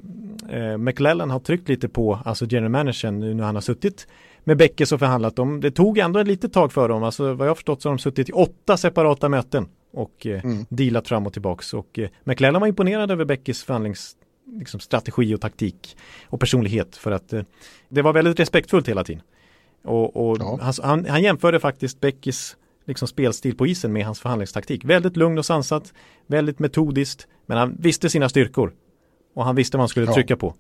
eh, 0.50 0.78
McLellan 0.78 1.32
har 1.32 1.40
tryckt 1.40 1.70
lite 1.70 1.90
på, 1.90 2.20
alltså 2.26 2.46
general 2.46 2.72
managern 2.72 3.20
nu 3.20 3.34
när 3.34 3.44
han 3.44 3.56
har 3.56 3.62
suttit 3.62 4.08
med 4.44 4.58
Beckes 4.58 4.92
och 4.92 5.00
förhandlat 5.00 5.40
om. 5.40 5.62
Det 5.62 5.72
tog 5.72 5.98
ändå 5.98 6.20
ett 6.20 6.28
litet 6.28 6.54
tag 6.54 6.74
för 6.74 6.90
dem, 6.90 7.04
alltså 7.04 7.34
vad 7.34 7.48
jag 7.48 7.50
har 7.50 7.56
förstått 7.56 7.82
så 7.82 7.90
har 7.90 7.96
de 7.96 8.00
suttit 8.00 8.30
i 8.30 8.32
åtta 8.32 8.78
separata 8.78 9.30
möten 9.30 9.68
och 9.94 10.28
eh, 10.28 10.44
mm. 10.44 10.66
dealat 10.70 11.08
fram 11.08 11.28
och 11.28 11.34
tillbaks. 11.34 11.74
Och 11.74 12.00
eh, 12.00 12.10
McLellan 12.24 12.62
var 12.62 12.68
imponerad 12.68 13.12
över 13.12 13.26
Beckys 13.26 13.64
förhandlingsstrategi 13.64 14.22
liksom, 14.52 14.80
och 15.36 15.42
taktik 15.42 15.98
och 16.28 16.40
personlighet 16.40 16.96
för 16.96 17.12
att 17.12 17.34
eh, 17.34 17.42
det 17.90 18.02
var 18.02 18.14
väldigt 18.14 18.40
respektfullt 18.40 18.90
hela 18.90 19.04
tiden. 19.04 19.24
Och, 19.84 20.30
och 20.30 20.38
ja. 20.40 20.74
han, 20.84 21.06
han, 21.06 21.24
jämförde 21.24 21.60
faktiskt 21.60 22.00
Beckys 22.00 22.58
liksom 22.86 23.08
spelstil 23.08 23.58
på 23.58 23.68
isen 23.68 23.94
med 23.94 24.06
hans 24.06 24.20
förhandlingstaktik. 24.20 24.86
Väldigt 24.86 25.18
lugn 25.18 25.38
och 25.38 25.46
sansat, 25.46 25.94
väldigt 26.28 26.60
metodiskt, 26.60 27.28
men 27.46 27.58
han 27.58 27.76
visste 27.80 28.10
sina 28.10 28.30
styrkor. 28.30 28.74
Och 29.34 29.46
han 29.46 29.56
visste 29.56 29.78
vad 29.78 29.82
han 29.82 29.90
skulle 29.90 30.06
ja. 30.06 30.14
trycka 30.14 30.36
på. 30.36 30.56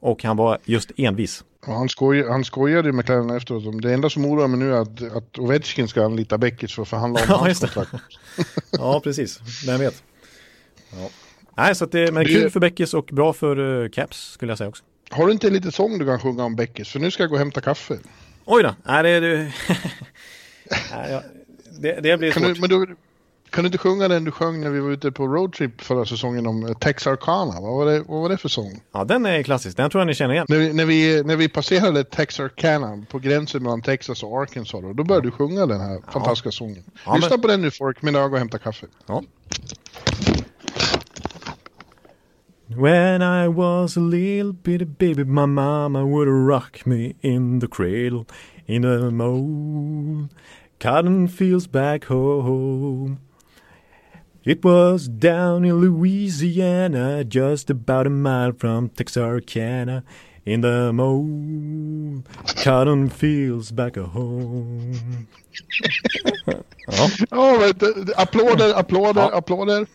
Och 0.00 0.24
han 0.24 0.36
var 0.36 0.58
just 0.64 0.90
envis. 0.96 1.44
Ja, 1.66 1.72
han, 1.72 1.88
skoj, 1.88 2.28
han 2.28 2.44
skojade 2.44 2.92
med 2.92 3.04
kläderna 3.04 3.36
efteråt. 3.36 3.82
Det 3.82 3.94
enda 3.94 4.10
som 4.10 4.24
oroar 4.24 4.48
mig 4.48 4.58
nu 4.58 4.74
är 4.74 4.80
att, 4.80 5.16
att 5.16 5.38
Ovechkin 5.38 5.88
ska 5.88 6.04
anlita 6.04 6.38
Beckis 6.38 6.74
för 6.74 6.82
att 6.82 6.88
förhandla 6.88 7.20
om 7.22 7.28
hans 7.46 7.60
kontrakt. 7.60 7.92
ja, 8.70 9.00
precis. 9.04 9.40
Vem 9.66 9.80
vet. 9.80 10.02
Ja. 10.90 11.08
Nej, 11.56 11.74
så 11.74 11.84
att 11.84 11.92
det 11.92 12.12
men 12.12 12.24
kul 12.24 12.50
för 12.50 12.60
Beckis 12.60 12.94
och 12.94 13.08
bra 13.12 13.32
för 13.32 13.58
uh, 13.58 13.88
Caps 13.88 14.32
skulle 14.32 14.50
jag 14.50 14.58
säga 14.58 14.68
också. 14.68 14.84
Har 15.10 15.26
du 15.26 15.32
inte 15.32 15.50
lite 15.50 15.72
sång 15.72 15.98
du 15.98 16.06
kan 16.06 16.20
sjunga 16.20 16.44
om 16.44 16.56
Beckis? 16.56 16.88
För 16.88 17.00
nu 17.00 17.10
ska 17.10 17.22
jag 17.22 17.30
gå 17.30 17.34
och 17.34 17.38
hämta 17.38 17.60
kaffe. 17.60 17.98
Oj 18.44 18.62
då. 18.62 18.74
Nej, 18.82 19.02
det, 19.02 19.20
det, 19.20 19.52
det, 21.80 22.00
det 22.00 22.18
blir 22.18 22.32
svårt. 22.32 22.54
Du, 22.54 22.60
men 22.60 22.70
du, 22.70 22.96
kan 23.52 23.64
du 23.64 23.66
inte 23.66 23.78
sjunga 23.78 24.08
den 24.08 24.24
du 24.24 24.30
sjöng 24.30 24.60
när 24.60 24.70
vi 24.70 24.80
var 24.80 24.90
ute 24.90 25.12
på 25.12 25.26
roadtrip 25.26 25.80
förra 25.80 26.04
säsongen 26.04 26.46
om 26.46 26.66
eh, 26.66 26.74
Texarkana? 26.74 27.60
Vad 27.60 27.72
var, 27.76 27.86
det, 27.86 28.00
vad 28.00 28.22
var 28.22 28.28
det 28.28 28.36
för 28.36 28.48
sång? 28.48 28.80
Ja, 28.92 29.04
den 29.04 29.26
är 29.26 29.42
klassisk. 29.42 29.76
Den 29.76 29.90
tror 29.90 30.00
jag 30.00 30.06
ni 30.06 30.14
känner 30.14 30.34
igen. 30.34 30.46
När 30.48 30.58
vi, 30.58 30.72
när 30.72 30.86
vi, 30.86 31.22
när 31.22 31.36
vi 31.36 31.48
passerade 31.48 32.04
Texarkana 32.04 33.04
på 33.08 33.18
gränsen 33.18 33.62
mellan 33.62 33.82
Texas 33.82 34.22
och 34.22 34.42
Arkansas, 34.42 34.80
då, 34.80 34.92
då 34.92 35.04
började 35.04 35.26
du 35.26 35.30
sjunga 35.30 35.66
den 35.66 35.80
här 35.80 35.94
ja. 35.94 36.12
fantastiska 36.12 36.50
sången. 36.50 36.84
Ja, 37.06 37.14
Lyssna 37.14 37.30
men... 37.30 37.40
på 37.40 37.48
den 37.48 37.60
nu 37.60 37.70
folk, 37.70 38.02
medan 38.02 38.20
jag 38.22 38.30
går 38.30 38.36
och 38.36 38.38
hämtar 38.38 38.58
kaffe. 38.58 38.86
Ja. 39.06 39.22
When 42.76 43.20
I 43.20 43.48
was 43.48 43.96
a 43.96 44.00
little 44.00 44.54
bitty 44.54 44.86
baby 44.86 45.24
my 45.24 45.44
mama 45.44 46.06
would 46.06 46.28
rock 46.28 46.86
me 46.86 47.16
in 47.20 47.58
the 47.58 47.68
cradle 47.68 48.26
in 48.66 48.82
the 48.82 49.10
mold. 49.10 50.32
Cotton 50.80 51.28
fields 51.28 51.66
back 51.66 52.04
home. 52.04 53.20
It 54.44 54.64
was 54.64 55.06
down 55.06 55.64
in 55.64 55.74
Louisiana, 55.74 57.24
just 57.24 57.68
about 57.68 58.06
a 58.06 58.10
mile 58.10 58.52
from 58.52 58.88
Texarkana, 58.88 60.02
in 60.44 60.62
the 60.62 60.92
mold 60.92 62.28
cotton 62.64 63.10
fields 63.10 63.72
back 63.72 63.96
home. 63.96 65.26
ja, 66.86 67.08
ja 67.30 67.72
applåder, 68.16 68.74
applåder, 68.74 69.20
ja. 69.20 69.36
applåder. 69.36 69.86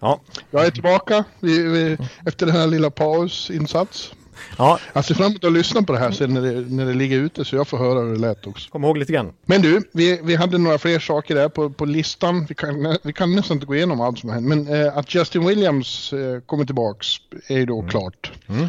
Ja. 0.00 0.20
Jag 0.50 0.66
är 0.66 0.70
tillbaka 0.70 1.24
vi, 1.40 1.62
vi, 1.62 1.98
efter 2.26 2.46
den 2.46 2.54
här 2.54 2.66
lilla 2.66 2.90
pausinsats. 2.90 4.14
Ja. 4.58 4.78
Jag 4.92 5.04
ser 5.04 5.14
fram 5.14 5.26
emot 5.26 5.44
att 5.44 5.52
lyssna 5.52 5.82
på 5.82 5.92
det 5.92 5.98
här 5.98 6.10
sen 6.10 6.34
när 6.34 6.40
det, 6.40 6.74
när 6.74 6.86
det 6.86 6.94
ligger 6.94 7.18
ute 7.18 7.44
så 7.44 7.56
jag 7.56 7.68
får 7.68 7.78
höra 7.78 8.00
hur 8.00 8.12
det 8.12 8.20
lät 8.20 8.46
också. 8.46 8.70
Kom 8.70 8.84
ihåg 8.84 8.98
lite 8.98 9.12
grann. 9.12 9.32
Men 9.46 9.62
du, 9.62 9.82
vi, 9.92 10.20
vi 10.22 10.36
hade 10.36 10.58
några 10.58 10.78
fler 10.78 10.98
saker 10.98 11.34
där 11.34 11.48
på, 11.48 11.70
på 11.70 11.84
listan. 11.84 12.46
Vi 12.48 12.54
kan, 12.54 12.96
vi 13.02 13.12
kan 13.12 13.36
nästan 13.36 13.56
inte 13.56 13.66
gå 13.66 13.74
igenom 13.74 14.00
allt 14.00 14.18
som 14.18 14.28
har 14.28 14.34
hänt. 14.34 14.46
Men 14.46 14.82
eh, 14.82 14.96
att 14.96 15.14
Justin 15.14 15.46
Williams 15.46 16.12
eh, 16.12 16.40
kommer 16.40 16.64
tillbaks 16.64 17.06
är 17.48 17.58
ju 17.58 17.66
då 17.66 17.78
mm. 17.78 17.90
klart. 17.90 18.32
Mm. 18.46 18.68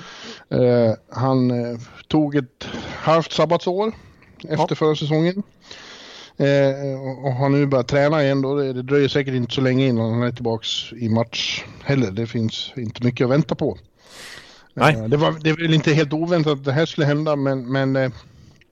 Eh, 0.50 0.94
han 1.10 1.52
eh, 1.52 1.80
tog 2.08 2.36
ett 2.36 2.68
halvt 2.96 3.32
sabbatsår 3.32 3.94
efter 4.44 4.68
ja. 4.70 4.76
förra 4.76 4.96
säsongen. 4.96 5.44
Eh, 6.38 7.26
och 7.26 7.34
har 7.34 7.50
nu 7.50 7.66
börjat 7.66 7.88
träna 7.88 8.24
igen 8.24 8.42
då. 8.42 8.56
Det, 8.56 8.74
det 8.74 8.82
dröjer 8.82 9.08
säkert 9.08 9.34
inte 9.34 9.54
så 9.54 9.62
länge 9.62 9.88
innan 9.88 10.14
han 10.14 10.24
är 10.24 10.32
tillbaks 10.32 10.94
i 10.94 11.10
match 11.10 11.64
heller. 11.84 12.12
Det 12.12 12.28
finns 12.28 12.74
inte 12.76 13.06
mycket 13.06 13.26
att 13.26 13.32
vänta 13.32 13.56
på. 13.56 13.78
Nej. 14.80 14.96
Eh, 14.96 15.04
det, 15.04 15.18
var, 15.18 15.32
det 15.44 15.52
var 15.52 15.58
väl 15.62 15.74
inte 15.74 15.94
helt 15.94 16.14
oväntat 16.14 16.54
att 16.54 16.66
det 16.66 16.72
här 16.72 16.86
skulle 16.86 17.08
hända 17.08 17.36
men, 17.36 17.72
men 17.72 17.96
eh, 17.96 18.12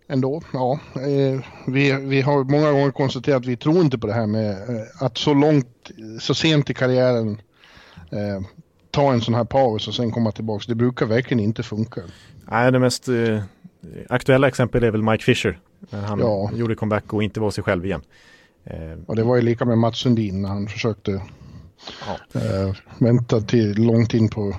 ändå, 0.08 0.42
ja. 0.54 0.80
Eh, 0.96 1.40
vi, 1.68 1.92
vi 1.92 2.22
har 2.22 2.44
många 2.44 2.72
gånger 2.72 2.92
konstaterat 2.92 3.38
att 3.38 3.46
vi 3.46 3.58
tror 3.58 3.82
inte 3.82 3.98
på 3.98 4.08
det 4.08 4.14
här 4.14 4.28
med 4.28 4.58
att 5.00 5.18
så 5.18 5.34
långt, 5.34 5.92
så 6.20 6.34
sent 6.34 6.70
i 6.70 6.74
karriären 6.74 7.42
ta 8.92 9.14
en 9.14 9.22
sån 9.22 9.34
här 9.34 9.44
paus 9.44 9.88
och 9.88 9.94
sen 9.96 10.12
komma 10.12 10.32
tillbaka. 10.32 10.64
Det 10.68 10.76
brukar 10.76 11.06
verkligen 11.06 11.44
inte 11.44 11.64
funka. 11.64 12.02
Nej, 12.52 12.72
det 12.72 12.80
mest 12.80 13.08
eh, 13.08 13.42
aktuella 14.10 14.48
exempel 14.48 14.84
är 14.84 14.92
väl 14.92 15.04
Mike 15.04 15.24
Fisher. 15.24 15.60
När 15.90 16.02
han 16.02 16.20
Ja. 16.20 16.52
gjorde 16.54 16.76
comeback 16.76 17.14
och 17.14 17.24
inte 17.24 17.40
var 17.40 17.52
sig 17.52 17.64
själv 17.64 17.86
igen. 17.86 18.02
Eh, 18.66 18.76
Och 19.06 19.16
det 19.16 19.24
var 19.24 19.36
ju 19.36 19.42
lika 19.42 19.66
med 19.66 19.78
Mats 19.78 19.98
Sundin 20.00 20.42
när 20.42 20.50
han 20.50 20.68
försökte 20.68 21.22
Ja. 22.08 22.40
eh, 22.42 22.76
vänta 22.98 23.42
till 23.42 23.86
långt 23.86 24.14
in 24.14 24.30
på 24.30 24.50
eh, 24.50 24.56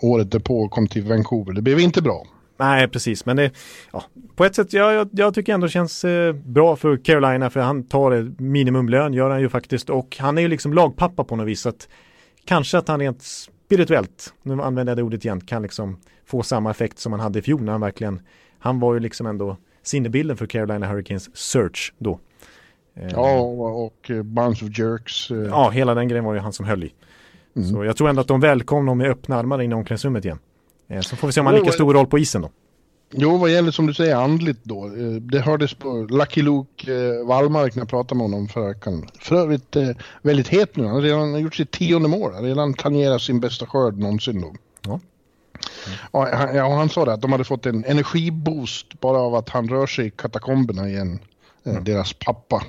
året 0.00 0.30
därpå 0.30 0.60
och 0.60 0.70
kom 0.70 0.88
till 0.88 1.02
Vancouver. 1.04 1.52
Det 1.52 1.62
blev 1.62 1.80
inte 1.80 2.02
bra. 2.02 2.26
Nej, 2.56 2.88
precis. 2.88 3.26
Men 3.26 3.36
det, 3.36 3.50
ja, 3.92 4.02
på 4.36 4.44
ett 4.44 4.54
sätt, 4.54 4.72
ja, 4.72 4.92
jag, 4.92 5.08
jag 5.12 5.34
tycker 5.34 5.54
ändå 5.54 5.66
det 5.66 5.70
känns 5.70 6.04
eh, 6.04 6.32
bra 6.32 6.76
för 6.76 6.96
Carolina 6.96 7.50
för 7.50 7.60
han 7.60 7.82
tar 7.84 8.12
ett 8.12 8.40
minimumlön, 8.40 9.12
gör 9.14 9.30
han 9.30 9.40
ju 9.40 9.48
faktiskt. 9.48 9.90
Och 9.90 10.16
han 10.20 10.38
är 10.38 10.42
ju 10.42 10.48
liksom 10.48 10.72
lagpappa 10.72 11.24
på 11.24 11.36
något 11.36 11.46
vis. 11.46 11.66
Att 11.66 11.88
kanske 12.44 12.78
att 12.78 12.88
han 12.88 13.00
rent 13.00 13.22
spirituellt, 13.22 14.32
nu 14.42 14.62
använder 14.62 14.90
jag 14.90 14.96
det 14.98 15.02
ordet 15.02 15.24
igen, 15.24 15.40
kan 15.40 15.62
liksom 15.62 15.98
få 16.26 16.42
samma 16.42 16.70
effekt 16.70 16.98
som 16.98 17.12
han 17.12 17.20
hade 17.20 17.38
i 17.38 17.42
fjol 17.42 17.62
när 17.62 17.72
han 17.72 17.80
verkligen, 17.80 18.20
han 18.58 18.80
var 18.80 18.94
ju 18.94 19.00
liksom 19.00 19.26
ändå 19.26 19.56
sinnebilden 19.82 20.36
för 20.36 20.46
Carolina 20.46 20.86
Hurricanes 20.86 21.36
search 21.36 21.92
då. 21.98 22.20
Eh, 22.94 23.08
Ja, 23.12 23.40
och, 23.40 23.86
och 23.86 24.10
eh, 24.10 24.22
Bunch 24.22 24.62
of 24.62 24.78
Jerks. 24.78 25.30
eh, 25.30 25.36
ja, 25.36 25.70
hela 25.70 25.94
den 25.94 26.08
grejen 26.08 26.24
var 26.24 26.34
ju 26.34 26.40
han 26.40 26.52
som 26.52 26.66
höll 26.66 26.84
i. 26.84 26.92
Mm. 27.58 27.70
Så 27.70 27.84
jag 27.84 27.96
tror 27.96 28.08
ändå 28.08 28.20
att 28.20 28.28
de 28.28 28.40
välkomnar 28.40 28.80
honom 28.80 28.98
med 28.98 29.10
öppna 29.10 29.36
armar 29.36 29.62
in 29.62 29.72
i 29.72 29.74
omklädningsrummet 29.74 30.24
igen. 30.24 30.38
Eh, 30.88 31.00
Så 31.00 31.16
får 31.16 31.26
vi 31.26 31.32
se 31.32 31.40
om 31.40 31.46
han 31.46 31.54
har 31.54 31.60
lika 31.60 31.72
stor 31.72 31.94
roll 31.94 32.06
på 32.06 32.18
isen 32.18 32.42
då. 32.42 32.50
Jo, 33.10 33.36
vad 33.36 33.50
gäller 33.50 33.70
som 33.70 33.86
du 33.86 33.94
säger 33.94 34.16
andligt 34.16 34.60
då. 34.62 34.84
eh, 34.86 34.90
Det 35.20 35.40
hördes 35.40 35.74
på 35.74 36.06
Lucky 36.10 36.42
Luke 36.42 36.94
eh, 36.94 37.26
Wallmark 37.26 37.74
när 37.74 37.80
jag 37.80 37.88
pratade 37.88 38.14
med 38.18 38.24
honom 38.30 38.48
förra 38.48 38.68
veckan. 38.68 39.06
För 39.20 39.36
övrigt 39.36 39.76
eh, 39.76 39.88
väldigt 40.22 40.48
het 40.48 40.76
nu. 40.76 40.84
Han 40.84 40.94
har 40.94 41.02
redan 41.02 41.40
gjort 41.40 41.54
sitt 41.54 41.70
tionde 41.70 42.08
mål. 42.08 42.32
Han 42.34 42.42
har 42.42 42.48
redan 42.48 42.74
tangerat 42.74 43.22
sin 43.22 43.40
bästa 43.40 43.66
skörd 43.66 43.98
någonsin 43.98 44.40
då. 44.40 44.54
Ja. 44.82 45.00
Ja, 46.12 46.28
han, 46.36 46.56
ja, 46.56 46.74
han 46.76 46.88
sa 46.88 47.04
det 47.04 47.12
att 47.12 47.20
de 47.20 47.32
hade 47.32 47.44
fått 47.44 47.66
en 47.66 47.84
energiboost 47.84 49.00
bara 49.00 49.18
av 49.18 49.34
att 49.34 49.48
han 49.48 49.68
rör 49.68 49.86
sig 49.86 50.06
i 50.06 50.10
katakomberna 50.10 50.88
igen. 50.88 51.18
Eh, 51.64 51.82
Deras 51.82 52.12
pappa. 52.12 52.62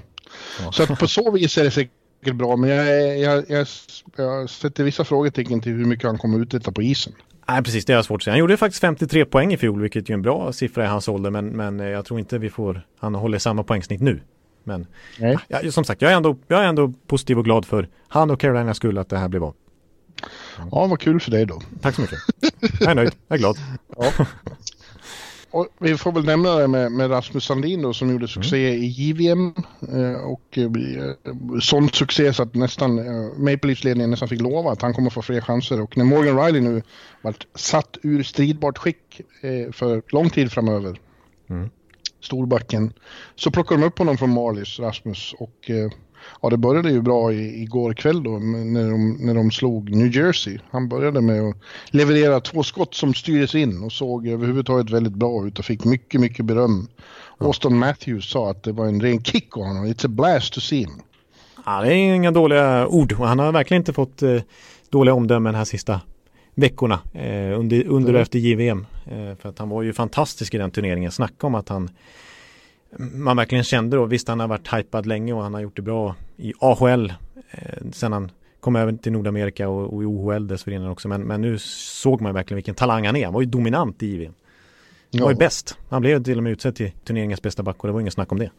Ja. 0.63 0.71
Så 0.71 0.83
att 0.83 0.99
på 0.99 1.07
så 1.07 1.31
vis 1.31 1.57
är 1.57 1.63
det 1.63 1.71
säkert 1.71 1.91
bra. 2.21 2.55
Men 2.55 2.69
jag, 2.69 3.19
jag, 3.19 3.43
jag, 3.49 3.67
jag 4.15 4.49
sätter 4.49 4.83
vissa 4.83 5.03
frågetecken 5.03 5.61
till 5.61 5.71
hur 5.71 5.85
mycket 5.85 6.05
han 6.05 6.17
kommer 6.17 6.39
uträtta 6.39 6.71
på 6.71 6.81
isen. 6.81 7.13
Nej, 7.47 7.63
precis, 7.63 7.85
det 7.85 7.93
är 7.93 8.01
svårt 8.01 8.21
att 8.21 8.23
säga. 8.23 8.31
Han 8.31 8.39
gjorde 8.39 8.57
faktiskt 8.57 8.81
53 8.81 9.25
poäng 9.25 9.53
i 9.53 9.57
fjol, 9.57 9.81
vilket 9.81 10.09
ju 10.09 10.13
är 10.13 10.13
en 10.13 10.21
bra 10.21 10.53
siffra 10.53 10.83
i 10.83 10.87
hans 10.87 11.07
ålder, 11.07 11.29
men, 11.29 11.47
men 11.47 11.79
eh, 11.79 11.87
jag 11.87 12.05
tror 12.05 12.19
inte 12.19 12.37
vi 12.37 12.49
får, 12.49 12.85
han 12.99 13.15
håller 13.15 13.39
samma 13.39 13.63
poängsnitt 13.63 14.01
nu. 14.01 14.21
Men 14.63 14.87
ja, 15.47 15.71
som 15.71 15.83
sagt, 15.83 16.01
jag 16.01 16.11
är, 16.11 16.15
ändå, 16.15 16.37
jag 16.47 16.63
är 16.63 16.67
ändå 16.67 16.93
positiv 17.07 17.37
och 17.37 17.45
glad 17.45 17.65
för 17.65 17.87
han 18.07 18.31
och 18.31 18.39
Carolina 18.39 18.73
skull 18.73 18.97
att 18.97 19.09
det 19.09 19.17
här 19.17 19.27
blev 19.27 19.43
av. 19.43 19.55
Ja, 20.71 20.87
vad 20.87 20.99
kul 20.99 21.19
för 21.19 21.31
dig 21.31 21.45
då. 21.45 21.61
Tack 21.81 21.95
så 21.95 22.01
mycket. 22.01 22.19
Jag 22.79 22.91
är 22.91 22.95
nöjd, 22.95 23.11
jag 23.27 23.35
är 23.35 23.39
glad. 23.39 23.57
Och 25.51 25.67
vi 25.79 25.97
får 25.97 26.11
väl 26.11 26.25
nämna 26.25 26.55
det 26.55 26.67
med, 26.67 26.91
med 26.91 27.11
Rasmus 27.11 27.45
Sandin 27.45 27.81
då, 27.81 27.93
som 27.93 28.11
gjorde 28.11 28.27
succé 28.27 28.73
i 28.73 28.85
JVM. 28.85 29.53
Eh, 29.93 30.21
och 30.21 30.57
eh, 30.57 31.59
sån 31.61 31.89
succé 31.89 32.33
så 32.33 32.43
att 32.43 32.55
nästan 32.55 32.99
eh, 32.99 33.37
Maple 33.37 33.67
Leafs-ledningen 33.67 34.09
nästan 34.09 34.27
fick 34.27 34.41
lova 34.41 34.71
att 34.71 34.81
han 34.81 34.93
kommer 34.93 35.09
få 35.09 35.21
fler 35.21 35.41
chanser. 35.41 35.81
Och 35.81 35.97
när 35.97 36.05
Morgan 36.05 36.45
Riley 36.45 36.61
nu 36.61 36.81
varit 37.21 37.47
satt 37.55 37.97
ur 38.03 38.23
stridbart 38.23 38.77
skick 38.77 39.21
eh, 39.41 39.71
för 39.71 40.01
lång 40.07 40.29
tid 40.29 40.51
framöver, 40.51 40.99
Mm. 41.49 41.69
storbacken, 42.21 42.93
så 43.35 43.51
plockar 43.51 43.77
de 43.77 43.83
upp 43.83 43.97
honom 43.99 44.17
från 44.17 44.29
Marlies, 44.29 44.79
Rasmus. 44.79 45.35
Och 45.39 45.69
eh, 45.69 45.91
ja, 46.41 46.49
det 46.49 46.57
började 46.57 46.91
ju 46.91 47.01
bra 47.01 47.33
i, 47.33 47.61
igår 47.61 47.93
kväll 47.93 48.23
då 48.23 48.31
när 48.39 48.91
de, 48.91 49.17
när 49.19 49.33
de 49.33 49.51
slog 49.51 49.95
New 49.95 50.15
Jersey. 50.15 50.57
Han 50.71 50.89
började 50.89 51.21
med 51.21 51.49
att 51.49 51.55
leverera 51.89 52.39
två 52.39 52.63
skott 52.63 52.95
som 52.95 53.13
styrdes 53.13 53.55
in 53.55 53.83
och 53.83 53.91
såg 53.91 54.27
överhuvudtaget 54.27 54.89
väldigt 54.89 55.13
bra 55.13 55.47
ut 55.47 55.59
och 55.59 55.65
fick 55.65 55.85
mycket, 55.85 56.21
mycket 56.21 56.45
beröm. 56.45 56.87
Austin 57.37 57.77
Matthews 57.77 58.29
sa 58.29 58.51
att 58.51 58.63
det 58.63 58.71
var 58.71 58.85
en 58.85 59.01
ren 59.01 59.23
kick 59.23 59.57
av 59.57 59.63
honom. 59.63 59.85
It's 59.85 60.05
a 60.05 60.09
blast 60.09 60.53
to 60.53 60.59
see 60.59 60.79
him. 60.79 61.01
Ja, 61.65 61.81
det 61.81 61.87
är 61.87 62.15
inga 62.15 62.31
dåliga 62.31 62.87
ord 62.87 63.13
och 63.13 63.27
han 63.27 63.39
har 63.39 63.51
verkligen 63.51 63.81
inte 63.81 63.93
fått 63.93 64.21
eh, 64.21 64.41
dåliga 64.89 65.13
omdömen 65.13 65.55
här 65.55 65.65
sista 65.65 66.01
veckorna 66.55 66.99
eh, 67.13 67.59
under, 67.59 67.87
under 67.87 68.13
och 68.13 68.19
efter 68.19 68.39
JVM. 68.39 68.85
Eh, 69.05 69.35
för 69.41 69.49
att 69.49 69.59
han 69.59 69.69
var 69.69 69.81
ju 69.81 69.93
fantastisk 69.93 70.53
i 70.53 70.57
den 70.57 70.71
turneringen. 70.71 71.11
Snacka 71.11 71.47
om 71.47 71.55
att 71.55 71.69
han 71.69 71.89
man 72.97 73.37
verkligen 73.37 73.63
kände 73.63 73.97
då, 73.97 74.05
visst 74.05 74.27
han 74.27 74.39
har 74.39 74.47
varit 74.47 74.73
hypad 74.73 75.05
länge 75.05 75.33
och 75.33 75.43
han 75.43 75.53
har 75.53 75.61
gjort 75.61 75.75
det 75.75 75.81
bra 75.81 76.15
i 76.37 76.53
AHL 76.59 77.13
eh, 77.51 77.91
sen 77.91 78.13
han 78.13 78.31
kom 78.59 78.75
över 78.75 78.93
till 78.93 79.11
Nordamerika 79.11 79.69
och, 79.69 79.93
och 79.93 80.03
i 80.03 80.05
OHL 80.05 80.47
dessförinnan 80.47 80.89
också. 80.89 81.07
Men, 81.07 81.21
men 81.21 81.41
nu 81.41 81.57
såg 81.59 82.21
man 82.21 82.33
verkligen 82.33 82.55
vilken 82.55 82.75
talang 82.75 83.05
han 83.05 83.15
är. 83.15 83.25
Han 83.25 83.33
var 83.33 83.41
ju 83.41 83.47
dominant 83.47 84.03
i 84.03 84.07
JVM. 84.07 84.33
Han 85.13 85.21
var 85.21 85.31
ju 85.31 85.37
bäst. 85.37 85.77
Han 85.89 86.01
blev 86.01 86.23
till 86.23 86.37
och 86.37 86.43
med 86.43 86.51
utsedd 86.51 86.75
till 86.75 86.91
turneringens 87.03 87.41
bästa 87.41 87.63
back 87.63 87.83
och 87.83 87.87
det 87.87 87.93
var 87.93 87.99
ingen 87.99 88.11
snack 88.11 88.31
om 88.31 88.39
det. 88.39 88.51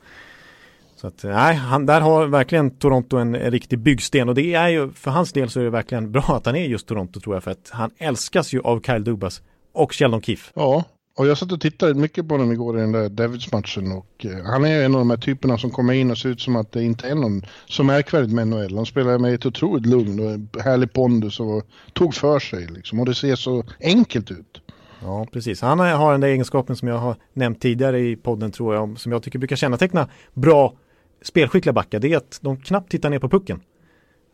Så 0.97 1.07
att 1.07 1.25
nej, 1.25 1.55
han, 1.55 1.87
där 1.87 2.01
har 2.01 2.27
verkligen 2.27 2.71
Toronto 2.71 3.17
en, 3.17 3.35
en 3.35 3.51
riktig 3.51 3.79
byggsten 3.79 4.29
och 4.29 4.35
det 4.35 4.55
är 4.55 4.69
ju 4.69 4.91
för 4.91 5.11
hans 5.11 5.33
del 5.33 5.51
så 5.51 5.61
är 5.61 5.65
det 5.65 5.71
verkligen 5.71 6.13
bra 6.13 6.23
att 6.37 6.47
han 6.47 6.57
är 6.57 6.67
just 6.67 6.87
Toronto 6.87 7.21
tror 7.21 7.37
jag 7.37 7.43
för 7.43 7.51
att 7.51 7.71
han 7.71 7.91
älskas 7.99 8.53
ju 8.53 8.61
av 8.61 8.81
Kyle 8.81 9.05
Dubas 9.05 9.43
och 9.73 9.95
Sheldon 9.95 10.23
Keefe. 10.23 10.53
Ja, 10.55 10.85
och 11.21 11.27
jag 11.27 11.39
satt 11.39 11.53
och 11.53 11.61
tittade 11.61 11.95
mycket 11.95 12.29
på 12.29 12.35
honom 12.35 12.53
igår 12.53 12.79
i 12.79 12.81
den 12.81 12.93
där 12.93 13.09
Davids-matchen 13.09 13.93
och 13.93 14.27
eh, 14.27 14.45
han 14.45 14.65
är 14.65 14.85
en 14.85 14.95
av 14.95 14.99
de 15.01 15.11
här 15.11 15.17
typerna 15.17 15.59
som 15.59 15.71
kommer 15.71 15.93
in 15.93 16.11
och 16.11 16.19
ser 16.19 16.29
ut 16.29 16.41
som 16.41 16.57
att 16.57 16.73
det 16.73 16.83
inte 16.83 17.09
är 17.09 17.15
någon 17.15 17.43
så 17.67 17.85
märkvärdigt 17.85 18.33
med 18.33 18.49
NHL. 18.49 18.77
Han 18.77 18.87
spelar 18.87 19.19
med 19.19 19.35
ett 19.35 19.47
otroligt 19.47 19.87
lugn 19.87 20.21
och 20.21 20.61
härlig 20.63 20.93
pondus 20.93 21.41
och 21.41 21.67
tog 21.93 22.15
för 22.15 22.39
sig 22.39 22.67
liksom 22.67 23.01
och 23.01 23.07
det 23.07 23.15
ser 23.15 23.37
så 23.37 23.65
enkelt 23.81 24.31
ut. 24.31 24.63
Ja, 25.03 25.27
precis. 25.33 25.61
Han 25.61 25.79
har 25.79 26.13
den 26.13 26.21
där 26.21 26.29
egenskapen 26.29 26.77
som 26.77 26.89
jag 26.89 26.99
har 26.99 27.17
nämnt 27.33 27.61
tidigare 27.61 28.01
i 28.01 28.17
podden 28.17 28.51
tror 28.51 28.75
jag, 28.75 29.01
som 29.01 29.13
jag 29.13 29.23
tycker 29.23 29.39
brukar 29.39 29.57
känneteckna 29.57 30.09
bra 30.35 30.75
spelskickliga 31.23 31.73
backar. 31.73 31.99
Det 31.99 32.13
är 32.13 32.17
att 32.17 32.39
de 32.43 32.57
knappt 32.57 32.91
tittar 32.91 33.11
ner 33.11 33.19
på 33.19 33.29
pucken. 33.29 33.61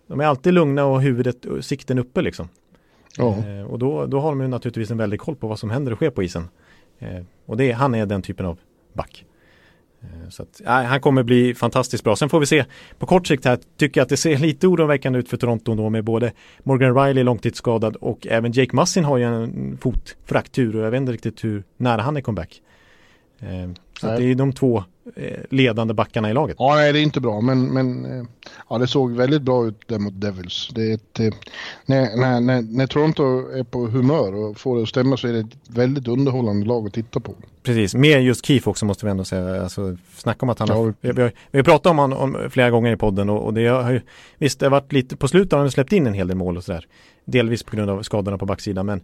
De 0.07 0.20
är 0.20 0.24
alltid 0.24 0.55
lugna 0.55 0.84
och 0.84 1.03
huvudet 1.03 1.45
och 1.45 1.64
sikten 1.64 1.99
uppe 1.99 2.22
liksom. 2.22 2.49
Ja. 3.18 3.37
Eh, 3.47 3.66
och 3.66 3.78
då, 3.78 4.07
då 4.07 4.20
har 4.20 4.28
de 4.28 4.41
ju 4.41 4.49
naturligtvis 4.49 4.91
en 4.91 4.99
väldig 4.99 5.20
koll 5.20 5.37
på 5.37 5.49
vad 5.49 5.59
som 5.59 5.70
händer 5.70 5.93
och 5.93 5.99
sker 5.99 6.11
på 6.11 6.22
isen. 6.22 6.49
Eh, 6.99 7.23
och 7.47 7.57
det, 7.57 7.73
han 7.73 7.95
är 7.95 8.07
den 8.07 8.23
typen 8.23 8.47
av 8.47 8.59
back. 8.93 9.25
Eh, 10.03 10.29
så 10.29 10.43
att, 10.43 10.61
nej, 10.65 10.87
han 10.87 11.01
kommer 11.01 11.23
bli 11.23 11.55
fantastiskt 11.55 12.05
bra. 12.05 12.17
Sen 12.17 12.29
får 12.29 12.41
vi 12.41 12.47
se 12.47 12.65
på 12.99 13.07
kort 13.07 13.27
sikt 13.27 13.45
här, 13.45 13.59
tycker 13.77 14.01
jag 14.01 14.03
att 14.03 14.09
det 14.09 14.17
ser 14.17 14.39
lite 14.49 14.67
oroväckande 14.67 15.19
ut 15.19 15.29
för 15.29 15.37
Toronto 15.37 15.75
då 15.75 15.91
med 15.91 16.05
både 16.05 16.33
Morgan 16.63 16.95
Riley 16.95 17.25
långtidsskadad 17.25 17.97
och 17.97 18.27
även 18.27 18.53
Jake 18.53 18.77
Mussin 18.77 19.05
har 19.05 19.19
ju 19.19 19.25
en 19.25 19.79
fotfraktur 19.79 20.77
och 20.77 20.85
jag 20.85 20.91
vet 20.91 21.01
inte 21.01 21.13
riktigt 21.13 21.45
hur 21.45 21.65
nära 21.77 22.03
han 22.03 22.17
är 22.17 22.21
comeback. 22.21 22.63
Eh, 23.41 23.70
så 24.01 24.07
det 24.07 24.24
är 24.24 24.34
de 24.34 24.53
två 24.53 24.84
eh, 25.16 25.41
ledande 25.51 25.95
backarna 25.95 26.30
i 26.30 26.34
laget. 26.34 26.57
Ja, 26.59 26.74
nej, 26.74 26.93
det 26.93 26.99
är 26.99 27.03
inte 27.03 27.20
bra, 27.20 27.41
men, 27.41 27.74
men 27.74 28.05
eh, 28.05 28.26
ja, 28.68 28.78
det 28.78 28.87
såg 28.87 29.12
väldigt 29.12 29.43
bra 29.43 29.66
ut 29.66 29.80
där 29.87 29.99
mot 29.99 30.20
Devils. 30.20 30.70
Det 30.74 30.91
är 30.91 30.95
ett, 30.95 31.34
när, 31.87 32.16
när, 32.16 32.41
när, 32.41 32.62
när 32.62 32.87
Toronto 32.87 33.22
är 33.53 33.62
på 33.62 33.87
humör 33.87 34.34
och 34.34 34.59
får 34.59 34.76
det 34.76 34.82
att 34.82 34.89
stämma 34.89 35.16
så 35.16 35.28
är 35.28 35.32
det 35.32 35.39
ett 35.39 35.57
väldigt 35.68 36.09
underhållande 36.09 36.66
lag 36.66 36.87
att 36.87 36.95
titta 36.95 37.20
på. 37.20 37.34
Precis, 37.62 37.95
med 37.95 38.22
just 38.22 38.47
Keefe 38.47 38.70
också 38.70 38.84
måste 38.84 39.07
vi 39.07 39.11
ändå 39.11 39.24
säga. 39.24 39.62
Alltså, 39.62 39.97
snacka 40.14 40.47
om 40.47 40.51
att 40.51 40.59
han 40.59 40.68
Ja, 40.68 40.74
har, 40.74 40.95
vi, 41.01 41.09
har, 41.22 41.32
vi 41.51 41.59
har 41.59 41.64
pratat 41.64 41.91
om 41.91 41.99
honom 41.99 42.18
om, 42.18 42.51
flera 42.51 42.70
gånger 42.70 42.93
i 42.93 42.97
podden 42.97 43.30
och, 43.30 43.45
och 43.45 43.55
det 43.55 43.66
har 43.66 43.93
ju, 43.93 44.01
visst 44.39 44.61
det 44.61 44.66
har 44.66 44.70
varit 44.70 44.93
lite, 44.93 45.16
på 45.16 45.28
slutet 45.28 45.53
har 45.53 45.59
han 45.59 45.70
släppt 45.70 45.93
in 45.93 46.07
en 46.07 46.14
hel 46.14 46.28
del 46.28 46.37
mål 46.37 46.57
och 46.57 46.64
sådär. 46.64 46.87
Delvis 47.24 47.62
på 47.62 47.76
grund 47.76 47.91
av 47.91 48.03
skadorna 48.03 48.39
på 48.39 48.47
backsidan 48.47 48.87
men 48.87 49.01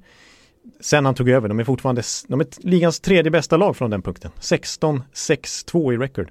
sen 0.80 1.04
han 1.04 1.14
tog 1.14 1.28
över, 1.28 1.48
de 1.48 1.60
är 1.60 1.64
fortfarande, 1.64 2.02
de 2.28 2.40
är 2.40 2.46
ligans 2.58 3.00
tredje 3.00 3.30
bästa 3.30 3.56
lag 3.56 3.76
från 3.76 3.90
den 3.90 4.02
punkten. 4.02 4.30
16-6-2 4.40 5.92
i 5.94 5.96
record. 5.96 6.30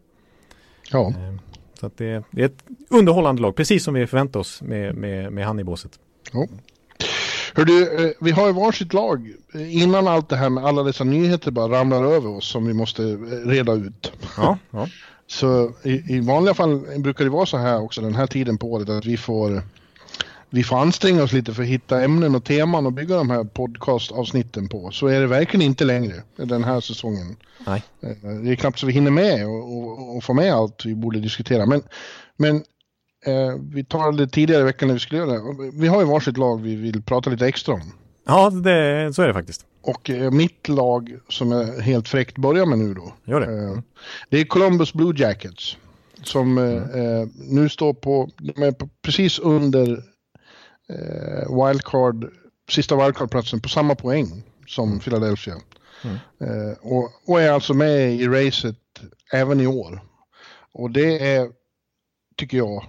Ja, 0.91 1.07
Eh, 1.07 1.35
Så 1.79 1.85
att 1.85 1.97
det, 1.97 2.23
det 2.31 2.41
är 2.41 2.45
ett 2.45 2.63
underhållande 2.89 3.41
lag, 3.41 3.55
precis 3.55 3.83
som 3.83 3.93
vi 3.93 4.07
förväntar 4.07 4.39
oss 4.39 4.61
med, 4.61 4.95
med, 4.95 5.33
med 5.33 5.45
han 5.45 5.59
i 5.59 5.63
båset. 5.63 5.91
Hör 7.55 7.65
du, 7.65 8.05
eh, 8.05 8.11
vi 8.19 8.31
har 8.31 8.47
ju 8.47 8.53
varsitt 8.53 8.93
lag 8.93 9.33
innan 9.53 10.07
allt 10.07 10.29
det 10.29 10.35
här 10.35 10.49
med 10.49 10.65
alla 10.65 10.83
dessa 10.83 11.03
nyheter 11.03 11.51
bara 11.51 11.79
ramlar 11.79 12.03
över 12.03 12.27
oss 12.29 12.47
som 12.51 12.65
vi 12.67 12.73
måste 12.73 13.03
eh, 13.03 13.47
reda 13.47 13.73
ut. 13.73 14.11
Ja, 14.37 14.57
ja. 14.71 14.87
Så 15.27 15.71
i, 15.83 16.15
i 16.15 16.19
vanliga 16.19 16.53
fall 16.53 16.79
brukar 16.99 17.23
det 17.23 17.29
vara 17.31 17.45
så 17.45 17.57
här 17.57 17.81
också 17.81 18.01
den 18.01 18.15
här 18.15 18.27
tiden 18.27 18.57
på 18.57 18.71
året 18.71 18.89
att 18.89 19.05
vi 19.05 19.17
får 19.17 19.61
vi 20.53 20.63
får 20.63 20.77
anstränga 20.77 21.23
oss 21.23 21.33
lite 21.33 21.53
för 21.53 21.63
att 21.63 21.69
hitta 21.69 22.01
ämnen 22.03 22.35
och 22.35 22.43
teman 22.43 22.85
och 22.85 22.93
bygga 22.93 23.15
de 23.15 23.29
här 23.29 23.43
podcastavsnitten 23.43 24.67
på. 24.69 24.91
Så 24.91 25.07
är 25.07 25.19
det 25.19 25.27
verkligen 25.27 25.65
inte 25.65 25.85
längre 25.85 26.13
den 26.35 26.63
här 26.63 26.79
säsongen. 26.79 27.35
Nej. 27.67 27.83
Eh, 28.01 28.29
Det 28.43 28.51
är 28.51 28.55
knappt 28.55 28.79
så 28.79 28.85
vi 28.85 28.93
hinner 28.93 29.11
med 29.11 29.47
och, 29.47 29.77
och, 29.77 30.15
och 30.17 30.23
få 30.23 30.33
med 30.33 30.53
allt 30.53 30.85
vi 30.85 30.95
borde 30.95 31.19
diskutera. 31.19 31.65
Men, 31.65 31.81
men 32.37 32.55
eh, 33.25 33.55
vi 33.73 33.83
tar 33.83 34.11
det 34.11 34.27
tidigare 34.27 34.61
i 34.61 34.65
veckan 34.65 34.87
när 34.87 34.93
vi 34.93 34.99
skulle 34.99 35.21
göra 35.21 35.31
det. 35.31 35.71
Vi 35.73 35.87
har 35.87 35.99
ju 36.01 36.07
varsitt 36.07 36.37
lag 36.37 36.61
vi 36.61 36.75
vill 36.75 37.01
prata 37.01 37.29
lite 37.29 37.47
extra 37.47 37.73
om. 37.73 37.93
ja 38.27 38.49
det, 38.49 39.13
så 39.13 39.21
är 39.21 39.27
det 39.27 39.33
faktiskt. 39.33 39.65
Och 39.81 40.09
eh, 40.09 40.31
mitt 40.31 40.67
lag 40.69 41.17
som 41.29 41.51
jag 41.51 41.65
helt 41.65 42.07
fräckt 42.07 42.37
börjar 42.37 42.65
med 42.65 42.79
nu 42.79 42.93
då. 42.93 43.13
Gör 43.25 43.39
det. 43.39 43.63
Eh, 43.63 43.79
det 44.29 44.39
är 44.39 44.45
Columbus 44.45 44.93
Blue 44.93 45.13
Jackets. 45.17 45.77
Som 46.23 46.57
eh, 46.57 46.63
eh, 47.01 47.27
nu 47.49 47.69
står 47.69 47.93
på, 47.93 48.29
de 48.37 48.63
är 48.63 48.71
på, 48.71 48.89
precis 49.01 49.39
under 49.39 50.03
eh, 50.91 51.49
sista 52.69 52.95
wildcard-platsen 52.95 53.61
på 53.61 53.69
samma 53.69 53.95
poäng 53.95 54.43
som 54.67 54.99
Philadelphia. 54.99 55.55
Mm. 56.03 56.17
Eh, 56.39 56.77
och, 56.81 57.09
och, 57.25 57.41
är 57.41 57.51
alltså 57.51 57.73
med 57.73 58.13
i 58.13 58.27
racet 58.27 58.75
även 59.33 59.59
i 59.59 59.67
år. 59.67 60.01
Och 60.73 60.91
det 60.91 61.35
är, 61.35 61.49
tycker 62.37 62.57
jag, 62.57 62.85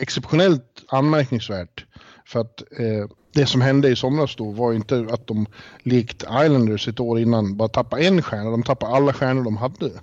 exceptionellt 0.00 0.84
anmärkningsvärt. 0.88 1.86
För 2.26 2.40
att 2.40 2.62
eh, 2.78 3.06
det 3.34 3.46
som 3.46 3.60
hände 3.60 3.88
i 3.88 3.96
somras 3.96 4.36
då 4.36 4.50
var 4.50 4.72
inte 4.72 5.06
att 5.10 5.26
de 5.26 5.46
likt 5.82 6.22
Islanders 6.22 6.88
ett 6.88 7.00
år 7.00 7.18
innan 7.18 7.56
bara 7.56 7.68
tappade 7.68 8.06
en 8.06 8.22
stjärna, 8.22 8.50
de 8.50 8.62
tappade 8.62 8.96
alla 8.96 9.12
stjärnor 9.12 9.44
de 9.44 9.56
hade. 9.56 9.90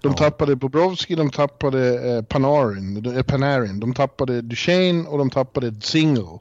De 0.00 0.08
ja. 0.08 0.12
tappade 0.12 0.56
Bobrovski, 0.56 1.14
de 1.14 1.30
tappade 1.30 2.10
eh, 2.10 2.22
Panarin, 2.22 3.16
eh, 3.16 3.22
Panarin, 3.22 3.80
de 3.80 3.94
tappade 3.94 4.42
Duchene 4.42 5.08
och 5.08 5.18
de 5.18 5.30
tappade 5.30 5.80
Single. 5.80 6.38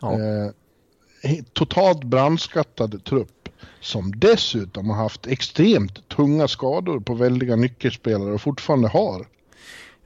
Ja. 0.00 0.12
Eh, 0.12 1.44
totalt 1.52 2.04
brandskattad 2.04 3.04
trupp 3.04 3.48
som 3.80 4.12
dessutom 4.16 4.90
har 4.90 4.96
haft 4.96 5.26
extremt 5.26 6.08
tunga 6.08 6.48
skador 6.48 7.00
på 7.00 7.14
väldiga 7.14 7.56
nyckelspelare 7.56 8.32
och 8.32 8.40
fortfarande 8.40 8.88
har. 8.88 9.26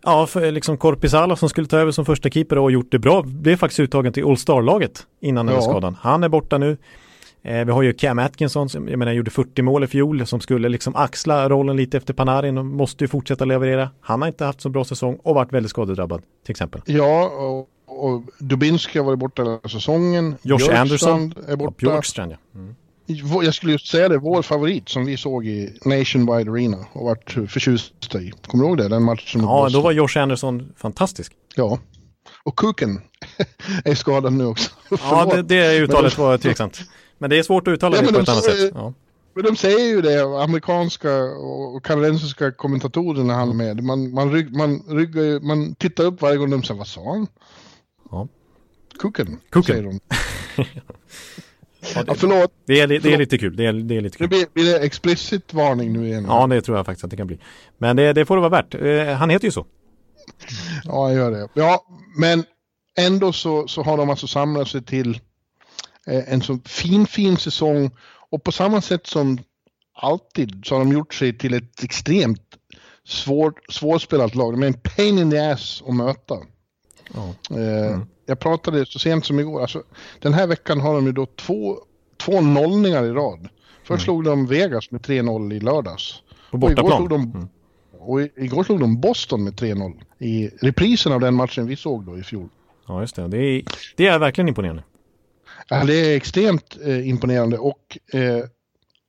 Ja, 0.05 0.27
för 0.27 0.53
liksom 0.53 0.77
Korpisalo 0.77 1.37
som 1.37 1.49
skulle 1.49 1.67
ta 1.67 1.79
över 1.79 1.93
som 1.93 2.05
första 2.05 2.31
keeper 2.31 2.59
och 2.59 2.73
gjort 2.73 2.93
det 2.93 2.99
bra 2.99 3.23
blev 3.23 3.57
faktiskt 3.57 3.81
uttagen 3.81 4.13
till 4.13 4.25
All 4.25 4.37
Star-laget 4.37 5.07
innan 5.21 5.47
den 5.47 5.55
ja. 5.55 5.63
skadan. 5.63 5.97
Han 6.01 6.25
är 6.25 6.29
borta 6.29 6.59
nu. 6.59 6.77
Eh, 7.43 7.65
vi 7.65 7.73
har 7.73 7.83
ju 7.83 7.93
Cam 7.93 8.19
Atkinson 8.19 8.69
som 8.69 8.89
jag 8.89 8.99
menar 8.99 9.13
gjorde 9.13 9.31
40 9.31 9.63
mål 9.63 9.85
i 9.85 9.87
fjol 9.87 10.27
som 10.27 10.41
skulle 10.41 10.69
liksom 10.69 10.97
axla 10.97 11.49
rollen 11.49 11.77
lite 11.77 11.97
efter 11.97 12.15
Panarin 12.15 12.59
och 12.59 12.65
måste 12.65 13.05
ju 13.05 13.09
fortsätta 13.09 13.45
leverera. 13.45 13.91
Han 14.01 14.21
har 14.21 14.29
inte 14.29 14.45
haft 14.45 14.61
så 14.61 14.69
bra 14.69 14.85
säsong 14.85 15.19
och 15.23 15.35
varit 15.35 15.53
väldigt 15.53 15.71
skadedrabbad 15.71 16.23
till 16.45 16.51
exempel. 16.51 16.81
Ja, 16.87 17.29
och, 17.29 17.69
och 17.99 18.23
Dubinski 18.39 18.99
har 18.99 19.07
varit 19.07 19.19
borta 19.19 19.43
hela 19.43 19.69
säsongen. 19.69 20.35
Josh 20.43 20.81
Anderson 20.81 21.35
är 21.49 21.57
borta. 21.57 21.75
Björkstrand, 21.79 22.33
ja. 22.33 22.37
Mm. 22.55 22.75
Jag 23.45 23.55
skulle 23.55 23.73
just 23.73 23.87
säga 23.87 24.09
det, 24.09 24.19
vår 24.19 24.43
favorit 24.43 24.89
som 24.89 25.05
vi 25.05 25.17
såg 25.17 25.47
i 25.47 25.79
Nationwide 25.85 26.51
Arena 26.51 26.87
och 26.93 27.05
vart 27.05 27.31
förtjusta 27.31 28.21
i. 28.21 28.33
Kommer 28.47 28.65
du 28.65 28.69
ihåg 28.69 28.79
det? 28.79 28.89
Den 28.89 29.03
matchen 29.03 29.41
Ja, 29.41 29.69
då 29.73 29.81
var 29.81 29.93
Josh 29.93 30.17
Anderson 30.19 30.73
fantastisk. 30.77 31.33
Ja. 31.57 31.79
Och 32.43 32.57
Kuken 32.57 33.01
är 33.85 33.95
skadad 33.95 34.33
nu 34.33 34.47
också. 34.47 34.71
ja, 34.91 35.33
det, 35.35 35.43
det 35.43 35.79
uttalet 35.79 36.19
var 36.19 36.39
tveksamt. 36.39 36.81
Men 37.19 37.31
det 37.31 37.39
är 37.39 37.43
svårt 37.43 37.69
att 37.69 37.73
uttala 37.73 37.97
ja, 37.97 38.03
det 38.03 38.13
på 38.13 38.21
ett 38.21 38.29
annat 38.29 38.45
sätt. 38.45 38.73
Ja. 38.75 38.93
Men 39.35 39.45
de 39.45 39.57
säger 39.57 39.87
ju 39.87 40.03
det, 40.03 40.23
amerikanska 40.43 41.23
och 41.25 41.85
kanadensiska 41.85 42.53
kommentatorerna 42.53 43.35
han 43.35 43.57
med. 43.57 43.85
Man, 43.85 44.15
man, 44.15 44.33
rygg, 44.33 44.57
man, 44.57 44.83
ryggar, 44.89 45.41
man 45.41 45.75
tittar 45.75 46.05
upp 46.05 46.23
varje 46.23 46.37
gång 46.37 46.51
de 46.51 46.63
säger 46.63 46.79
vad 46.79 46.87
sa 46.87 47.13
han? 47.13 47.27
Ja. 48.13 48.29
Kuken, 48.99 49.41
Kuken. 49.51 49.75
säger 49.75 49.83
de. 49.83 50.01
Ja, 51.95 52.03
det, 52.03 52.05
ja, 52.07 52.15
förlåt. 52.15 52.53
Det 52.67 52.81
är, 52.81 52.87
det 52.87 53.13
är 53.13 53.19
lite 53.19 53.39
kul. 53.39 53.57
Det 53.57 53.67
är, 53.67 53.73
det 53.73 53.97
är 53.97 54.01
lite 54.01 54.19
kul. 54.19 54.29
Blir, 54.29 54.47
blir 54.53 54.65
det 54.65 54.79
explicit 54.79 55.55
varning 55.55 55.93
nu 55.93 56.07
igen? 56.07 56.25
Ja, 56.29 56.47
det 56.47 56.61
tror 56.63 56.77
jag 56.77 56.87
faktiskt 56.87 57.05
att 57.05 57.11
det 57.11 57.17
kan 57.17 57.27
bli. 57.27 57.39
Men 57.79 57.97
det, 57.97 58.13
det 58.13 58.27
får 58.27 58.37
det 58.37 58.41
vara 58.41 58.63
värt. 58.63 58.75
Eh, 58.75 59.15
han 59.15 59.31
heter 59.31 59.45
ju 59.45 59.53
så. 59.53 59.67
Ja, 60.85 61.05
han 61.05 61.15
gör 61.15 61.31
det. 61.31 61.49
Ja, 61.55 61.85
men 62.19 62.45
ändå 62.99 63.33
så, 63.33 63.69
så 63.69 63.83
har 63.83 63.97
de 63.97 64.11
alltså 64.11 64.27
samlat 64.27 64.69
sig 64.69 64.83
till 64.83 65.21
eh, 66.07 66.33
en 66.33 66.43
så 66.43 66.59
fin, 66.65 67.07
fin 67.07 67.37
säsong. 67.37 67.91
Och 68.31 68.45
på 68.45 68.53
samma 68.53 68.81
sätt 68.81 69.07
som 69.07 69.39
alltid 69.95 70.65
så 70.67 70.75
har 70.75 70.85
de 70.85 70.93
gjort 70.93 71.15
sig 71.15 71.39
till 71.39 71.55
ett 71.55 71.83
extremt 71.83 72.57
svår, 73.05 73.53
svårspelat 73.69 74.35
lag. 74.35 74.53
De 74.53 74.63
är 74.63 74.67
en 74.67 74.81
pain 74.97 75.19
in 75.19 75.31
the 75.31 75.39
ass 75.39 75.83
att 75.87 75.95
möta. 75.95 76.35
Ja. 77.15 77.35
Eh, 77.57 77.87
mm. 77.87 78.07
Jag 78.27 78.39
pratade 78.39 78.87
så 78.87 78.99
sent 78.99 79.27
som 79.27 79.41
igår, 79.41 79.61
alltså, 79.61 79.83
den 80.19 80.35
här 80.35 80.47
veckan 80.47 80.81
har 80.81 80.95
de 80.95 81.07
ju 81.07 81.13
då 81.13 81.27
två, 81.27 81.79
två 82.17 82.41
nollningar 82.41 83.05
i 83.05 83.11
rad. 83.11 83.49
Först 83.79 83.91
mm. 83.91 84.01
slog 84.01 84.25
de 84.25 84.47
Vegas 84.47 84.91
med 84.91 85.01
3-0 85.01 85.55
i 85.55 85.61
lördags. 85.61 86.23
På 86.51 86.59
bortaplan? 86.59 87.03
Och, 87.03 87.09
de, 87.09 87.23
mm. 87.23 87.49
och 87.99 88.21
igår 88.21 88.65
slog 88.65 88.81
de 88.81 89.01
Boston 89.01 89.45
med 89.45 89.53
3-0 89.53 90.03
i 90.19 90.49
reprisen 90.49 91.13
av 91.13 91.21
den 91.21 91.35
matchen 91.35 91.67
vi 91.67 91.77
såg 91.77 92.05
då 92.05 92.19
i 92.19 92.23
fjol. 92.23 92.49
Ja, 92.89 93.01
just 93.01 93.17
det. 93.17 93.29
Det 93.29 93.39
är, 93.39 93.63
det 93.97 94.07
är 94.07 94.19
verkligen 94.19 94.49
imponerande. 94.49 94.83
Ja, 95.69 95.85
det 95.85 95.95
är 95.95 96.17
extremt 96.17 96.79
eh, 96.85 97.09
imponerande 97.09 97.59
och 97.59 97.99
eh, 98.13 98.45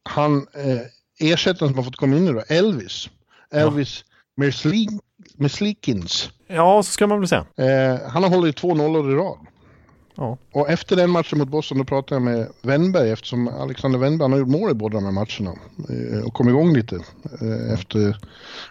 han, 0.04 0.38
eh, 0.38 1.30
ersättaren 1.30 1.70
som 1.70 1.78
har 1.78 1.84
fått 1.84 1.96
komma 1.96 2.18
in 2.18 2.26
nu 2.26 2.34
då, 2.34 2.44
Elvis. 2.48 3.10
Elvis 3.52 4.06
ja. 4.08 4.14
Merslikins. 5.34 6.30
Ja, 6.48 6.84
så 6.84 6.92
ska 6.92 7.08
man 7.08 7.20
väl 7.20 7.28
säga. 7.28 7.46
Eh, 7.56 8.00
han 8.10 8.24
har 8.24 8.30
hållit 8.30 8.58
två 8.58 8.74
nollor 8.74 9.12
i 9.12 9.16
rad. 9.16 9.38
Ja. 10.16 10.38
Och 10.52 10.70
efter 10.70 10.96
den 10.96 11.10
matchen 11.10 11.40
mot 11.40 11.48
Boston 11.48 11.78
då 11.78 11.84
pratade 11.84 12.16
jag 12.16 12.22
med 12.22 12.48
Wennberg 12.62 13.12
eftersom 13.12 13.48
Alexander 13.48 14.00
Wennberg 14.00 14.32
har 14.32 14.38
gjort 14.38 14.48
mål 14.48 14.72
i 14.72 14.74
båda 14.74 14.96
de 14.96 15.06
här 15.06 15.12
matcherna 15.12 15.60
eh, 15.90 16.26
och 16.26 16.34
kom 16.34 16.50
igång 16.50 16.74
lite 16.74 16.96
eh, 17.42 17.74
efter. 17.74 18.18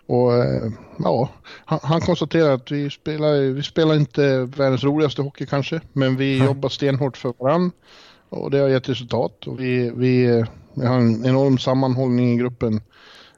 Och 0.07 0.35
eh, 0.35 0.73
ja, 0.99 1.29
han, 1.65 1.79
han 1.83 2.01
konstaterar 2.01 2.55
att 2.55 2.71
vi 2.71 2.91
spelar, 2.91 3.53
vi 3.53 3.63
spelar 3.63 3.95
inte 3.95 4.45
världens 4.45 4.85
roligaste 4.85 5.23
hockey 5.23 5.47
kanske, 5.47 5.81
men 5.93 6.17
vi 6.17 6.35
mm. 6.35 6.47
jobbar 6.47 6.69
stenhårt 6.69 7.17
för 7.17 7.35
varandra 7.39 7.71
och 8.29 8.51
det 8.51 8.59
har 8.59 8.69
gett 8.69 8.89
resultat 8.89 9.47
och 9.47 9.61
vi, 9.61 9.91
vi, 9.97 10.45
vi 10.75 10.87
har 10.87 10.97
en 10.97 11.27
enorm 11.27 11.59
sammanhållning 11.59 12.33
i 12.33 12.37
gruppen. 12.37 12.81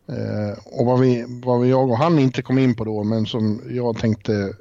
Eh, 0.09 0.59
och 0.65 0.87
vad 0.87 1.01
vi, 1.01 1.25
vad 1.29 1.61
vi, 1.61 1.71
jag 1.71 1.91
och 1.91 1.99
han 1.99 2.19
inte 2.19 2.43
kom 2.43 2.59
in 2.59 2.75
på 2.75 2.85
då, 2.85 3.05
men 3.05 3.27
som 3.27 3.63
jag 3.71 3.99
tänkte 3.99 4.53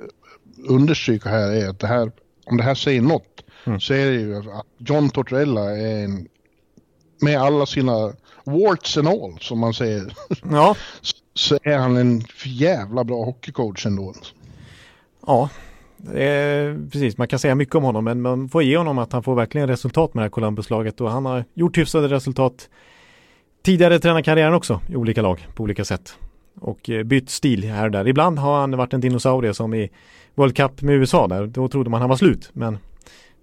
understryka 0.67 1.29
här 1.29 1.51
är 1.51 1.69
att 1.69 1.79
det 1.79 1.87
här, 1.87 2.11
om 2.45 2.57
det 2.57 2.63
här 2.63 2.75
säger 2.75 3.01
något, 3.01 3.43
mm. 3.65 3.79
så 3.79 3.93
är 3.93 4.05
det 4.05 4.17
ju 4.17 4.37
att 4.37 4.65
John 4.77 5.09
Tortorella 5.09 5.77
är 5.77 6.03
en, 6.03 6.27
med 7.21 7.41
alla 7.41 7.65
sina 7.65 8.13
warts 8.43 8.97
and 8.97 9.07
all, 9.07 9.37
som 9.39 9.59
man 9.59 9.73
säger, 9.73 10.13
ja. 10.51 10.75
så 11.33 11.59
är 11.63 11.77
han 11.77 11.97
en 11.97 12.23
jävla 12.45 13.03
bra 13.03 13.25
hockeycoach 13.25 13.85
ändå. 13.85 14.13
Ja, 15.27 15.49
precis, 16.91 17.17
man 17.17 17.27
kan 17.27 17.39
säga 17.39 17.55
mycket 17.55 17.75
om 17.75 17.83
honom, 17.83 18.03
men 18.03 18.21
man 18.21 18.49
får 18.49 18.63
ge 18.63 18.77
honom 18.77 18.97
att 18.97 19.13
han 19.13 19.23
får 19.23 19.35
verkligen 19.35 19.67
resultat 19.67 20.13
med 20.13 20.21
det 20.21 20.25
här 20.25 20.29
Columbus-laget 20.29 21.01
och 21.01 21.11
han 21.11 21.25
har 21.25 21.45
gjort 21.53 21.77
hyfsade 21.77 22.07
resultat 22.07 22.69
tidigare 23.63 23.99
tränarkarriären 23.99 24.53
också 24.53 24.81
i 24.87 24.95
olika 24.95 25.21
lag 25.21 25.47
på 25.55 25.63
olika 25.63 25.85
sätt. 25.85 26.15
Och 26.59 26.89
eh, 26.89 27.03
bytt 27.03 27.29
stil 27.29 27.63
här 27.63 27.85
och 27.85 27.91
där. 27.91 28.07
Ibland 28.07 28.39
har 28.39 28.59
han 28.59 28.77
varit 28.77 28.93
en 28.93 29.01
dinosaurie 29.01 29.53
som 29.53 29.73
i 29.73 29.91
World 30.35 30.55
Cup 30.55 30.81
med 30.81 30.95
USA 30.95 31.27
där. 31.27 31.47
Då 31.47 31.67
trodde 31.67 31.89
man 31.89 32.01
han 32.01 32.09
var 32.09 32.17
slut. 32.17 32.49
Men 32.53 32.77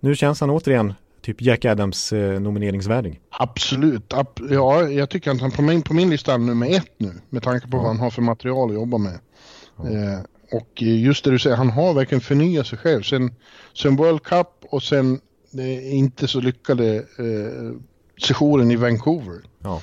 nu 0.00 0.14
känns 0.14 0.40
han 0.40 0.50
återigen 0.50 0.94
typ 1.22 1.42
Jack 1.42 1.64
Adams 1.64 2.12
eh, 2.12 2.40
nomineringsvärdig. 2.40 3.20
Absolut. 3.30 4.14
Ja, 4.50 4.82
jag 4.82 5.10
tycker 5.10 5.30
att 5.30 5.40
han 5.40 5.50
på 5.50 5.62
min, 5.62 5.82
på 5.82 5.94
min 5.94 6.10
lista 6.10 6.34
är 6.34 6.38
nummer 6.38 6.76
ett 6.76 6.92
nu. 6.98 7.12
Med 7.28 7.42
tanke 7.42 7.68
på 7.68 7.76
ja. 7.76 7.80
vad 7.80 7.86
han 7.86 8.00
har 8.00 8.10
för 8.10 8.22
material 8.22 8.70
att 8.70 8.74
jobba 8.74 8.98
med. 8.98 9.18
Ja. 9.76 9.90
Eh, 9.90 10.20
och 10.52 10.82
just 10.82 11.24
det 11.24 11.30
du 11.30 11.38
säger, 11.38 11.56
han 11.56 11.70
har 11.70 11.94
verkligen 11.94 12.20
förnyat 12.20 12.66
sig 12.66 12.78
själv. 12.78 13.02
Sen, 13.02 13.34
sen 13.74 13.96
World 13.96 14.22
Cup 14.22 14.48
och 14.62 14.82
sen 14.82 15.20
det 15.50 15.82
inte 15.82 16.28
så 16.28 16.40
lyckade 16.40 16.96
eh, 16.96 17.74
sessionen 18.22 18.70
i 18.70 18.76
Vancouver. 18.76 19.40
Ja 19.58 19.80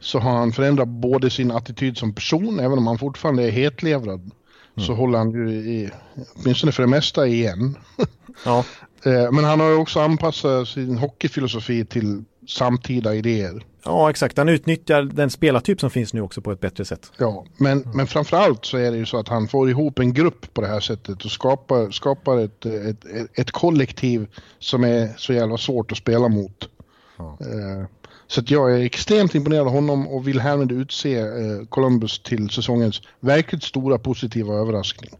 så 0.00 0.18
har 0.18 0.30
han 0.30 0.52
förändrat 0.52 0.88
både 0.88 1.30
sin 1.30 1.50
attityd 1.50 1.98
som 1.98 2.14
person, 2.14 2.60
även 2.60 2.78
om 2.78 2.86
han 2.86 2.98
fortfarande 2.98 3.42
är 3.42 3.50
hetlevrad, 3.50 4.20
mm. 4.20 4.86
så 4.86 4.94
håller 4.94 5.18
han 5.18 5.30
ju 5.30 5.50
i, 5.50 5.90
åtminstone 6.34 6.72
för 6.72 6.82
det 6.82 6.88
mesta 6.88 7.26
igen. 7.26 7.76
ja. 8.44 8.64
Eh, 9.04 9.32
men 9.32 9.44
han 9.44 9.60
har 9.60 9.78
också 9.78 10.00
anpassat 10.00 10.68
sin 10.68 10.98
hockeyfilosofi 10.98 11.84
till 11.84 12.24
samtida 12.48 13.14
idéer. 13.14 13.64
Ja, 13.84 14.10
exakt. 14.10 14.38
Han 14.38 14.48
utnyttjar 14.48 15.02
den 15.02 15.30
spelartyp 15.30 15.80
som 15.80 15.90
finns 15.90 16.14
nu 16.14 16.20
också 16.20 16.40
på 16.40 16.52
ett 16.52 16.60
bättre 16.60 16.84
sätt. 16.84 17.12
Ja, 17.18 17.44
men, 17.56 17.82
mm. 17.82 17.96
men 17.96 18.06
framförallt 18.06 18.64
så 18.64 18.76
är 18.76 18.90
det 18.90 18.96
ju 18.96 19.06
så 19.06 19.18
att 19.18 19.28
han 19.28 19.48
får 19.48 19.70
ihop 19.70 19.98
en 19.98 20.14
grupp 20.14 20.54
på 20.54 20.60
det 20.60 20.66
här 20.66 20.80
sättet 20.80 21.24
och 21.24 21.30
skapar, 21.30 21.90
skapar 21.90 22.38
ett, 22.38 22.66
ett, 22.66 23.04
ett 23.34 23.50
kollektiv 23.50 24.26
som 24.58 24.84
är 24.84 25.14
så 25.16 25.32
jävla 25.32 25.58
svårt 25.58 25.92
att 25.92 25.98
spela 25.98 26.28
mot. 26.28 26.68
Ja. 27.16 27.38
Eh, 27.40 27.86
så 28.30 28.42
jag 28.46 28.72
är 28.72 28.84
extremt 28.84 29.34
imponerad 29.34 29.66
av 29.66 29.72
honom 29.72 30.08
och 30.08 30.28
vill 30.28 30.40
härmed 30.40 30.72
utse 30.72 31.18
eh, 31.18 31.66
Columbus 31.68 32.22
till 32.22 32.50
säsongens 32.50 33.02
verkligt 33.20 33.62
stora 33.62 33.98
positiva 33.98 34.54
överraskning. 34.54 35.10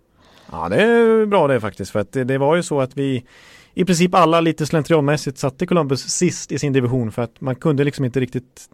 Ja, 0.53 0.69
det 0.69 0.83
är 0.83 1.27
bra 1.27 1.49
det 1.49 1.61
faktiskt. 1.61 1.91
För 1.91 2.01
att 2.01 2.13
det, 2.13 2.25
det 2.25 2.39
var 2.39 2.57
ju 2.57 2.63
så 2.63 2.81
att 2.81 2.97
vi 2.97 3.25
i 3.75 3.85
princip 3.85 4.15
alla 4.15 4.41
lite 4.41 4.67
slentrianmässigt 4.67 5.39
satte 5.39 5.67
Columbus 5.67 6.01
sist 6.01 6.53
i 6.53 6.59
sin 6.59 6.73
division 6.73 7.13
för 7.13 7.23
att 7.23 7.41
man 7.41 7.55
kunde 7.55 7.85
liksom 7.85 8.05
inte 8.05 8.21
riktigt 8.21 8.71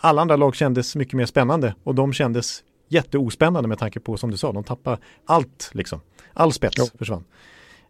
alla 0.00 0.22
andra 0.22 0.36
lag 0.36 0.56
kändes 0.56 0.96
mycket 0.96 1.14
mer 1.14 1.26
spännande 1.26 1.74
och 1.84 1.94
de 1.94 2.12
kändes 2.12 2.62
jätteospännande 2.88 3.68
med 3.68 3.78
tanke 3.78 4.00
på 4.00 4.16
som 4.16 4.30
du 4.30 4.36
sa, 4.36 4.52
de 4.52 4.64
tappade 4.64 4.98
allt 5.26 5.70
liksom. 5.72 6.00
All 6.32 6.52
spets 6.52 6.78
ja. 6.78 6.86
försvann. 6.98 7.24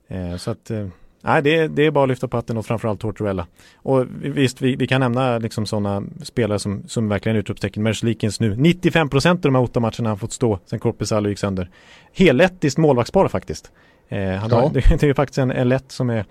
Eh, 0.09 0.36
så 0.36 0.51
att 0.51 0.70
eh, 0.70 0.88
Nej, 1.27 1.43
det 1.43 1.57
är, 1.57 1.68
det 1.68 1.87
är 1.87 1.91
bara 1.91 2.05
att 2.05 2.09
lyfta 2.09 2.29
på 2.29 2.37
hatten 2.37 2.57
och 2.57 2.66
framförallt 2.66 3.01
Tortorella. 3.01 3.47
Och 3.77 4.07
visst, 4.20 4.61
vi, 4.61 4.77
vi 4.77 4.87
kan 4.87 5.01
nämna 5.01 5.39
liksom 5.39 5.66
sådana 5.66 6.03
spelare 6.22 6.59
som, 6.59 6.83
som 6.87 7.09
verkligen 7.09 7.37
är 7.37 7.41
utropstecken. 7.41 7.83
Merslikins 7.83 8.41
nu. 8.41 8.57
95 8.57 9.09
procent 9.09 9.45
av 9.45 9.53
de 9.53 9.55
här 9.55 9.62
åtta 9.62 9.81
matcherna 9.81 10.09
han 10.09 10.18
fått 10.18 10.33
stå 10.33 10.59
sen 10.66 10.79
Korpisalo 10.79 11.29
gick 11.29 11.39
sönder. 11.39 11.70
Hellettiskt 12.12 12.79
målvaktspar 12.79 13.29
faktiskt. 13.29 13.70
Eh, 14.09 14.18
han 14.18 14.51
ja. 14.51 14.61
har, 14.61 14.70
det, 14.72 14.81
det 14.89 15.03
är 15.03 15.07
ju 15.07 15.14
faktiskt 15.14 15.39
en, 15.39 15.51
en 15.51 15.68
lätt 15.68 15.93
som 15.93 16.11
är 16.11 16.25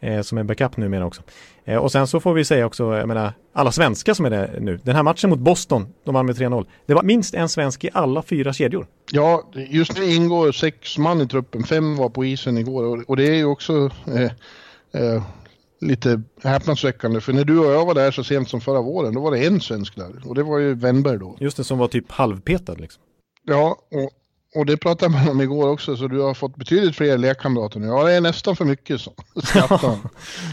eh, 0.00 0.22
som 0.22 0.38
är 0.38 0.42
backup 0.42 0.76
numera 0.76 1.06
också. 1.06 1.22
Eh, 1.64 1.76
och 1.76 1.92
sen 1.92 2.06
så 2.06 2.20
får 2.20 2.34
vi 2.34 2.44
säga 2.44 2.66
också, 2.66 2.96
jag 2.96 3.08
menar, 3.08 3.32
alla 3.52 3.72
svenskar 3.72 4.14
som 4.14 4.26
är 4.26 4.30
där 4.30 4.58
nu. 4.60 4.80
Den 4.82 4.96
här 4.96 5.02
matchen 5.02 5.30
mot 5.30 5.38
Boston, 5.38 5.86
de 6.04 6.14
vann 6.14 6.26
med 6.26 6.36
3-0. 6.36 6.66
Det 6.86 6.94
var 6.94 7.02
minst 7.02 7.34
en 7.34 7.48
svensk 7.48 7.84
i 7.84 7.90
alla 7.92 8.22
fyra 8.22 8.52
kedjor. 8.52 8.86
Ja, 9.12 9.50
just 9.54 9.98
nu 9.98 10.04
ingår 10.04 10.52
sex 10.52 10.98
man 10.98 11.20
i 11.20 11.28
truppen. 11.28 11.64
Fem 11.64 11.96
var 11.96 12.08
på 12.08 12.24
isen 12.24 12.58
igår 12.58 12.84
och, 12.84 13.10
och 13.10 13.16
det 13.16 13.28
är 13.28 13.34
ju 13.34 13.44
också 13.44 13.90
eh, 14.06 15.02
eh, 15.02 15.22
lite 15.80 16.22
häpnadsväckande. 16.42 17.20
För 17.20 17.32
när 17.32 17.44
du 17.44 17.58
och 17.58 17.72
jag 17.72 17.86
var 17.86 17.94
där 17.94 18.10
så 18.10 18.24
sent 18.24 18.48
som 18.48 18.60
förra 18.60 18.80
våren, 18.80 19.14
då 19.14 19.20
var 19.20 19.30
det 19.30 19.46
en 19.46 19.60
svensk 19.60 19.96
där. 19.96 20.28
Och 20.28 20.34
det 20.34 20.42
var 20.42 20.58
ju 20.58 20.74
Wennberg 20.74 21.18
då. 21.18 21.36
Just 21.40 21.56
det, 21.56 21.64
som 21.64 21.78
var 21.78 21.88
typ 21.88 22.10
halvpetad 22.10 22.74
liksom. 22.74 23.02
Ja, 23.44 23.76
och, 23.90 24.10
och 24.54 24.66
det 24.66 24.76
pratade 24.76 25.12
man 25.12 25.28
om 25.28 25.40
igår 25.40 25.68
också, 25.68 25.96
så 25.96 26.08
du 26.08 26.20
har 26.20 26.34
fått 26.34 26.56
betydligt 26.56 26.96
fler 26.96 27.18
lekkamrater 27.18 27.80
nu. 27.80 27.86
Ja, 27.86 28.04
det 28.04 28.12
är 28.12 28.20
nästan 28.20 28.56
för 28.56 28.64
mycket, 28.64 29.00
så. 29.00 29.12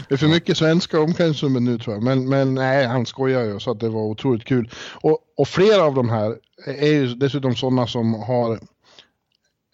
det 0.08 0.14
är 0.14 0.16
för 0.16 0.28
mycket 0.28 0.56
svenska 0.56 1.00
omklädningsrummet 1.00 1.62
nu 1.62 1.78
tror 1.78 1.96
jag. 1.96 2.02
Men, 2.02 2.28
men 2.28 2.54
nej, 2.54 2.86
han 2.86 3.06
skojar 3.06 3.44
ju 3.44 3.60
så 3.60 3.70
att 3.70 3.80
det 3.80 3.88
var 3.88 4.02
otroligt 4.02 4.44
kul. 4.44 4.70
Och, 5.00 5.18
och 5.36 5.48
flera 5.48 5.82
av 5.82 5.94
de 5.94 6.08
här 6.08 6.36
är 6.66 6.92
ju 6.92 7.14
dessutom 7.14 7.56
sådana 7.56 7.86
som 7.86 8.14
har 8.14 8.52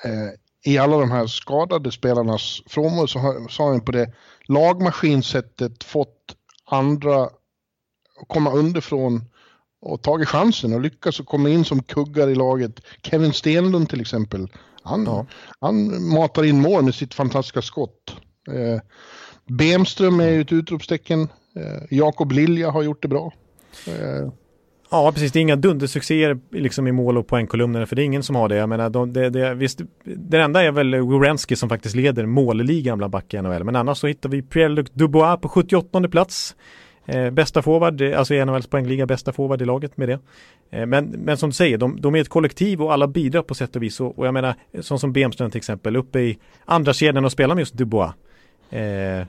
eh, 0.04 0.30
i 0.64 0.78
alla 0.78 0.98
de 0.98 1.10
här 1.10 1.26
skadade 1.26 1.92
spelarnas 1.92 2.62
frånvaro 2.66 3.06
så 3.06 3.18
har, 3.18 3.48
så 3.48 3.62
har 3.62 3.70
han 3.70 3.80
på 3.80 3.92
det 3.92 4.12
lagmaskinsättet 4.48 5.84
fått 5.84 6.36
andra 6.64 7.22
att 8.20 8.28
komma 8.28 8.52
underifrån 8.52 9.24
och 9.84 10.02
tagit 10.02 10.28
chansen 10.28 10.72
och 10.72 10.80
lyckats 10.80 11.20
att 11.20 11.26
komma 11.26 11.48
in 11.48 11.64
som 11.64 11.82
kuggar 11.82 12.28
i 12.28 12.34
laget. 12.34 12.80
Kevin 13.02 13.32
Stenlund 13.32 13.88
till 13.88 14.00
exempel. 14.00 14.48
Han, 14.82 15.04
ja. 15.04 15.26
han 15.60 16.04
matar 16.08 16.44
in 16.44 16.60
mål 16.60 16.84
med 16.84 16.94
sitt 16.94 17.14
fantastiska 17.14 17.62
skott. 17.62 18.16
Eh, 18.48 18.80
Bemström 19.46 20.20
är 20.20 20.28
ju 20.28 20.40
ett 20.40 20.52
utropstecken. 20.52 21.22
Eh, 21.56 21.82
Jakob 21.90 22.32
Lilja 22.32 22.70
har 22.70 22.82
gjort 22.82 23.02
det 23.02 23.08
bra. 23.08 23.32
Eh, 23.86 24.32
Ja, 24.90 25.12
precis. 25.12 25.32
Det 25.32 25.38
är 25.38 25.40
inga 25.40 25.56
dundersuccéer 25.56 26.38
liksom 26.50 26.86
i 26.86 26.92
mål 26.92 27.18
och 27.18 27.26
poängkolumnerna, 27.26 27.86
för 27.86 27.96
det 27.96 28.02
är 28.02 28.04
ingen 28.04 28.22
som 28.22 28.36
har 28.36 28.48
det. 28.48 28.56
Jag 28.56 28.68
menar, 28.68 28.90
de, 28.90 29.12
det, 29.12 29.30
det, 29.30 29.54
visst, 29.54 29.80
det 30.04 30.42
enda 30.42 30.62
är 30.62 30.70
väl 30.70 30.90
Wierenski 30.94 31.56
som 31.56 31.68
faktiskt 31.68 31.94
leder 31.94 32.26
målligan 32.26 32.98
bland 32.98 33.12
backar 33.12 33.38
i 33.38 33.42
NHL. 33.42 33.64
Men 33.64 33.76
annars 33.76 33.98
så 33.98 34.06
hittar 34.06 34.28
vi 34.28 34.42
Pierre-Luc 34.42 34.90
Dubois 34.92 35.40
på 35.40 35.48
78 35.48 36.08
plats. 36.08 36.56
Eh, 37.06 37.30
bästa 37.30 37.62
forward, 37.62 38.02
alltså 38.02 38.34
i 38.34 38.44
NHLs 38.44 38.66
poängliga 38.66 39.06
bästa 39.06 39.32
forward 39.32 39.62
i 39.62 39.64
laget 39.64 39.96
med 39.96 40.08
det. 40.08 40.18
Eh, 40.70 40.86
men, 40.86 41.04
men 41.04 41.36
som 41.36 41.50
du 41.50 41.54
säger, 41.54 41.78
de, 41.78 42.00
de, 42.00 42.14
är 42.14 42.20
ett 42.20 42.28
kollektiv 42.28 42.82
och 42.82 42.92
alla 42.92 43.06
bidrar 43.06 43.42
på 43.42 43.54
sätt 43.54 43.76
och 43.76 43.82
vis. 43.82 44.00
Och, 44.00 44.18
och 44.18 44.26
jag 44.26 44.34
menar, 44.34 44.54
som 44.80 44.98
som 44.98 45.12
Bemström 45.12 45.50
till 45.50 45.58
exempel, 45.58 45.96
uppe 45.96 46.20
i 46.20 46.38
andra 46.64 46.92
kedjan 46.92 47.24
och 47.24 47.32
spelar 47.32 47.54
med 47.54 47.62
just 47.62 47.74
Dubois. 47.74 48.12
Eh, 48.70 49.26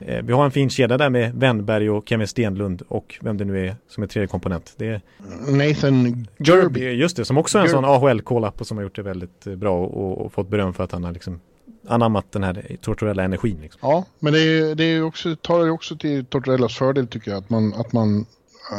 Eh, 0.00 0.22
vi 0.22 0.32
har 0.32 0.44
en 0.44 0.50
fin 0.50 0.70
kedja 0.70 0.98
där 0.98 1.10
med 1.10 1.34
Wennberg 1.34 1.90
och 1.90 2.08
Kevin 2.08 2.26
Stenlund 2.26 2.82
och 2.88 3.18
vem 3.20 3.36
det 3.36 3.44
nu 3.44 3.66
är 3.66 3.76
som 3.88 4.02
är 4.02 4.06
tredje 4.06 4.26
komponent. 4.26 4.74
Det 4.76 4.86
är 4.86 5.00
Nathan 5.48 6.26
Gerby. 6.38 6.80
Just 6.80 7.16
det, 7.16 7.24
som 7.24 7.38
också 7.38 7.58
är 7.58 7.62
en 7.62 7.68
sån 7.68 7.84
AHL-call-up 7.84 8.60
och 8.60 8.66
som 8.66 8.76
har 8.76 8.84
gjort 8.84 8.96
det 8.96 9.02
väldigt 9.02 9.46
eh, 9.46 9.54
bra 9.54 9.78
och, 9.78 10.24
och, 10.26 10.32
fått 10.32 10.48
beröm 10.48 10.74
för 10.74 10.84
att 10.84 10.92
han 10.92 11.04
har 11.04 11.12
liksom 11.12 11.40
anammat 11.88 12.32
den 12.32 12.42
här 12.42 12.76
tortorella 12.80 13.22
energin. 13.22 13.58
Liksom. 13.62 13.78
Ja, 13.82 14.04
men 14.18 14.32
det, 14.32 14.40
är, 14.40 14.74
det 14.74 14.84
är 14.84 15.02
också, 15.02 15.36
tar 15.36 15.64
ju 15.64 15.70
också 15.70 15.96
till 15.96 16.24
Tortorellas 16.24 16.76
fördel 16.76 17.06
tycker 17.06 17.30
jag 17.30 17.38
att 17.38 17.50
man, 17.50 17.74
att 17.74 17.92
man 17.92 18.26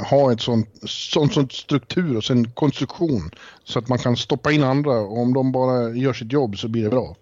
har 0.06 0.32
ett 0.32 0.41
sånt, 0.41 0.70
sånt, 0.86 1.34
sånt 1.34 1.52
struktur 1.52 2.18
och 2.18 2.24
sen 2.24 2.52
konstruktion 2.52 3.32
så 3.64 3.80
att 3.80 3.88
man 3.88 3.97
kan 3.97 4.18
stoppa 4.18 4.52
in 4.52 4.64
andra 4.64 4.91
och 4.91 5.20
om 5.20 5.34
de 5.34 5.52
bara 5.52 5.89
gör 5.89 6.14
sitt 6.14 6.32
jobb 6.32 6.58
så 6.58 6.68
blir 6.68 6.84
det 6.84 6.89
bra. 6.89 7.16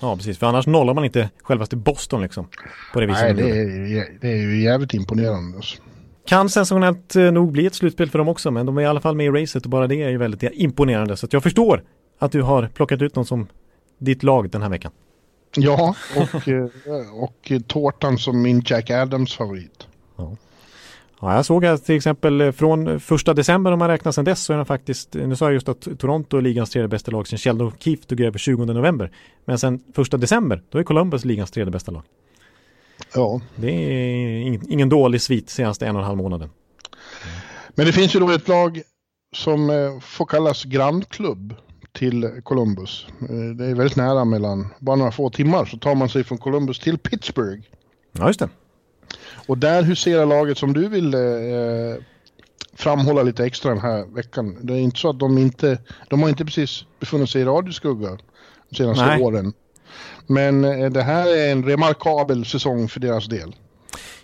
Ja, 0.00 0.16
precis. 0.16 0.38
För 0.38 0.46
annars 0.46 0.66
nollar 0.66 0.94
man 0.94 1.04
inte 1.04 1.30
självaste 1.42 1.76
Boston 1.76 2.22
liksom. 2.22 2.48
På 2.92 3.00
det 3.00 3.06
viset. 3.06 3.22
Nej, 3.22 3.34
det 3.34 3.98
är, 3.98 4.18
det 4.20 4.28
är 4.28 4.36
ju 4.36 4.62
jävligt 4.62 4.94
imponerande. 4.94 5.56
Alltså. 5.56 5.82
Kan 6.26 6.48
sensationellt 6.48 7.16
eh, 7.16 7.32
nog 7.32 7.52
bli 7.52 7.66
ett 7.66 7.74
slutspel 7.74 8.10
för 8.10 8.18
dem 8.18 8.28
också, 8.28 8.50
men 8.50 8.66
de 8.66 8.78
är 8.78 8.82
i 8.82 8.86
alla 8.86 9.00
fall 9.00 9.16
med 9.16 9.26
i 9.26 9.30
racet 9.30 9.64
och 9.64 9.70
bara 9.70 9.86
det 9.86 10.02
är 10.02 10.08
ju 10.08 10.18
väldigt 10.18 10.52
imponerande. 10.52 11.16
Så 11.16 11.26
jag 11.30 11.42
förstår 11.42 11.82
att 12.18 12.32
du 12.32 12.42
har 12.42 12.70
plockat 12.74 13.02
ut 13.02 13.16
någon 13.16 13.26
som 13.26 13.48
ditt 13.98 14.22
lag 14.22 14.50
den 14.50 14.62
här 14.62 14.68
veckan. 14.68 14.92
Ja, 15.56 15.94
och, 16.16 16.48
eh, 16.48 16.68
och 17.22 17.52
tårtan 17.66 18.18
som 18.18 18.42
min 18.42 18.62
Jack 18.66 18.90
Adams 18.90 19.34
favorit. 19.34 19.86
Ja. 20.16 20.36
Ja, 21.20 21.34
jag 21.34 21.46
såg 21.46 21.66
att 21.66 21.84
till 21.84 21.96
exempel 21.96 22.52
från 22.52 23.00
första 23.00 23.34
december 23.34 23.72
om 23.72 23.78
man 23.78 23.88
räknar 23.88 24.12
sedan 24.12 24.24
dess 24.24 24.42
så 24.42 24.52
är 24.52 24.56
de 24.56 24.66
faktiskt, 24.66 25.14
nu 25.14 25.36
sa 25.36 25.44
jag 25.44 25.54
just 25.54 25.68
att 25.68 25.98
Toronto 25.98 26.36
är 26.36 26.42
ligans 26.42 26.70
tredje 26.70 26.88
bästa 26.88 27.10
lag 27.10 27.28
sedan 27.28 27.38
Sheldon 27.38 27.72
Keefe 27.78 28.04
tog 28.04 28.20
över 28.20 28.38
20 28.38 28.64
november. 28.64 29.10
Men 29.44 29.58
sen 29.58 29.82
första 29.94 30.16
december, 30.16 30.62
då 30.68 30.78
är 30.78 30.82
Columbus 30.82 31.24
ligans 31.24 31.50
tredje 31.50 31.70
bästa 31.70 31.92
lag. 31.92 32.02
Ja. 33.14 33.40
Det 33.56 33.70
är 33.70 34.40
ingen, 34.40 34.72
ingen 34.72 34.88
dålig 34.88 35.22
svit 35.22 35.50
senaste 35.50 35.86
en 35.86 35.96
och 35.96 36.02
en 36.02 36.06
halv 36.06 36.18
månaden. 36.18 36.50
Men 37.74 37.86
det 37.86 37.92
finns 37.92 38.14
ju 38.14 38.20
då 38.20 38.30
ett 38.30 38.48
lag 38.48 38.82
som 39.36 39.70
eh, 39.70 40.00
får 40.00 40.26
kallas 40.26 40.64
grannklubb 40.64 41.54
till 41.92 42.40
Columbus. 42.42 43.06
Eh, 43.20 43.56
det 43.56 43.64
är 43.64 43.74
väldigt 43.74 43.96
nära 43.96 44.24
mellan, 44.24 44.68
bara 44.78 44.96
några 44.96 45.12
få 45.12 45.30
timmar 45.30 45.64
så 45.64 45.76
tar 45.76 45.94
man 45.94 46.08
sig 46.08 46.24
från 46.24 46.38
Columbus 46.38 46.78
till 46.78 46.98
Pittsburgh. 46.98 47.62
Ja, 48.12 48.26
just 48.26 48.40
det. 48.40 48.48
Och 49.46 49.58
där 49.58 49.82
huserar 49.82 50.26
laget 50.26 50.58
som 50.58 50.72
du 50.72 50.88
vill 50.88 51.14
eh, 51.14 51.20
framhålla 52.74 53.22
lite 53.22 53.44
extra 53.44 53.70
den 53.70 53.80
här 53.80 54.14
veckan. 54.14 54.58
Det 54.60 54.72
är 54.72 54.78
inte 54.78 54.98
så 54.98 55.10
att 55.10 55.18
de 55.18 55.38
inte, 55.38 55.78
de 56.08 56.22
har 56.22 56.28
inte 56.28 56.44
precis 56.44 56.84
befunnit 57.00 57.30
sig 57.30 57.42
i 57.42 57.44
radioskugga 57.44 58.18
de 58.68 58.76
senaste 58.76 59.06
Nej. 59.06 59.22
åren. 59.22 59.52
Men 60.26 60.64
eh, 60.64 60.90
det 60.90 61.02
här 61.02 61.36
är 61.36 61.52
en 61.52 61.64
remarkabel 61.64 62.44
säsong 62.44 62.88
för 62.88 63.00
deras 63.00 63.26
del. 63.26 63.56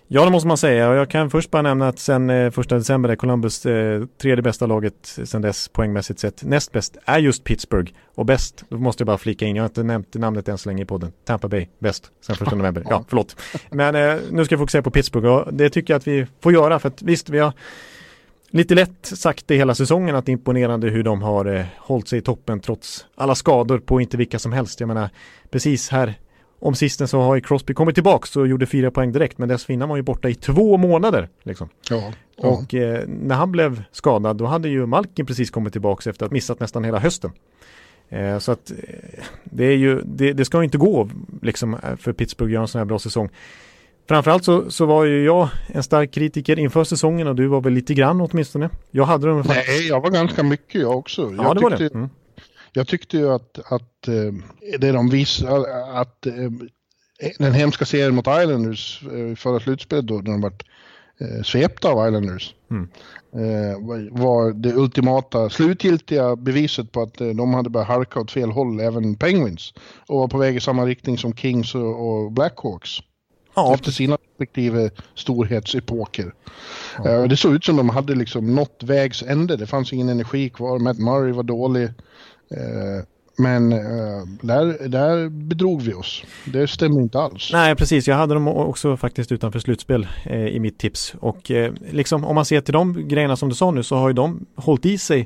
Ja, 0.09 0.25
det 0.25 0.31
måste 0.31 0.49
man 0.49 0.57
säga. 0.57 0.89
Och 0.89 0.97
jag 0.97 1.11
kan 1.11 1.31
först 1.31 1.51
bara 1.51 1.63
nämna 1.63 1.89
att 1.89 1.99
sen 1.99 2.31
eh, 2.31 2.51
första 2.51 2.75
december 2.75 3.09
är 3.09 3.17
Columbus 3.17 3.67
eh, 3.67 4.05
tredje 4.21 4.43
bästa 4.43 4.67
laget 4.67 5.19
sen 5.25 5.43
dess 5.43 5.69
poängmässigt 5.69 6.21
sett. 6.21 6.45
Näst 6.45 6.73
bäst 6.73 6.97
är 7.05 7.19
just 7.19 7.45
Pittsburgh. 7.45 7.93
Och 8.15 8.27
bäst, 8.27 8.65
då 8.69 8.79
måste 8.79 9.03
jag 9.03 9.07
bara 9.07 9.19
flika 9.19 9.47
in, 9.47 9.57
jag 9.57 9.63
har 9.63 9.69
inte 9.69 9.83
nämnt 9.83 10.15
namnet 10.15 10.49
än 10.49 10.59
så 10.59 10.69
länge 10.69 10.83
i 10.83 10.87
podden. 10.87 11.13
Tampa 11.25 11.49
Bay, 11.49 11.67
bäst 11.79 12.11
sen 12.21 12.37
första 12.37 12.57
november. 12.57 12.85
Ja, 12.89 13.05
förlåt. 13.09 13.37
Men 13.71 13.95
eh, 13.95 14.17
nu 14.31 14.45
ska 14.45 14.53
jag 14.53 14.61
fokusera 14.61 14.83
på 14.83 14.91
Pittsburgh 14.91 15.29
och 15.29 15.55
det 15.55 15.71
tycker 15.71 15.95
jag 15.95 15.99
att 15.99 16.07
vi 16.07 16.27
får 16.41 16.53
göra 16.53 16.79
för 16.79 16.89
att 16.89 17.03
visst, 17.03 17.29
vi 17.29 17.39
har 17.39 17.53
lite 18.51 18.75
lätt 18.75 19.07
sagt 19.07 19.49
det 19.49 19.57
hela 19.57 19.75
säsongen 19.75 20.17
att 20.17 20.27
det 20.27 20.31
är 20.31 20.33
imponerande 20.33 20.89
hur 20.91 21.03
de 21.03 21.23
har 21.23 21.45
eh, 21.45 21.65
hållit 21.79 22.09
sig 22.09 22.19
i 22.19 22.23
toppen 22.23 22.61
trots 22.61 23.07
alla 23.15 23.35
skador 23.35 23.79
på 23.79 24.01
inte 24.01 24.17
vilka 24.17 24.39
som 24.39 24.53
helst. 24.53 24.81
Jag 24.81 24.87
menar, 24.87 25.11
precis 25.51 25.89
här 25.89 26.15
om 26.67 26.75
sisten 26.75 27.09
så 27.09 27.21
har 27.21 27.35
ju 27.35 27.41
Crosby 27.41 27.75
kommit 27.75 27.95
tillbaka 27.95 28.41
och 28.41 28.49
gjorde 28.49 28.67
fyra 28.67 28.91
poäng 28.91 29.13
direkt 29.13 29.39
men 29.39 29.49
dessförinnan 29.49 29.89
var 29.89 29.97
ju 29.97 30.03
borta 30.03 30.29
i 30.29 30.35
två 30.35 30.77
månader. 30.77 31.29
Liksom. 31.43 31.69
Ja, 31.91 32.13
ja. 32.37 32.49
Och 32.49 32.75
eh, 32.75 33.05
när 33.07 33.35
han 33.35 33.53
blev 33.53 33.83
skadad 33.93 34.37
då 34.37 34.47
hade 34.47 34.69
ju 34.69 34.87
Malkin 34.87 35.27
precis 35.27 35.51
kommit 35.51 35.73
tillbaka 35.73 36.11
efter 36.11 36.27
att 36.27 36.31
ha 36.31 36.35
missat 36.35 36.61
nästan 36.61 36.85
hela 36.85 36.99
hösten. 36.99 37.31
Eh, 38.09 38.39
så 38.39 38.53
att 38.53 38.71
eh, 38.71 38.77
det, 39.45 39.65
är 39.65 39.77
ju, 39.77 40.03
det, 40.05 40.33
det, 40.33 40.45
ska 40.45 40.59
ju 40.59 40.65
inte 40.65 40.79
gå 40.79 41.09
liksom, 41.43 41.77
för 41.99 42.13
Pittsburgh 42.13 42.49
att 42.49 42.53
göra 42.53 42.63
en 42.63 42.69
sån 42.69 42.79
här 42.79 42.87
bra 42.87 42.99
säsong. 42.99 43.29
Framförallt 44.09 44.45
så, 44.45 44.71
så 44.71 44.87
var 44.87 45.05
ju 45.05 45.25
jag 45.25 45.49
en 45.67 45.83
stark 45.83 46.13
kritiker 46.13 46.59
inför 46.59 46.85
säsongen 46.85 47.27
och 47.27 47.35
du 47.35 47.47
var 47.47 47.61
väl 47.61 47.73
lite 47.73 47.95
grann 47.95 48.21
åtminstone. 48.21 48.71
Jag 48.91 49.05
hade 49.05 49.27
dem 49.27 49.45
faktiskt. 49.45 49.69
Nej, 49.69 49.89
jag 49.89 50.01
var 50.01 50.11
ganska 50.11 50.43
mycket 50.43 50.81
jag 50.81 50.97
också. 50.99 51.35
Ja, 51.37 51.43
jag 51.43 51.57
det 51.57 51.61
var 51.61 51.71
det. 51.71 51.95
Mm. 51.95 52.09
Jag 52.77 52.89
tyckte 52.89 53.17
ju 53.17 53.31
att, 53.31 53.73
att 53.73 54.09
eh, 54.09 54.33
det 54.79 54.93
de 54.93 55.09
visar, 55.09 55.65
att 56.01 56.27
eh, 56.27 56.51
den 57.39 57.53
hemska 57.53 57.85
serien 57.85 58.15
mot 58.15 58.27
Islanders 58.27 59.03
eh, 59.03 59.37
förra 59.37 59.61
slutspelet 59.61 60.07
då, 60.07 60.15
när 60.15 60.23
de 60.23 60.41
vart 60.41 60.63
svepta 61.45 61.89
av 61.89 62.09
Islanders, 62.09 62.55
mm. 62.71 62.89
var 64.11 64.53
det 64.53 64.75
ultimata, 64.75 65.51
slutgiltiga 65.51 66.37
beviset 66.37 66.93
på 66.93 67.03
att 67.03 67.15
de 67.15 67.55
hade 67.55 67.71
börjat 67.71 67.89
halka 67.89 68.21
åt 68.21 68.31
fel 68.31 68.51
håll, 68.51 68.81
även 68.81 69.17
Penguins, 69.17 69.75
och 70.07 70.19
var 70.19 70.29
på 70.29 70.39
väg 70.39 70.57
i 70.57 70.61
samma 70.61 70.87
riktning 70.87 71.19
som 71.19 71.35
Kings 71.35 71.75
och 71.75 72.33
Blackhawks. 72.33 72.91
Ja. 73.55 73.75
Efter 73.75 73.91
sina 73.91 74.17
respektive 74.29 74.91
storhetsepoker. 75.15 76.35
Ja. 77.05 77.27
Det 77.27 77.37
såg 77.37 77.55
ut 77.55 77.65
som 77.65 77.77
de 77.77 77.89
hade 77.89 78.15
liksom 78.15 78.55
nått 78.55 78.83
vägs 78.83 79.23
ände. 79.23 79.57
Det 79.57 79.67
fanns 79.67 79.93
ingen 79.93 80.09
energi 80.09 80.51
kvar. 80.51 80.79
Matt 80.79 80.99
Murray 80.99 81.33
var 81.33 81.43
dålig. 81.43 81.89
Eh, 82.51 83.05
men 83.39 83.73
eh, 83.73 83.79
där, 84.43 84.89
där 84.89 85.29
bedrog 85.29 85.83
vi 85.83 85.95
oss. 85.95 86.25
Det 86.45 86.67
stämmer 86.67 87.01
inte 87.01 87.19
alls. 87.19 87.51
Nej, 87.53 87.77
precis. 87.77 88.09
Jag 88.09 88.17
hade 88.17 88.35
dem 88.35 88.49
också 88.49 88.97
faktiskt 88.97 89.33
utanför 89.33 89.59
slutspel 89.59 90.07
eh, 90.25 90.47
i 90.47 90.61
mitt 90.61 90.79
tips. 90.79 91.15
Och 91.21 91.51
eh, 91.51 91.73
liksom 91.91 92.25
om 92.25 92.35
man 92.35 92.45
ser 92.45 92.61
till 92.61 92.73
de 92.73 93.09
grejerna 93.09 93.37
som 93.37 93.49
du 93.49 93.55
sa 93.55 93.71
nu 93.71 93.83
så 93.83 93.97
har 93.97 94.09
ju 94.09 94.15
de 94.15 94.47
hållit 94.57 94.87
i 94.87 94.99
sig. 94.99 95.19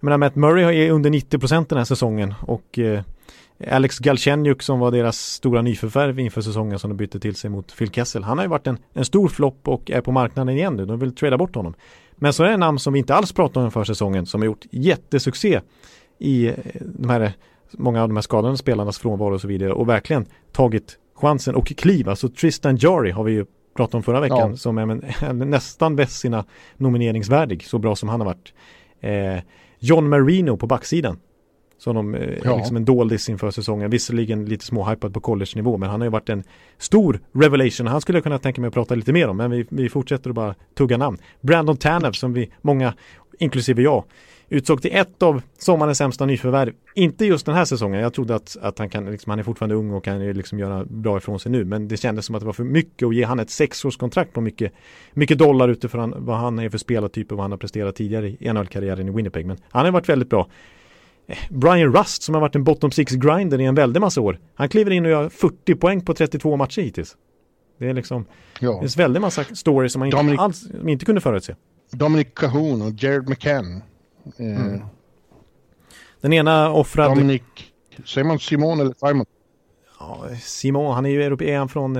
Jag 0.00 0.04
menar 0.04 0.18
Matt 0.18 0.36
Murray 0.36 0.86
är 0.86 0.90
under 0.90 1.10
90 1.10 1.38
procent 1.38 1.68
den 1.68 1.78
här 1.78 1.84
säsongen 1.84 2.34
och 2.40 2.78
eh, 2.78 3.02
Alex 3.70 3.98
Galchenyuk 3.98 4.62
som 4.62 4.78
var 4.78 4.90
deras 4.90 5.18
stora 5.18 5.62
nyförvärv 5.62 6.20
inför 6.20 6.40
säsongen 6.40 6.78
som 6.78 6.90
de 6.90 6.96
bytte 6.96 7.20
till 7.20 7.34
sig 7.34 7.50
mot 7.50 7.76
Phil 7.78 7.90
Kessel. 7.90 8.24
Han 8.24 8.38
har 8.38 8.44
ju 8.44 8.48
varit 8.48 8.66
en, 8.66 8.78
en 8.92 9.04
stor 9.04 9.28
flopp 9.28 9.68
och 9.68 9.90
är 9.90 10.00
på 10.00 10.12
marknaden 10.12 10.56
igen 10.56 10.76
nu. 10.76 10.86
De 10.86 10.98
vill 10.98 11.14
trada 11.14 11.38
bort 11.38 11.54
honom. 11.54 11.74
Men 12.16 12.32
så 12.32 12.42
är 12.42 12.48
det 12.48 12.54
en 12.54 12.60
namn 12.60 12.78
som 12.78 12.92
vi 12.92 12.98
inte 12.98 13.14
alls 13.14 13.32
pratade 13.32 13.64
om 13.64 13.70
för 13.70 13.84
säsongen 13.84 14.26
som 14.26 14.40
har 14.40 14.46
gjort 14.46 14.66
jättesuccé 14.70 15.60
i 16.18 16.46
eh, 16.46 16.54
de 16.80 17.10
här, 17.10 17.32
många 17.72 18.02
av 18.02 18.08
de 18.08 18.16
här 18.16 18.22
skadade 18.22 18.56
spelarnas 18.56 18.98
frånvaro 18.98 19.34
och 19.34 19.40
så 19.40 19.48
vidare 19.48 19.72
och 19.72 19.88
verkligen 19.88 20.26
tagit 20.52 20.98
chansen 21.14 21.54
och 21.54 21.66
kliva. 21.66 22.16
Så 22.16 22.28
Tristan 22.28 22.76
Jari 22.80 23.10
har 23.10 23.24
vi 23.24 23.32
ju 23.32 23.46
pratat 23.76 23.94
om 23.94 24.02
förra 24.02 24.20
veckan 24.20 24.50
Ja. 24.50 24.56
som 24.56 24.78
är 24.78 24.82
en, 25.24 25.38
nästan 25.50 25.96
väst 25.96 26.18
sina 26.20 26.44
nomineringsvärdig, 26.76 27.64
så 27.64 27.78
bra 27.78 27.96
som 27.96 28.08
han 28.08 28.20
har 28.20 28.26
varit. 28.26 28.52
Eh, 29.00 29.42
John 29.78 30.08
Marino 30.08 30.56
på 30.56 30.66
backsidan. 30.66 31.18
Som 31.80 31.94
de, 31.94 32.14
eh, 32.14 32.38
Ja. 32.44 32.56
liksom 32.56 32.76
en 32.76 32.84
doldis 32.84 33.28
inför 33.28 33.50
säsongen. 33.50 33.90
Visserligen 33.90 34.44
lite 34.44 34.64
småhypad 34.64 35.14
på 35.14 35.20
college-nivå, 35.20 35.76
men 35.76 35.90
han 35.90 36.00
har 36.00 36.06
ju 36.06 36.10
varit 36.10 36.28
en 36.28 36.44
stor 36.78 37.20
revelation. 37.32 37.86
Han 37.86 38.00
skulle 38.00 38.18
jag 38.18 38.22
kunna 38.24 38.38
tänka 38.38 38.60
mig 38.60 38.68
att 38.68 38.74
prata 38.74 38.94
lite 38.94 39.12
mer 39.12 39.28
om, 39.28 39.36
men 39.36 39.50
vi, 39.50 39.66
vi 39.68 39.88
fortsätter 39.88 40.30
att 40.30 40.36
bara 40.36 40.54
tugga 40.74 40.96
namn. 40.96 41.18
Brandon 41.40 41.76
Tanev 41.76 42.12
som 42.12 42.32
vi, 42.32 42.50
många, 42.62 42.94
inklusive 43.38 43.82
jag, 43.82 44.04
utsåg 44.48 44.82
till 44.82 44.90
ett 44.96 45.22
av 45.22 45.42
sommarens 45.58 45.98
sämsta 45.98 46.26
nyförvärv. 46.26 46.72
Inte 46.94 47.24
just 47.26 47.46
den 47.46 47.54
här 47.54 47.64
säsongen. 47.64 48.00
Jag 48.00 48.12
trodde 48.14 48.34
att, 48.34 48.56
att 48.62 48.78
han 48.78 48.88
kan, 48.90 49.10
liksom, 49.10 49.30
han 49.30 49.38
är 49.38 49.42
fortfarande 49.42 49.74
ung 49.74 49.90
och 49.90 50.04
kan 50.04 50.32
liksom 50.32 50.58
göra 50.58 50.84
bra 50.84 51.16
ifrån 51.18 51.40
sig 51.40 51.52
nu. 51.52 51.64
Men 51.64 51.88
det 51.88 51.96
kändes 51.96 52.26
som 52.26 52.34
att 52.34 52.40
det 52.40 52.46
var 52.46 52.52
för 52.52 52.64
mycket 52.64 53.08
att 53.08 53.14
ge 53.14 53.24
han 53.24 53.40
ett 53.40 53.50
sexårskontrakt 53.50 54.32
på 54.32 54.40
mycket, 54.40 54.72
mycket 55.12 55.38
dollar 55.38 55.68
utifrån 55.68 56.14
vad 56.16 56.36
han 56.36 56.58
är 56.58 56.68
för 56.68 56.78
spelartyp 56.78 57.30
och 57.32 57.36
vad 57.38 57.44
han 57.44 57.50
har 57.50 57.58
presterat 57.58 57.96
tidigare 57.96 58.28
i 58.28 58.52
NHL-karriären 58.52 59.08
i 59.08 59.10
Winnipeg. 59.10 59.46
Men 59.46 59.56
han 59.70 59.84
har 59.84 59.92
varit 59.92 60.08
väldigt 60.08 60.30
bra. 60.30 60.48
Eh, 61.26 61.36
Brian 61.50 61.92
Rust 61.96 62.22
som 62.22 62.34
har 62.34 62.40
varit 62.42 62.54
en 62.54 62.64
bottom 62.64 62.90
six 62.90 63.12
grinder 63.12 63.60
i 63.60 63.64
en 63.64 63.74
väldig 63.74 64.00
massa 64.00 64.20
år. 64.20 64.38
Han 64.54 64.68
kliver 64.68 64.90
in 64.90 65.04
och 65.04 65.10
gör 65.10 65.28
40 65.28 65.74
poäng 65.74 66.00
på 66.00 66.14
32 66.14 66.56
matcher 66.56 66.82
hittills. 66.82 67.16
Det 67.78 67.88
är 67.88 67.94
liksom, 67.94 68.24
Ja. 68.60 68.70
det 68.70 68.76
är 68.76 68.82
en 68.82 68.88
väldig 69.04 69.20
massa 69.20 69.44
stories 69.44 69.92
som 69.92 69.98
man 70.00 70.06
inte, 70.06 70.18
Dominic- 70.18 70.38
alls, 70.40 70.62
inte 70.86 71.04
kunde 71.04 71.20
förutse. 71.20 71.54
Dominic 71.92 72.26
Cahoon 72.34 72.82
och 72.82 72.92
Jared 73.02 73.28
McCann. 73.28 73.82
Eh, 74.36 74.60
Mm. 74.66 74.82
Den 76.20 76.32
ena 76.32 76.70
offrad 76.72 77.10
Dominic, 77.10 77.42
säger 78.04 78.24
man 78.24 78.38
Simon 78.38 78.80
eller 78.80 78.94
Simon? 79.06 79.26
Ja, 80.00 80.24
Simon, 80.40 80.94
han 80.94 81.06
är 81.06 81.10
ju 81.10 81.22
europe, 81.22 81.44
är 81.44 81.58
han 81.58 81.68
från, 81.68 81.94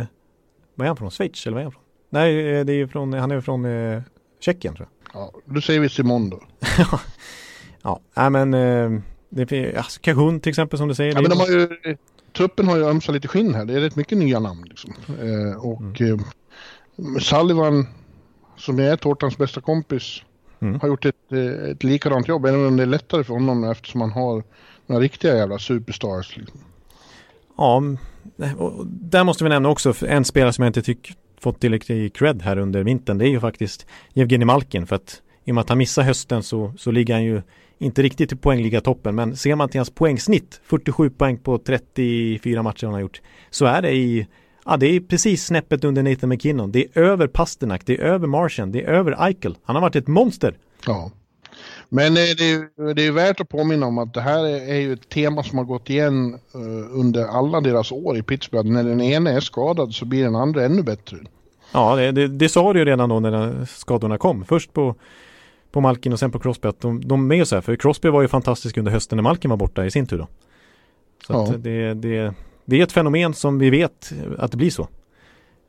vad 0.75 0.85
är 0.85 0.87
han 0.87 0.97
från, 0.97 1.11
Schweiz 1.11 1.47
eller 1.47 1.55
vad 1.55 1.61
är 1.61 1.65
han 1.65 1.73
från? 1.73 1.83
Nej, 2.11 2.55
eh, 2.59 2.65
det 2.65 2.73
är 2.73 2.77
ju 2.77 2.89
från, 2.89 3.13
han 3.13 3.31
är 3.31 3.41
från 3.41 3.65
eh, 3.65 4.03
Tjeckien 4.41 4.75
tror 4.75 4.89
jag. 5.13 5.21
Ja, 5.23 5.33
då 5.45 5.61
säger 5.61 5.81
vi 5.81 5.89
Simon 5.89 6.31
då. 6.31 6.41
Ja, 7.83 8.01
nej 8.17 8.31
men, 8.31 8.55
eh, 8.55 9.01
det 9.29 9.53
är, 9.53 9.77
alltså, 9.77 10.01
Kahun 10.01 10.41
till 10.41 10.51
exempel 10.51 10.79
som 10.79 10.89
du 10.89 10.95
säger. 10.95 11.15
Ja, 11.15 11.21
men 11.21 11.31
de 11.31 11.39
har 11.41 11.47
ju, 11.49 11.97
truppen 12.37 12.69
har 12.69 12.77
ju 12.77 12.85
ömsat 12.85 13.15
lite 13.15 13.29
skinn 13.29 13.55
här. 13.55 13.65
Det 13.65 13.75
är 13.75 13.81
rätt 13.81 13.97
mycket 13.97 14.19
nya 14.19 14.41
namn 14.41 14.65
liksom. 14.69 14.95
Eh, 15.21 15.65
och 15.65 15.81
Mm. 16.01 16.21
eh, 17.15 17.19
Sullivan, 17.21 17.87
som 18.57 18.79
är 18.79 18.97
Tortans 18.97 19.39
bästa 19.39 19.61
kompis, 19.61 20.23
Mm. 20.61 20.81
har 20.81 20.89
gjort 20.89 21.05
ett, 21.05 21.33
eh, 21.33 21.71
ett 21.71 21.85
likadant 21.85 22.29
jobb. 22.29 22.47
Även 22.47 22.67
om 22.67 22.77
det 22.77 22.83
är 22.83 22.87
lättare 22.87 23.25
för 23.25 23.35
honom 23.35 23.65
eftersom 23.65 24.01
han 24.01 24.13
har 24.13 24.43
några 24.87 25.03
riktiga 25.03 25.37
jävla 25.37 25.59
superstars. 25.59 26.37
Liksom. 26.37 26.61
Ja, 27.57 27.83
och 28.57 28.87
där 28.87 29.25
måste 29.25 29.45
vi 29.45 29.51
nämna 29.51 29.69
också 29.69 29.95
en 30.07 30.25
spelare 30.25 30.53
som 30.53 30.65
jag 30.65 30.69
inte 30.69 30.83
tycker 30.83 31.15
fått 31.41 31.61
tillräckligt 31.61 32.17
cred 32.17 32.43
här 32.43 32.59
under 32.59 32.83
vintern. 32.83 33.19
Det 33.19 33.25
är 33.25 33.31
ju 33.31 33.41
faktiskt 33.41 33.87
Evgenij 34.15 34.47
Malkin 34.47 34.87
för 34.87 34.97
att 34.97 35.23
i 35.45 35.51
och 35.51 35.55
med 35.55 35.63
att 35.63 35.69
han 35.69 35.79
missar 35.79 36.03
hösten 36.03 36.43
så, 36.43 36.73
så 36.79 36.91
ligger 36.91 37.15
han 37.15 37.25
ju 37.25 37.43
inte 37.79 38.03
riktigt 38.03 38.33
i 38.33 38.37
poängliga-toppen 38.37 39.15
men 39.15 39.37
ser 39.37 39.55
man 39.55 39.69
till 39.69 39.79
hans 39.79 39.91
poängsnitt 39.91 40.61
47 40.65 41.11
poäng 41.11 41.39
på 41.39 41.59
34 41.59 42.63
matcher 42.63 42.87
han 42.87 42.95
har 42.95 43.01
gjort 43.01 43.21
så 43.51 43.67
är 43.67 43.83
det 43.83 43.93
i 43.93 44.27
Ja, 44.71 44.77
det 44.77 44.87
är 44.87 45.01
precis 45.01 45.47
snäppet 45.47 45.85
under 45.85 46.03
Nathan 46.03 46.29
McKinnon. 46.29 46.73
Det 46.73 46.87
är 46.93 47.03
över 47.03 47.27
Pasternak, 47.27 47.83
det 47.87 48.01
är 48.01 48.05
över 48.05 48.27
Martian, 48.27 48.73
det 48.73 48.85
är 48.85 48.89
över 48.89 49.27
Eichel. 49.27 49.57
Han 49.65 49.77
har 49.77 49.81
varit 49.81 49.97
ett 49.97 50.07
monster. 50.07 50.55
Ja. 50.87 51.11
Men 51.89 52.07
eh, 52.07 52.23
det 52.39 52.53
är, 52.53 52.95
det 52.95 53.07
är 53.07 53.13
värt 53.13 53.41
att 53.41 53.49
påminna 53.49 53.87
om 53.87 53.99
att 53.99 54.15
det 54.15 54.21
här 54.21 54.45
är, 54.45 54.75
ju 54.75 54.93
ett 54.93 55.09
tema 55.09 55.43
som 55.43 55.59
har 55.59 55.65
gått 55.65 55.91
igen 55.91 56.35
eh, 56.35 56.99
under 57.01 57.25
alla 57.25 57.61
deras 57.61 57.93
år 57.93 58.17
i 58.17 58.23
Pittsburgh. 58.23 58.71
När 58.71 58.85
den 58.85 59.01
ena 59.01 59.31
är 59.31 59.41
skadad 59.41 59.95
så 59.95 60.05
blir 60.05 60.25
den 60.25 60.37
andra 60.37 60.65
ännu 60.65 60.83
bättre. 60.83 61.17
Ja, 61.73 61.97
det, 61.97 62.13
det, 62.13 62.29
det 62.29 62.49
sa 62.49 62.73
du 62.73 62.79
ju 62.79 62.85
redan 62.85 63.09
då 63.09 63.21
när 63.21 63.65
skadorna 63.65 64.19
kom. 64.19 64.45
Först 64.45 64.73
på, 64.73 64.95
på 65.73 65.81
Malkin 65.81 66.13
och 66.13 66.19
sen 66.19 66.31
på 66.31 66.39
Crosby. 66.39 66.69
Att 66.69 66.81
de, 66.81 67.09
de 67.09 67.31
är 67.31 67.37
ju 67.37 67.45
så 67.45 67.55
här, 67.55 67.63
för 67.63 67.77
Crosby 67.77 68.09
var 68.09 68.23
ju 68.23 68.29
fantastisk 68.29 68.77
under 68.77 68.93
hösten 68.93 69.17
när 69.17 69.23
Malkin 69.23 69.51
var 69.51 69.57
borta 69.57 69.87
i 69.87 69.91
sin 69.91 70.07
tur 70.07 70.19
då. 70.19 70.29
Så 71.27 71.33
Ja. 71.33 71.55
det, 71.59 71.95
det, 71.95 72.35
det 72.69 72.79
är 72.79 72.83
ett 72.83 72.93
fenomen 72.93 73.35
som 73.35 73.59
vi 73.59 73.71
vet 73.71 74.13
att 74.39 74.51
det 74.51 74.57
blir 74.57 74.71
så. 74.71 74.83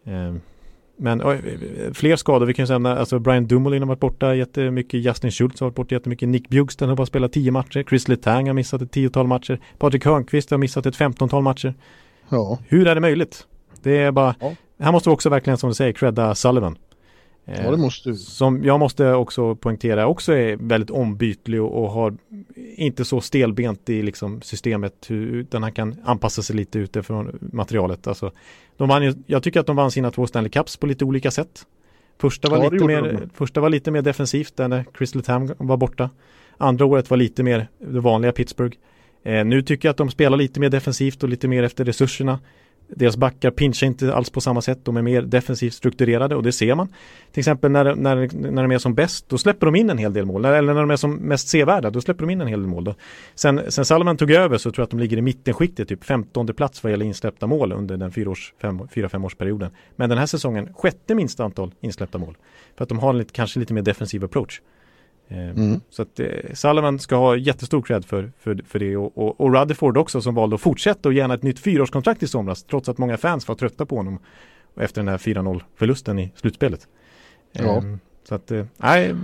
Eh, 0.05 0.33
Men 0.97 1.21
fler 1.93 2.15
skador, 2.15 2.45
vi 2.45 2.53
kan 2.53 2.63
ju 2.63 2.67
säga 2.67 2.97
alltså 2.97 3.19
Brian 3.19 3.47
Dumoulin 3.47 3.81
har 3.81 3.87
varit 3.87 3.99
borta 3.99 4.35
jättemycket, 4.35 4.99
Justin 5.05 5.31
Schultz 5.31 5.59
har 5.59 5.67
varit 5.67 5.75
borta 5.75 5.95
jättemycket, 5.95 6.29
Nick 6.29 6.49
Bjugsten 6.49 6.89
har 6.89 6.95
bara 6.95 7.05
spelat 7.05 7.33
10 7.33 7.51
matcher, 7.51 7.83
Chris 7.89 8.07
Letang 8.07 8.47
har 8.47 8.53
missat 8.53 8.81
ett 8.81 8.91
tiotal 8.91 9.27
matcher, 9.27 9.59
Patrik 9.77 10.05
Hörnqvist 10.05 10.51
har 10.51 10.57
missat 10.57 10.85
ett 10.85 10.95
femtontal 10.95 11.43
matcher. 11.43 11.73
Ja, 12.29 12.59
Hur 12.67 12.87
är 12.87 12.95
det 12.95 13.01
möjligt? 13.01 13.47
Det 13.83 13.97
är 13.97 14.11
bara, 14.11 14.35
Ja. 14.39 14.53
här 14.79 14.91
måste 14.91 15.09
vi 15.09 15.13
också 15.15 15.29
verkligen 15.29 15.57
som 15.57 15.69
du 15.69 15.73
säger 15.75 15.91
credda 15.93 16.35
Sullivan. 16.35 16.77
Eh, 17.51 17.65
ja 17.65 17.71
det 17.71 17.77
måste 17.77 18.09
du. 18.09 18.15
Som 18.15 18.63
jag 18.63 18.79
måste 18.79 19.13
också 19.13 19.55
poängtera 19.55 20.07
också 20.07 20.33
är 20.33 20.57
väldigt 20.57 20.89
ombytlig 20.89 21.61
och, 21.61 21.83
och 21.83 21.91
har 21.91 22.17
inte 22.75 23.05
så 23.05 23.21
stelbent 23.21 23.89
i 23.89 24.01
liksom 24.01 24.41
systemet 24.41 25.05
hur, 25.07 25.27
utan 25.27 25.63
han 25.63 25.71
kan 25.71 25.95
anpassa 26.03 26.41
sig 26.41 26.55
lite 26.55 26.79
utifrån 26.79 27.39
materialet. 27.53 28.07
Alltså, 28.07 28.31
de 28.77 28.89
vann 28.89 29.23
jag 29.27 29.43
tycker 29.43 29.59
att 29.59 29.65
de 29.65 29.75
vann 29.75 29.91
sina 29.91 30.11
två 30.11 30.27
Stanley 30.27 30.49
Cups 30.49 30.77
på 30.77 30.87
lite 30.87 31.05
olika 31.05 31.31
sätt. 31.31 31.65
Första 32.17 32.49
var, 32.49 32.57
Ja, 32.57 32.69
lite 32.69 32.85
mer, 32.85 33.01
de. 33.01 33.29
första 33.33 33.61
var 33.61 33.69
lite 33.69 33.91
mer 33.91 34.01
defensivt 34.01 34.57
när 34.57 34.85
Chris 34.97 35.15
Letang 35.15 35.51
var 35.57 35.77
borta. 35.77 36.09
Andra 36.57 36.85
året 36.85 37.09
var 37.09 37.17
lite 37.17 37.43
mer 37.43 37.67
det 37.79 37.99
vanliga 37.99 38.31
Pittsburgh. 38.31 38.77
Eh, 39.23 39.45
nu 39.45 39.61
tycker 39.61 39.87
jag 39.87 39.91
att 39.91 39.97
de 39.97 40.09
spelar 40.09 40.37
lite 40.37 40.59
mer 40.59 40.69
defensivt 40.69 41.23
och 41.23 41.29
lite 41.29 41.47
mer 41.47 41.63
efter 41.63 41.85
resurserna. 41.85 42.39
Deras 42.95 43.17
backar 43.17 43.51
pinchar 43.51 43.87
inte 43.87 44.13
alls 44.13 44.29
på 44.29 44.41
samma 44.41 44.61
sätt. 44.61 44.79
De 44.83 44.97
är 44.97 45.01
mer 45.01 45.21
defensivt 45.21 45.73
strukturerade 45.73 46.35
och 46.35 46.43
det 46.43 46.51
ser 46.51 46.75
man. 46.75 46.87
Till 47.31 47.41
exempel 47.41 47.71
när, 47.71 47.95
när, 47.95 48.15
när 48.51 48.61
de 48.61 48.71
är 48.71 48.77
som 48.77 48.95
bäst, 48.95 49.29
då 49.29 49.37
släpper 49.37 49.65
de 49.65 49.75
in 49.75 49.89
en 49.89 49.97
hel 49.97 50.13
del 50.13 50.25
mål. 50.25 50.45
Eller 50.45 50.73
när 50.73 50.81
de 50.81 50.91
är 50.91 50.95
som 50.95 51.15
mest 51.15 51.47
sevärda, 51.47 51.89
då 51.89 52.01
släpper 52.01 52.25
de 52.25 52.29
in 52.29 52.41
en 52.41 52.47
hel 52.47 52.59
del 52.59 52.69
mål. 52.69 52.83
Då. 52.83 52.95
Sen, 53.35 53.61
sen 53.67 53.85
Salman 53.85 54.17
tog 54.17 54.31
över 54.31 54.57
så 54.57 54.71
tror 54.71 54.81
jag 54.81 54.83
att 54.83 54.91
de 54.91 54.99
ligger 54.99 55.17
i 55.17 55.21
mittenskiktet, 55.21 55.87
typ 55.87 56.03
15 56.03 56.47
plats 56.47 56.83
vad 56.83 56.91
gäller 56.91 57.05
insläppta 57.05 57.47
mål 57.47 57.71
under 57.71 57.97
den 57.97 58.11
4-5 58.11 59.25
årsperioden. 59.25 59.71
Men 59.95 60.09
den 60.09 60.17
här 60.17 60.25
säsongen, 60.25 60.73
sjätte 60.73 61.15
minsta 61.15 61.43
antal 61.43 61.71
insläppta 61.81 62.17
mål. 62.17 62.37
För 62.77 62.83
att 62.83 62.89
de 62.89 62.99
har 62.99 63.09
en 63.09 63.17
lite, 63.17 63.33
kanske 63.33 63.59
lite 63.59 63.73
mer 63.73 63.81
defensiv 63.81 64.23
approach. 64.23 64.61
Eh, 65.31 65.49
Mm. 65.49 65.81
Så 65.89 66.01
att 66.01 66.19
eh, 66.19 66.27
Sullivan 66.53 66.99
ska 66.99 67.15
ha 67.15 67.35
jättestor 67.37 67.81
cred 67.81 68.05
för, 68.05 68.31
för, 68.39 68.59
för 68.67 68.79
det 68.79 68.97
och, 68.97 69.17
och, 69.17 69.41
och 69.41 69.53
Rutherford 69.53 69.97
också 69.97 70.21
som 70.21 70.35
valde 70.35 70.55
att 70.55 70.61
fortsätta 70.61 71.09
och 71.09 71.13
gärna 71.13 71.33
ett 71.33 71.43
nytt 71.43 71.59
fyraårskontrakt 71.59 72.23
i 72.23 72.27
somras 72.27 72.63
trots 72.63 72.89
att 72.89 72.97
många 72.97 73.17
fans 73.17 73.47
var 73.47 73.55
trötta 73.55 73.85
på 73.85 73.95
honom 73.95 74.19
efter 74.77 75.01
den 75.01 75.07
här 75.07 75.17
4-0 75.17 75.61
förlusten 75.75 76.19
i 76.19 76.31
slutspelet. 76.35 76.87
Ja. 77.51 77.77
Eh, 77.77 77.83
Så 78.29 78.35
att, 78.35 78.51
eh, 78.51 78.65
nej, 78.77 79.15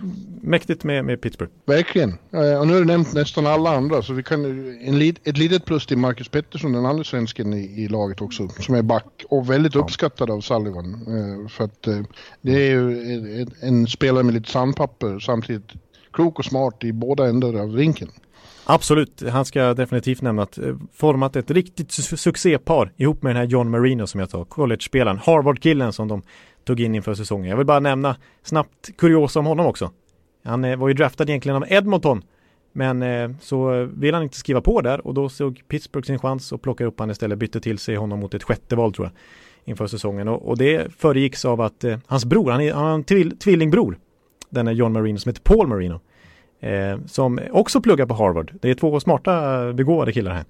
mäktigt 0.42 0.84
med, 0.84 1.06
med 1.06 1.22
Pittsburgh. 1.22 1.52
Verkligen. 1.66 2.10
Eh, 2.10 2.60
Och 2.60 2.68
nu 2.68 2.74
har 2.74 2.80
du 2.80 2.86
nämnt 2.86 3.14
nästan 3.14 3.46
alla 3.48 3.76
andra 3.76 4.02
så 4.02 4.14
vi 4.14 4.24
kan 4.24 4.46
en 4.82 5.00
lit, 5.00 5.28
ett 5.28 5.38
litet 5.38 5.66
plus 5.66 5.86
till 5.86 5.98
Marcus 5.98 6.30
Pettersson, 6.30 6.72
den 6.74 6.86
andra 6.86 7.04
svensken 7.04 7.54
i, 7.54 7.84
i 7.84 7.88
laget 7.88 8.22
också, 8.22 8.48
som 8.50 8.76
är 8.76 8.82
back 8.82 9.24
och 9.30 9.50
väldigt 9.50 9.76
uppskattad 9.76 10.30
av 10.32 10.42
Sullivan. 10.42 11.06
För 11.50 11.64
att 11.64 11.88
det 12.42 12.52
är 12.68 12.72
ju 12.72 13.46
en 13.62 13.88
spelare 13.88 14.24
med 14.24 14.34
lite 14.34 14.52
sandpapper 14.52 15.20
samtidigt 15.20 15.72
klok 16.16 16.40
och 16.40 16.46
smart 16.46 16.84
i 16.84 16.94
båda 16.94 17.28
ändar 17.28 17.62
av 17.62 17.76
rinken. 17.76 18.10
Absolut, 18.66 19.24
han 19.30 19.46
ska 19.46 19.74
definitivt 19.74 20.22
nämna 20.22 20.42
att 20.42 20.58
eh, 20.58 20.76
format 20.94 21.36
ett 21.36 21.52
riktigt 21.52 21.90
su- 21.90 22.16
succépar 22.16 22.92
ihop 22.98 23.24
med 23.24 23.36
den 23.36 23.38
här 23.38 23.48
John 23.48 23.70
Marino 23.70 24.08
som 24.08 24.20
jag 24.20 24.30
sa, 24.30 24.46
college-spelaren, 24.46 25.18
Harvard-killen 25.18 25.94
som 25.94 26.08
de 26.08 26.22
tog 26.64 26.80
in 26.80 26.96
inför 26.96 27.14
säsongen. 27.14 27.50
Jag 27.50 27.58
vill 27.58 27.66
bara 27.66 27.80
nämna 27.80 28.16
snabbt 28.44 28.98
kuriosa 28.98 29.40
om 29.40 29.46
honom 29.46 29.66
också. 29.66 29.92
Han 30.44 30.64
eh, 30.64 30.78
var 30.78 30.88
ju 30.88 30.94
draftad 30.94 31.24
egentligen 31.24 31.56
av 31.56 31.66
Edmonton, 31.70 32.22
men 32.74 33.02
eh, 33.02 33.32
så 33.42 33.74
eh, 33.74 33.80
vill 33.80 34.14
han 34.14 34.24
inte 34.24 34.38
skriva 34.38 34.62
på 34.62 34.82
där 34.82 35.08
och 35.08 35.14
då 35.14 35.30
såg 35.30 35.62
Pittsburgh 35.68 36.06
sin 36.06 36.20
chans 36.20 36.52
och 36.52 36.62
plockade 36.62 36.88
upp 36.88 37.00
han 37.00 37.12
istället, 37.12 37.40
bytte 37.40 37.60
till 37.60 37.78
sig 37.78 37.96
honom 37.96 38.20
mot 38.20 38.34
ett 38.34 38.44
sjätte 38.44 38.76
val 38.76 38.94
tror 38.94 39.08
jag 39.08 39.14
inför 39.68 39.88
säsongen 39.88 40.28
och, 40.28 40.48
och 40.48 40.58
det 40.58 40.96
föregicks 40.98 41.46
av 41.46 41.62
att 41.62 41.84
eh, 41.84 41.98
hans 42.08 42.26
bror, 42.26 42.52
han, 42.52 42.62
är, 42.62 42.74
han 42.74 42.86
har 42.86 42.94
en 42.94 43.04
tvill, 43.04 43.38
tvillingbror, 43.38 43.98
den 44.50 44.68
är 44.68 44.72
John 44.72 44.94
Marino 44.94 45.18
som 45.18 45.30
heter 45.30 45.42
Paul 45.42 45.68
Marino 45.68 46.00
eh, 46.60 46.98
som 47.06 47.40
också 47.52 47.82
pluggar 47.82 48.06
på 48.06 48.14
Harvard. 48.14 48.54
Det 48.62 48.70
är 48.70 48.74
två 48.74 49.00
smarta 49.00 49.66
eh, 49.68 49.74
begåvade 49.74 50.12
killar 50.14 50.32
här. 50.34 50.46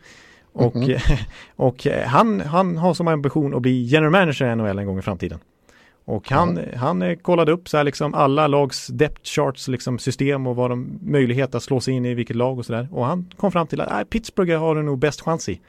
Och, 0.53 0.75
Mhm. 0.75 0.97
och 1.55 1.87
eh, 1.87 2.07
han, 2.07 2.41
han 2.41 2.77
har 2.77 2.93
som 2.93 3.07
ambition 3.07 3.55
att 3.55 3.61
bli 3.61 3.83
general 3.83 4.11
manager 4.11 4.51
i 4.51 4.55
NHL 4.55 4.79
en 4.79 4.85
gång 4.85 4.99
i 4.99 5.01
framtiden. 5.01 5.39
Och 6.05 6.29
han, 6.31 6.59
han 6.75 7.01
eh, 7.01 7.15
kollade 7.15 7.51
upp 7.51 7.69
så 7.69 7.77
här 7.77 7.83
liksom 7.83 8.13
alla 8.13 8.47
lags 8.47 8.87
depth 8.87 9.23
charts 9.23 9.67
liksom 9.67 9.99
system 9.99 10.47
och 10.47 10.55
vad 10.55 10.69
de 10.71 10.99
möjlighet 11.01 11.55
att 11.55 11.63
slå 11.63 11.79
sig 11.79 11.93
in 11.93 12.05
i 12.05 12.13
vilket 12.13 12.35
lag 12.35 12.59
och 12.59 12.65
sådär. 12.65 12.87
Och 12.91 13.05
han 13.05 13.31
kom 13.37 13.51
fram 13.51 13.67
till 13.67 13.81
att 13.81 13.91
äh, 13.91 14.03
Pittsburgh 14.03 14.59
har 14.59 14.75
det 14.75 14.81
nog 14.81 14.99
bäst 14.99 15.21
chans 15.21 15.49
i. 15.49 15.59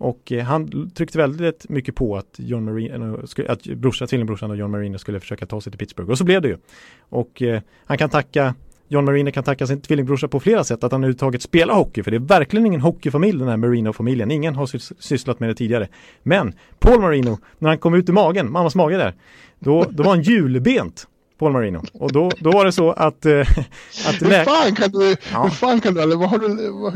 Och 0.00 0.32
eh, 0.32 0.44
han 0.44 0.90
tryckte 0.90 1.18
väldigt 1.18 1.68
mycket 1.68 1.94
på 1.94 2.16
att 2.16 2.34
John 2.36 2.64
Marino, 2.64 3.24
eh, 3.38 3.50
att 3.50 3.62
brorsa, 3.62 4.06
tvillingbrorsan 4.06 4.50
och 4.50 4.56
John 4.56 4.70
Marino 4.70 4.98
skulle 4.98 5.20
försöka 5.20 5.46
ta 5.46 5.60
sig 5.60 5.72
till 5.72 5.78
Pittsburgh. 5.78 6.10
Och 6.10 6.18
så 6.18 6.24
blev 6.24 6.42
det 6.42 6.48
ju. 6.48 6.56
Och 6.98 7.42
eh, 7.42 7.60
han 7.84 7.98
kan 7.98 8.10
tacka 8.10 8.54
John 8.88 9.04
Marino 9.04 9.30
kan 9.30 9.44
tacka 9.44 9.66
sin 9.66 9.80
tvillingbrorsa 9.80 10.28
på 10.28 10.40
flera 10.40 10.64
sätt 10.64 10.84
att 10.84 10.92
han 10.92 11.00
överhuvudtaget 11.00 11.42
spelar 11.42 11.74
hockey. 11.74 12.02
För 12.02 12.10
det 12.10 12.16
är 12.16 12.18
verkligen 12.18 12.66
ingen 12.66 12.80
hockeyfamilj 12.80 13.38
den 13.38 13.48
här 13.48 13.56
Marino-familjen. 13.56 14.30
Ingen 14.30 14.54
har 14.54 14.66
sysslat 15.02 15.40
med 15.40 15.48
det 15.48 15.54
tidigare. 15.54 15.88
Men 16.22 16.52
Paul 16.78 17.00
Marino, 17.00 17.38
när 17.58 17.68
han 17.68 17.78
kom 17.78 17.94
ut 17.94 18.08
ur 18.08 18.12
magen, 18.12 18.52
mammas 18.52 18.74
mage 18.74 18.96
där, 18.96 19.14
då, 19.58 19.84
då 19.90 20.02
var 20.02 20.10
han 20.10 20.22
julbent. 20.22 21.06
Paul 21.40 21.52
Marino. 21.52 21.82
Och 21.92 22.12
då, 22.12 22.30
då 22.38 22.50
var 22.50 22.64
det 22.64 22.72
så 22.72 22.92
att... 22.92 23.26
Eh, 23.26 23.40
att 24.08 24.22
hur, 24.22 24.44
fan 24.44 24.74
kan 24.74 24.90
du, 24.90 25.16
ja. 25.32 25.42
hur 25.42 25.50
fan 25.50 25.80
kan 25.80 25.94
du, 25.94 26.02
eller 26.02 26.16
vad 26.16 26.28
har 26.28 26.38
du, 26.38 26.46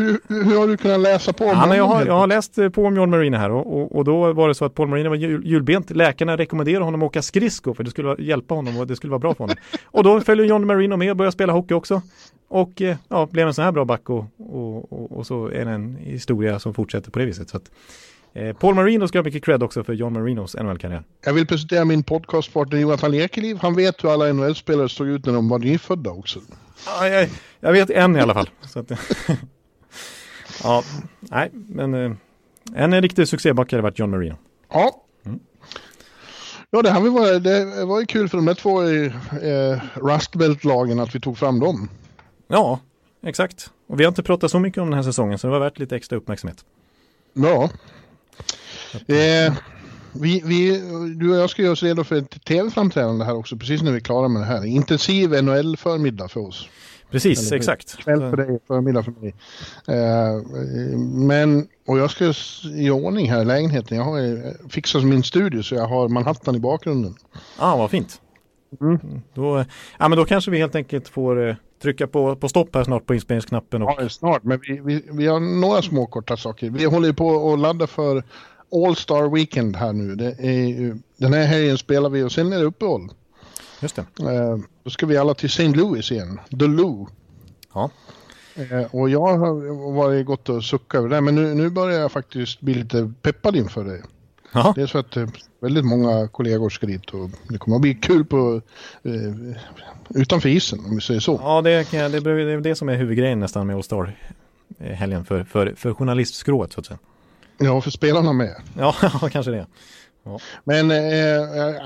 hur, 0.05 0.45
hur 0.45 0.59
har 0.59 0.67
du 0.67 0.77
kunnat 0.77 1.01
läsa 1.01 1.33
på 1.33 1.45
ja, 1.45 1.77
jag, 1.77 1.85
har, 1.85 2.07
jag 2.07 2.15
har 2.15 2.27
läst 2.27 2.59
eh, 2.59 2.69
på 2.69 2.85
om 2.85 2.97
John 2.97 3.11
Marino 3.11 3.37
här 3.37 3.51
och, 3.51 3.81
och, 3.81 3.97
och, 3.97 4.05
då 4.05 4.33
var 4.33 4.49
det 4.49 4.55
så 4.55 4.65
att 4.65 4.75
Paul 4.75 4.89
Marino 4.89 5.09
var 5.09 5.17
jul, 5.17 5.47
julbent. 5.47 5.91
Läkarna 5.91 6.37
rekommenderade 6.37 6.85
honom 6.85 7.03
att 7.03 7.07
åka 7.07 7.23
skridsko 7.23 7.75
för 7.75 7.85
det 7.85 7.91
skulle 7.91 8.17
hjälpa 8.19 8.55
honom 8.55 8.79
och 8.79 8.87
det 8.87 8.97
skulle 8.97 9.11
vara 9.11 9.19
bra 9.19 9.35
för 9.35 9.45
honom. 9.45 9.57
och 9.85 10.05
då 10.05 10.21
följer 10.21 10.47
John 10.47 10.67
Marino 10.67 10.97
med 10.97 11.11
och 11.11 11.17
börjar 11.17 11.33
spela 11.33 11.53
hockey 11.53 11.75
också. 11.75 12.03
Och 12.49 12.83
eh, 12.83 12.97
ja, 13.09 13.29
blev 13.31 13.47
en 13.47 13.55
sån 13.55 13.65
här 13.65 13.73
bra 13.73 13.85
back 13.85 14.11
och, 14.11 14.25
och, 14.39 14.93
och, 14.93 15.13
och 15.13 15.27
så 15.27 15.47
är 15.47 15.65
det 15.65 15.71
en 15.71 15.97
historia 15.97 16.59
som 16.59 16.75
fortsätter 16.75 17.11
på 17.11 17.19
det 17.19 17.25
viset. 17.25 17.49
Så 17.49 17.57
att, 17.57 17.71
Eh, 18.37 18.53
Paul 18.57 18.75
Marino 18.75 19.09
ska 19.09 19.19
ha 19.19 19.25
mycket 19.25 19.45
cred 19.45 19.63
också 19.63 19.85
för 19.85 19.93
John 19.93 20.13
Marinos 20.13 20.57
NHL-karriär. 20.57 21.03
Jag 21.25 21.33
vill 21.33 21.47
presentera 21.47 21.85
min 21.85 22.03
podcastpartner 22.03 22.79
Jonathan 22.79 23.15
Ekeliv. 23.15 23.59
Han 23.61 23.75
vet 23.75 24.05
hur 24.05 24.13
alla 24.13 24.33
NHL-spelare 24.33 24.89
såg 24.89 25.09
ut 25.09 25.27
när 25.27 25.33
de 25.33 25.49
var 25.49 25.59
nyfödda 25.59 26.11
också. 26.11 26.41
Ja, 26.87 27.09
jag, 27.09 27.29
jag 27.61 27.73
vet 27.73 27.91
en 27.91 28.17
i 28.17 28.21
alla 28.21 28.35
fall. 28.35 28.51
Att, 28.75 28.91
ja, 30.63 30.83
nej, 31.21 31.51
men 31.53 31.95
eh, 31.95 32.13
en 32.75 33.03
riktig 33.03 33.29
succéback 33.29 33.73
har 33.73 33.79
varit 33.79 33.99
John 33.99 34.11
Marino. 34.11 34.37
Ja. 34.71 35.05
Mm. 35.25 35.41
Ja, 36.71 36.83
det, 36.83 36.91
här 36.91 37.01
var, 37.01 37.39
det 37.39 37.85
var 37.85 38.01
ju 38.01 38.07
kul 38.07 38.29
för 38.29 38.39
de 38.39 38.47
där 38.47 38.55
två 38.55 38.83
eh, 38.83 39.83
Rustbelt-lagen 39.95 41.01
att 41.01 41.15
vi 41.15 41.21
tog 41.21 41.39
fram 41.39 41.61
dem. 41.61 41.89
Ja, 42.49 42.81
exakt. 43.23 43.71
Och 43.87 44.01
vi 44.01 44.05
har 44.05 44.09
inte 44.09 44.23
pratat 44.23 44.51
så 44.51 44.59
mycket 44.59 44.83
om 44.83 44.91
den 44.91 44.97
här 44.97 45.03
säsongen 45.03 45.39
så 45.39 45.47
det 45.47 45.51
var 45.51 45.61
värt 45.61 45.79
lite 45.79 45.97
extra 45.97 46.17
uppmärksamhet. 46.17 46.65
Ja, 47.33 47.71
Eh, 48.95 49.53
vi, 50.13 50.43
vi, 50.45 50.83
du 51.17 51.31
och 51.31 51.37
jag 51.37 51.51
ska 51.51 51.63
göra 51.63 51.73
oss 51.73 51.83
redo 51.83 52.05
för 52.05 52.17
ett 52.17 52.45
tv-framträdande 52.45 53.25
här 53.25 53.37
också, 53.37 53.57
precis 53.57 53.83
när 53.83 53.91
vi 53.91 53.97
är 53.97 54.01
klara 54.01 54.29
med 54.29 54.43
det 54.43 54.47
här. 54.47 54.65
Intensiv 54.65 55.31
NHL-förmiddag 55.31 56.29
för 56.29 56.41
oss. 56.41 56.69
Precis, 57.11 57.47
Eller, 57.47 57.57
exakt. 57.57 57.97
Kväll 57.97 58.21
för 58.21 58.37
dig, 58.37 58.59
förmiddag 58.67 59.03
för 59.03 59.13
mig. 59.21 59.35
Eh, 59.89 60.43
men, 61.27 61.69
och 61.87 61.99
jag 61.99 62.11
ska 62.11 62.33
i 62.77 62.91
ordning 62.91 63.31
här 63.31 63.43
i 63.43 63.45
lägenheten. 63.45 63.97
Jag 63.97 64.05
har 64.05 64.47
eh, 64.47 64.53
fixat 64.69 65.05
min 65.05 65.23
studio 65.23 65.63
så 65.63 65.75
jag 65.75 65.87
har 65.87 66.09
Manhattan 66.09 66.57
i 66.57 66.59
bakgrunden. 66.59 67.15
Ja, 67.33 67.41
ah, 67.59 67.77
vad 67.77 67.91
fint. 67.91 68.21
Mm. 68.81 68.99
Då, 69.35 69.65
ja, 69.99 70.09
men 70.09 70.19
då 70.19 70.25
kanske 70.25 70.51
vi 70.51 70.59
helt 70.59 70.75
enkelt 70.75 71.09
får 71.09 71.49
eh, 71.49 71.55
trycka 71.83 72.07
på, 72.07 72.37
på 72.37 72.49
stopp 72.49 72.75
här 72.75 72.85
snart 72.85 73.07
på 73.07 73.15
inspelningsknappen. 73.15 73.83
Och... 73.83 73.95
Ja, 73.99 74.09
snart, 74.09 74.43
men 74.43 74.61
vi, 74.63 74.81
vi, 74.85 75.03
vi 75.13 75.27
har 75.27 75.41
några 75.41 75.83
små 75.83 76.07
korta 76.07 76.37
saker. 76.37 76.71
Vi 76.71 76.85
håller 76.85 77.09
ju 77.09 77.15
på 77.15 77.53
att 77.53 77.59
ladda 77.59 77.87
för 77.87 78.23
All 78.73 78.97
Star 78.97 79.29
Weekend 79.29 79.77
här 79.77 79.93
nu. 79.93 80.15
Det 80.15 80.27
är, 80.27 80.99
den 81.17 81.33
här 81.33 81.47
helgen 81.47 81.79
spelar 81.79 82.11
vi 82.11 82.23
och 82.23 82.33
sen 82.33 82.53
är 82.53 82.59
det 82.59 82.65
uppehåll. 82.65 83.11
Just 83.81 83.97
det. 83.97 84.03
Uh, 84.23 84.59
då 84.85 84.91
ska 84.91 85.07
vi 85.07 85.17
alla 85.17 85.35
till 85.35 85.47
St. 85.47 85.69
Louis 85.69 86.13
igen, 86.13 86.41
The 86.51 86.67
Lou. 86.67 87.07
Ja. 87.75 87.91
Uh, 88.59 88.95
och 88.95 89.11
jag 89.11 89.39
har 89.39 89.93
varit 89.93 90.27
gott 90.27 90.49
och 90.49 90.65
suckat 90.65 90.99
över 90.99 91.09
det, 91.09 91.21
men 91.21 91.35
nu, 91.35 91.55
nu 91.55 91.71
börjar 91.71 92.01
jag 92.01 92.13
faktiskt 92.13 92.61
bli 92.61 92.75
lite 92.75 93.13
peppad 93.23 93.57
inför 93.57 93.85
det. 93.85 94.03
Ja. 94.53 94.73
Det 94.77 94.83
är 94.83 94.87
så 94.87 94.99
att 94.99 95.17
uh, 95.17 95.29
väldigt 95.61 95.85
många 95.85 96.29
kollegor 96.29 96.71
ska 96.71 96.87
dit 96.87 97.11
och 97.11 97.31
det 97.49 97.59
kommer 97.59 97.77
att 97.77 97.83
bli 97.83 97.95
kul 97.95 98.25
på, 98.25 98.61
utanför 100.09 100.49
isen 100.49 100.79
om 100.79 100.95
vi 100.95 101.01
säger 101.01 101.21
så. 101.21 101.41
Ja, 101.43 101.63
det 101.63 101.91
det, 101.91 102.21
det, 102.21 102.31
är 102.31 102.61
det 102.61 102.75
som 102.75 102.89
är 102.89 102.97
huvudgrejen 102.97 103.41
nästan 103.41 103.67
med 103.67 103.77
All 103.77 103.83
Star 103.83 104.17
helgen 104.79 105.25
för, 105.25 105.45
för, 105.45 105.75
för 105.77 105.95
journalistskrået 105.95 106.73
så 106.73 106.81
att 106.81 106.87
säga. 106.87 106.99
Ja, 107.59 107.81
för 107.81 107.91
spelarna 107.91 108.33
med. 108.33 108.55
Ja, 108.79 108.93
kanske 109.33 109.51
det. 109.51 109.67
Ja. 110.25 110.39
Men 110.65 110.91
eh, 110.91 110.99
eh, 110.99 111.83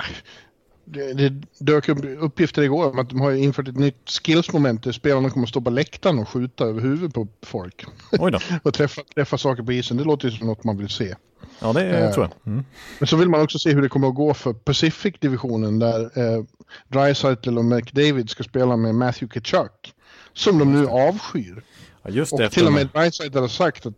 det, 0.85 1.13
det 1.13 1.43
dök 1.59 1.89
upp 1.89 1.99
uppgifter 2.19 2.63
igår 2.63 2.91
om 2.91 2.99
att 2.99 3.11
de 3.11 3.21
har 3.21 3.33
infört 3.33 3.69
ett 3.69 3.77
nytt 3.77 4.11
skillsmoment 4.11 4.85
där 4.85 4.93
spelarna 4.93 5.31
kommer 5.31 5.47
att 5.47 5.51
stå 5.51 5.61
på 5.61 5.71
läktaren 5.71 6.19
och 6.19 6.29
skjuta 6.29 6.65
över 6.65 6.81
huvudet 6.81 7.15
på 7.15 7.29
folk. 7.43 7.85
Oj 8.13 8.33
då. 8.33 8.39
och 8.63 8.75
träffa, 8.75 9.03
träffa 9.15 9.39
saker 9.39 9.63
på 9.63 9.73
isen. 9.73 9.97
Det 9.97 10.05
låter 10.05 10.29
ju 10.29 10.37
som 10.37 10.47
något 10.47 10.65
man 10.65 10.77
vill 10.77 10.89
se. 10.89 11.15
Ja, 11.61 11.73
det 11.73 11.99
eh, 11.99 12.13
tror 12.13 12.25
jag. 12.25 12.53
Mm. 12.53 12.65
Men 12.99 13.07
så 13.07 13.17
vill 13.17 13.29
man 13.29 13.41
också 13.41 13.59
se 13.59 13.73
hur 13.73 13.83
det 13.83 13.89
kommer 13.89 14.09
att 14.09 14.15
gå 14.15 14.35
för 14.35 14.53
Pacific-divisionen 14.53 15.79
där 15.79 16.01
eh, 16.19 16.45
Dreisaitl 16.89 17.59
och 17.59 17.65
McDavid 17.65 18.31
ska 18.31 18.43
spela 18.43 18.77
med 18.77 18.95
Matthew 18.95 19.41
Kachuk. 19.41 19.95
Som 20.33 20.59
de 20.59 20.73
nu 20.73 20.87
avskyr. 20.87 21.63
Ja, 22.09 22.15
just 22.15 22.33
och 22.33 22.51
till 22.51 22.67
och 22.67 22.73
med 22.73 22.89
Dreisaitl 22.95 23.39
har 23.39 23.49
sagt 23.49 23.87
att 23.87 23.95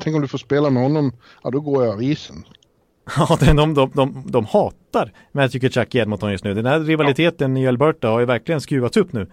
tänk 0.00 0.16
om 0.16 0.22
du 0.22 0.28
får 0.28 0.38
spela 0.38 0.70
med 0.70 0.82
honom, 0.82 1.12
ja 1.42 1.50
då 1.50 1.60
går 1.60 1.84
jag 1.84 1.94
av 1.94 2.02
isen. 2.02 2.44
Ja, 3.16 3.38
de, 3.40 3.74
de, 3.74 3.90
de, 3.94 4.24
de 4.26 4.44
hatar 4.44 5.12
Kachuk 5.60 5.94
i 5.94 5.98
Edmonton 5.98 6.32
just 6.32 6.44
nu. 6.44 6.54
Den 6.54 6.66
här 6.66 6.80
rivaliteten 6.80 7.56
ja. 7.56 7.62
i 7.62 7.68
Alberta 7.68 8.08
har 8.08 8.20
ju 8.20 8.26
verkligen 8.26 8.60
skruvats 8.60 8.96
upp 8.96 9.12
nu 9.12 9.26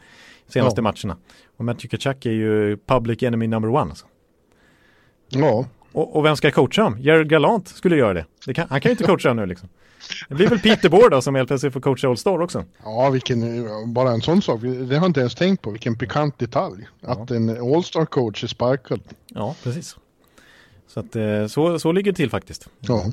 senaste 0.48 0.80
ja. 0.80 0.84
matcherna. 0.84 1.18
Och 1.58 1.66
Matthew 1.66 1.98
Kachuk 1.98 2.26
är 2.26 2.32
ju 2.32 2.78
public 2.78 3.24
enemy 3.24 3.48
number 3.48 3.70
one. 3.70 3.90
Alltså. 3.90 4.06
Ja. 5.30 5.66
Och, 5.92 6.16
och, 6.16 6.26
vem 6.26 6.36
ska 6.36 6.52
coacha 6.52 6.84
dem? 6.84 6.98
Jared 7.00 7.30
Galant 7.30 7.68
skulle 7.68 7.96
göra 7.96 8.14
det. 8.14 8.26
det 8.46 8.54
kan, 8.54 8.68
han 8.70 8.82
kan 8.82 8.90
ju 8.90 8.92
inte 8.92 9.04
coacha 9.04 9.34
nu 9.34 9.46
liksom. 9.46 9.70
Det 10.30 10.36
blir 10.36 10.48
väl 10.48 10.60
Peter 10.60 10.90
Board 10.90 11.12
då 11.12 11.22
som 11.22 11.36
helt 11.36 11.48
plötsligt 11.48 11.74
får 11.74 11.82
coacha 11.82 12.08
All 12.08 12.18
Star 12.18 12.42
också. 12.42 12.66
Ja, 12.84 13.10
vilken, 13.10 13.94
bara 13.94 14.12
en 14.12 14.22
sån 14.22 14.42
sak. 14.42 14.62
Det 14.62 14.68
har 14.68 14.94
jag 14.94 15.06
inte 15.06 15.20
ens 15.20 15.36
tänkt 15.36 15.62
på. 15.62 15.72
Vilken 15.72 15.98
pikant 15.98 16.40
detalj. 16.40 16.88
Ja. 17.02 17.10
Att 17.10 17.32
en 17.32 17.50
All 17.50 17.84
Star 17.84 18.06
coach 18.06 18.44
är 18.44 18.48
sparkad. 18.48 19.02
Ja, 19.28 19.56
precis. 19.64 19.96
Så 20.88 21.00
att 21.00 21.16
eh, 21.16 21.48
så, 21.48 21.80
så 21.80 21.92
ligger 21.92 22.12
det 22.12 22.16
till 22.16 22.30
faktiskt. 22.30 22.70
Ja. 22.80 23.04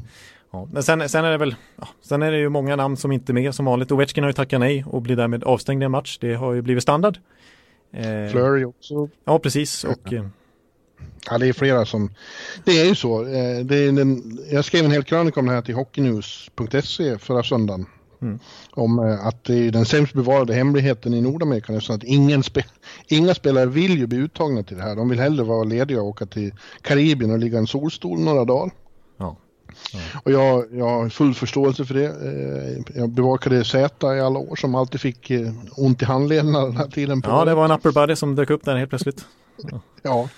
Ja, 0.50 0.68
men 0.72 0.82
sen, 0.82 1.08
sen 1.08 1.24
är 1.24 1.30
det 1.30 1.38
väl, 1.38 1.54
ja, 1.76 1.88
sen 2.02 2.22
är 2.22 2.30
det 2.30 2.38
ju 2.38 2.48
många 2.48 2.76
namn 2.76 2.96
som 2.96 3.12
inte 3.12 3.32
är 3.32 3.34
med 3.34 3.54
som 3.54 3.64
vanligt. 3.64 3.92
Ovechkin 3.92 4.24
har 4.24 4.28
ju 4.28 4.34
tackat 4.34 4.60
nej 4.60 4.84
och 4.86 5.02
blir 5.02 5.16
därmed 5.16 5.44
avstängd 5.44 5.82
i 5.82 5.84
en 5.84 5.90
match. 5.90 6.18
Det 6.20 6.34
har 6.34 6.52
ju 6.52 6.62
blivit 6.62 6.82
standard. 6.82 7.18
Eh, 7.92 8.02
Flurry 8.30 8.64
också. 8.64 9.08
Ja, 9.24 9.38
precis. 9.38 9.84
Och, 9.84 10.12
eh, 10.12 10.26
Ja, 11.30 11.38
det 11.38 11.46
är 11.46 11.52
flera 11.52 11.86
som... 11.86 12.10
Det 12.64 12.80
är 12.80 12.84
ju 12.84 12.94
så. 12.94 13.22
Eh, 13.22 13.64
det 13.64 13.76
är 13.76 13.92
den, 13.92 14.38
jag 14.50 14.64
skrev 14.64 14.84
en 14.84 14.90
hel 14.90 15.04
krönika 15.04 15.40
om 15.40 15.46
det 15.46 15.52
här 15.52 15.62
till 15.62 15.74
hockeynews.se 15.74 17.18
förra 17.18 17.42
söndagen. 17.42 17.86
Mm. 18.22 18.38
Om 18.70 18.98
eh, 18.98 19.26
att 19.26 19.44
det 19.44 19.54
är 19.54 19.70
den 19.70 19.84
sämst 19.84 20.12
bevarade 20.12 20.54
hemligheten 20.54 21.14
i 21.14 21.20
Nordamerika 21.20 21.72
nästan 21.72 21.96
att 21.96 22.04
ingen 22.04 22.42
spe, 22.42 22.64
inga 23.06 23.34
spelare 23.34 23.66
vill 23.66 23.98
ju 23.98 24.06
bli 24.06 24.18
uttagna 24.18 24.62
till 24.62 24.76
det 24.76 24.82
här. 24.82 24.96
De 24.96 25.08
vill 25.08 25.20
hellre 25.20 25.44
vara 25.44 25.64
lediga 25.64 26.00
och 26.00 26.08
åka 26.08 26.26
till 26.26 26.54
Karibien 26.82 27.30
och 27.30 27.38
ligga 27.38 27.56
i 27.56 27.60
en 27.60 27.66
solstol 27.66 28.20
några 28.20 28.44
dagar. 28.44 28.70
Ja. 29.16 29.36
Ja. 29.92 29.98
Och 30.24 30.32
jag, 30.32 30.64
jag 30.72 30.88
har 30.88 31.08
full 31.08 31.34
förståelse 31.34 31.84
för 31.84 31.94
det. 31.94 32.04
Eh, 32.04 32.98
jag 33.00 33.10
bevakade 33.10 33.64
Z 33.64 34.16
i 34.16 34.20
alla 34.20 34.38
år 34.38 34.56
som 34.56 34.74
alltid 34.74 35.00
fick 35.00 35.32
ont 35.76 36.02
i 36.02 36.04
handlederna 36.04 36.60
den 36.60 36.76
här 36.76 36.88
tiden. 36.88 37.22
På 37.22 37.30
ja, 37.30 37.44
det 37.44 37.54
var 37.54 37.64
en 37.64 37.70
upper 37.70 37.92
body 37.92 38.16
som 38.16 38.34
dök 38.34 38.50
upp 38.50 38.64
där 38.64 38.76
helt 38.76 38.90
plötsligt. 38.90 39.26
Ja, 40.06 40.28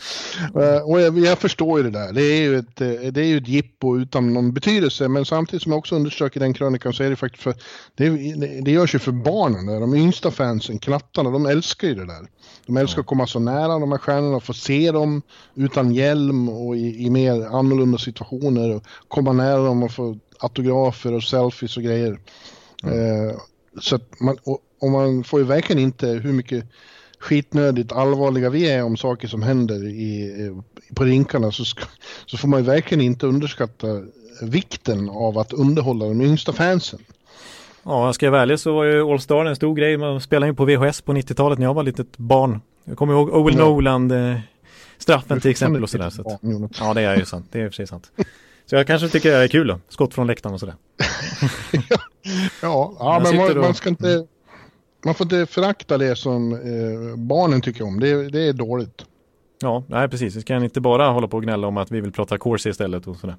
eh, 0.55 0.91
och 0.91 1.01
jag, 1.01 1.19
jag, 1.19 1.39
förstår 1.39 1.79
ju 1.79 1.91
det 1.91 1.99
där. 1.99 2.13
Det 2.13 2.23
är 2.23 2.41
ju 2.41 2.59
ett, 2.59 2.81
eh, 2.81 3.13
det 3.13 3.21
är 3.21 3.25
ju 3.25 3.37
ett 3.37 3.49
jippo 3.49 3.99
utan 3.99 4.35
någon 4.35 4.53
betydelse. 4.53 5.09
Men 5.09 5.25
samtidigt 5.25 5.63
som 5.63 5.73
jag 5.73 5.79
också 5.79 5.95
underströk 5.95 6.37
i 6.37 6.39
den 6.39 6.55
krönikan 6.55 6.93
så 6.93 7.03
är 7.03 7.11
det 7.11 7.17
faktiskt 7.17 7.43
för, 7.43 7.55
det, 7.95 8.09
det 8.61 8.71
görs 8.71 8.95
ju 8.95 8.99
för 8.99 9.13
barnen. 9.13 9.81
De 9.81 9.95
yngsta 9.95 10.31
fansen, 10.31 10.79
knattarna, 10.79 11.31
de 11.31 11.47
älskar 11.47 11.89
ju 11.89 11.95
det 11.95 12.07
där. 12.07 12.29
De 12.67 12.77
älskar 12.77 13.01
att 13.01 13.07
komma 13.07 13.27
så 13.27 13.39
nära 13.39 13.79
de 13.79 13.93
här 13.93 13.99
stjärnorna, 13.99 14.41
få 14.41 14.53
se 14.53 14.93
dem 14.93 15.23
utan 15.55 15.95
hjälm 15.95 16.49
och 16.49 16.77
i, 16.77 17.07
i 17.07 17.11
mer 17.11 17.47
annorlunda 17.47 17.99
situationer. 17.99 18.75
Och 18.75 18.83
komma 19.09 19.33
nära 19.33 19.65
dem 19.65 19.83
och 19.83 19.93
få 19.93 20.19
autografer 20.39 21.13
och 21.13 21.23
selfies 21.23 21.77
och 21.77 21.83
grejer. 21.83 22.19
Mm. 22.83 23.29
Eh, 23.29 23.37
så 23.81 23.97
att 23.97 24.21
man, 24.21 24.37
och, 24.45 24.59
och 24.81 24.91
man 24.91 25.25
får 25.25 25.41
ju 25.41 25.47
verkligen 25.47 25.83
inte 25.83 26.07
hur 26.07 26.33
mycket 26.33 26.65
skitnödigt 27.19 27.93
allvarliga 27.93 28.51
vi 28.51 28.71
är 28.71 28.85
om 28.85 28.97
saker 28.97 29.29
som 29.29 29.43
händer 29.43 29.85
i, 29.85 30.63
på 30.95 31.05
rinkarna 31.05 31.53
så, 31.53 31.65
ska, 31.65 31.85
så 32.27 32.37
får 32.37 32.49
man 32.49 32.61
ju 32.61 32.67
verkligen 32.67 33.05
inte 33.05 33.27
underskatta 33.27 33.87
vikten 34.43 35.09
av 35.09 35.39
att 35.39 35.53
underhålla 35.53 36.05
de 36.05 36.21
yngsta 36.21 36.53
fansen. 36.53 37.01
Ja, 37.83 38.07
jag 38.07 38.15
ska 38.15 38.31
vara 38.31 38.43
ärlig 38.43 38.61
så 38.61 38.75
var 38.75 38.85
ju 38.85 39.03
All 39.13 39.21
Star 39.21 39.45
en 39.45 39.57
stor 39.57 39.75
grej. 39.75 39.97
Man 39.97 40.21
spelade 40.21 40.49
in 40.49 40.57
på 40.57 40.65
VHS 40.65 41.01
på 41.01 41.13
90-talet 41.13 41.59
när 41.59 41.67
jag 41.67 41.75
var 41.75 41.83
litet 41.83 42.19
barn. 42.19 42.61
Jag 42.85 42.97
kommer 42.97 43.13
ihåg 43.13 43.29
Owen. 43.29 43.59
Noland, 43.59 44.13
eh, 44.13 44.37
straffen 44.99 45.41
till 45.41 45.51
exempel 45.51 45.83
och 45.83 45.91
sådär. 45.91 46.11
Så 46.11 46.39
ja, 46.81 46.95
det 46.95 47.03
är 47.03 47.17
ju 47.17 47.25
sant. 47.25 47.47
Det 47.53 47.61
är 47.61 47.71
sig 47.71 47.87
sant. 47.87 48.11
Så 48.67 48.77
jag 48.77 48.87
kanske 48.87 49.09
tycker 49.09 49.31
det 49.31 49.37
är 49.37 49.49
kul 49.49 49.67
då. 49.67 49.81
Skott 49.89 50.15
från 50.15 50.27
läktaren 50.27 50.55
och 50.55 50.61
sådär. 50.61 50.75
ja, 52.63 52.97
ja 52.99 53.21
men 53.25 53.37
man, 53.37 53.59
man, 53.59 53.75
ska 53.75 53.89
inte 53.89 54.27
man 55.07 55.15
får 55.15 55.25
inte 55.25 55.47
förakta 55.47 55.99
det 55.99 56.17
som 56.17 56.53
eh, 56.53 57.17
barnen 57.17 57.61
tycker 57.61 57.85
om. 57.85 58.01
Det, 58.01 58.29
det 58.29 58.49
är 58.49 58.53
dåligt. 58.53 59.05
Ja, 59.61 59.85
nej 59.89 60.09
precis. 60.09 60.37
Vi 60.37 60.43
kan 60.43 60.65
inte 60.65 60.81
bara 60.81 61.09
hålla 61.09 61.29
på 61.29 61.37
och 61.37 61.43
gnälla 61.43 61.67
om 61.67 61.77
att 61.77 61.91
vi 61.91 62.01
vill 62.01 62.13
prata 62.13 62.39
Corsi 62.39 62.69
istället 62.69 63.07
och 63.07 63.17
sådär. 63.17 63.37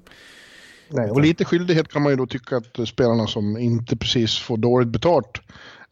Nej, 0.88 1.10
och 1.10 1.20
lite 1.20 1.44
skyldighet 1.44 1.88
kan 1.88 2.02
man 2.02 2.12
ju 2.12 2.16
då 2.16 2.26
tycka 2.26 2.56
att 2.56 2.88
spelarna 2.88 3.26
som 3.26 3.56
inte 3.56 3.96
precis 3.96 4.38
får 4.38 4.56
dåligt 4.56 4.88
betalt 4.88 5.40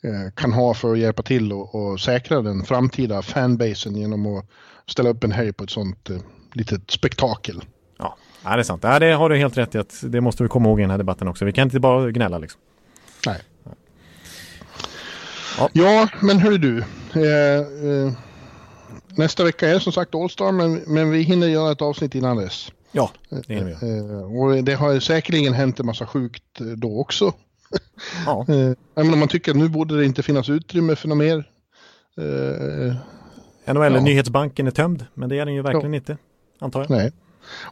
eh, 0.03 0.33
kan 0.35 0.53
ha 0.53 0.75
för 0.75 0.93
att 0.93 0.99
hjälpa 0.99 1.23
till 1.23 1.53
och, 1.53 1.75
och 1.75 2.01
säkra 2.01 2.43
den 2.43 2.65
framtida 2.65 3.23
fanbasen 3.23 3.97
genom 3.97 4.27
att 4.27 4.45
ställa 4.87 5.11
upp 5.11 5.25
en 5.25 5.33
helg 5.33 5.53
på 5.53 5.65
ett 5.65 5.71
sånt 5.71 6.11
eh, 6.11 6.17
litet 6.53 6.91
spektakel. 6.91 7.65
Ja, 7.99 8.17
det 8.43 8.49
är 8.49 8.63
sant. 8.63 8.83
Ja, 8.85 8.99
det 8.99 9.13
har 9.13 9.29
du 9.29 9.37
helt 9.37 9.59
rätt 9.59 9.75
i 9.75 9.79
att 9.79 10.03
det 10.03 10.21
måste 10.21 10.43
vi 10.43 10.49
komma 10.49 10.69
ihåg 10.69 10.81
i 10.81 10.83
den 10.83 10.91
här 10.91 10.99
debatten 10.99 11.29
också. 11.29 11.45
Vi 11.45 11.53
kan 11.53 11.67
inte 11.67 11.81
bara 11.81 12.11
gnälla 12.11 12.39
liksom. 12.39 12.61
Nej. 13.27 13.41
Ja. 15.59 15.69
Ja, 15.73 16.09
men 16.23 16.39
hörru 16.39 16.59
du. 16.59 16.79
Eh, 17.15 17.59
eh, 17.59 18.13
nästa 19.17 19.45
vecka 19.45 19.69
är 19.69 19.79
som 19.79 19.93
sagt 19.93 20.15
All-Star, 20.15 20.53
men, 20.53 20.75
men 20.87 21.11
vi 21.11 21.23
hinner 21.23 21.47
göra 21.47 21.73
ett 21.73 21.83
avsnitt 21.83 22.15
innan 22.15 22.37
dess. 22.37 22.73
Ja, 22.93 23.11
det 23.29 23.55
hinner 23.55 23.77
vi. 23.81 23.99
Eh, 23.99 24.37
och 24.59 24.65
det 24.65 24.75
har 24.75 25.01
säkerligen 25.01 25.53
hänt 25.55 25.81
en 25.81 25.87
massa 25.87 26.07
sjukt 26.07 26.61
eh, 26.61 26.67
då 26.67 27.01
också. 27.01 27.33
Ja. 28.27 28.45
Eh, 28.49 28.57
jag 28.95 29.07
menar, 29.07 29.17
man 29.17 29.29
tycker 29.29 29.51
att 29.51 29.57
nu 29.57 29.69
borde 29.69 29.97
det 29.99 30.05
inte 30.05 30.23
finnas 30.23 30.49
utrymme 30.49 30.97
för 30.97 31.09
något 31.09 31.19
mer. 31.19 31.49
Eh, 32.19 32.95
NHL 33.75 33.95
Ja. 33.95 34.01
nyhetsbanken 34.01 34.67
är 34.67 34.71
tömd, 34.71 35.07
men 35.15 35.29
det 35.29 35.39
är 35.39 35.45
den 35.47 35.55
ju 35.55 35.63
verkligen 35.63 35.95
inte, 35.95 36.17
antar 36.59 36.81
jag. 36.81 36.91
nej. 36.91 37.13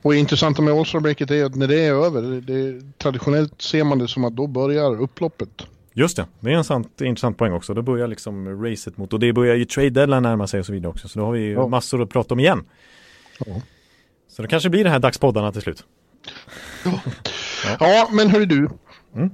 Och 0.02 0.12
det 0.12 0.18
intressanta 0.18 0.62
med 0.62 0.74
All-Star-breaket 0.74 1.30
är 1.30 1.44
att 1.44 1.54
när 1.54 1.66
det 1.68 1.84
är 1.84 1.92
över, 1.92 2.22
det, 2.40 2.80
traditionellt 2.98 3.62
ser 3.62 3.84
man 3.84 3.98
det 3.98 4.08
som 4.08 4.24
att 4.24 4.36
då 4.36 4.46
börjar 4.46 5.00
upploppet. 5.00 5.62
Just 5.96 6.16
det, 6.16 6.26
det 6.40 6.50
är 6.52 6.54
en 6.56 6.64
sant, 6.64 7.00
intressant 7.00 7.38
poäng 7.38 7.52
också. 7.52 7.74
Då 7.74 7.82
börjar 7.82 8.06
liksom 8.08 8.64
racet 8.64 8.96
mot, 8.96 9.12
och 9.12 9.20
det 9.20 9.32
börjar 9.32 9.54
ju 9.54 9.64
trade 9.64 9.90
deadline 9.90 10.22
närma 10.22 10.46
sig 10.46 10.60
och 10.60 10.66
så 10.66 10.72
vidare 10.72 10.90
också. 10.90 11.08
Så 11.08 11.18
då 11.18 11.24
har 11.24 11.32
vi 11.32 11.40
ju 11.40 11.52
Ja. 11.52 11.68
massor 11.68 12.02
att 12.02 12.10
prata 12.10 12.34
om 12.34 12.40
igen. 12.40 12.64
Ja. 13.46 13.60
Så 14.28 14.42
det 14.42 14.48
kanske 14.48 14.70
blir 14.70 14.84
det 14.84 14.90
här 14.90 14.98
dagspoddarna 14.98 15.52
till 15.52 15.62
slut. 15.62 15.84
Ja, 17.80 18.08
men 18.12 18.30
hörru 18.30 18.44
du. 18.46 18.68
Mm. 19.14 19.30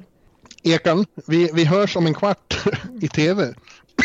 Ekan, 0.62 1.04
vi, 1.26 1.50
vi 1.54 1.64
hörs 1.64 1.96
om 1.96 2.06
en 2.06 2.14
kvart 2.14 2.64
i 3.02 3.08
tv. 3.08 3.54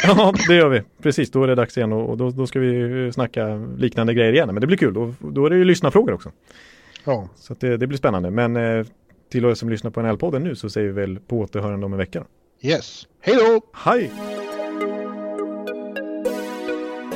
Ja, 0.03 0.33
det 0.47 0.55
gör 0.55 0.69
vi. 0.69 0.81
Precis, 1.01 1.31
då 1.31 1.43
är 1.43 1.47
det 1.47 1.55
dags 1.55 1.77
igen 1.77 1.93
och 1.93 2.09
och 2.09 2.17
då, 2.17 2.29
då 2.31 2.47
ska 2.47 2.59
vi 2.59 3.11
snacka 3.13 3.55
liknande 3.77 4.13
grejer 4.13 4.33
igen. 4.33 4.47
Men 4.47 4.61
det 4.61 4.67
blir 4.67 4.77
kul, 4.77 4.93
då, 4.93 5.13
då 5.19 5.45
är 5.45 5.49
det 5.49 5.55
ju 5.55 5.63
lyssnarfrågor 5.63 6.13
också. 6.13 6.31
Ja, 7.05 7.29
Så 7.35 7.53
att 7.53 7.59
det, 7.59 7.77
det 7.77 7.87
blir 7.87 7.97
spännande. 7.97 8.31
Men 8.31 8.55
eh, 8.55 8.85
till 9.31 9.45
er 9.45 9.53
som 9.53 9.69
lyssnar 9.69 9.91
på 9.91 10.01
NHL-podden 10.01 10.39
nu 10.39 10.55
så 10.55 10.69
säger 10.69 10.87
vi 10.87 10.93
väl 10.93 11.19
på 11.19 11.39
återhörande 11.39 11.85
om 11.85 11.93
en 11.93 11.97
vecka. 11.99 12.23
Yes. 12.65 13.07
Hej 13.21 13.35
då! 13.35 13.61
Hej! 13.73 14.11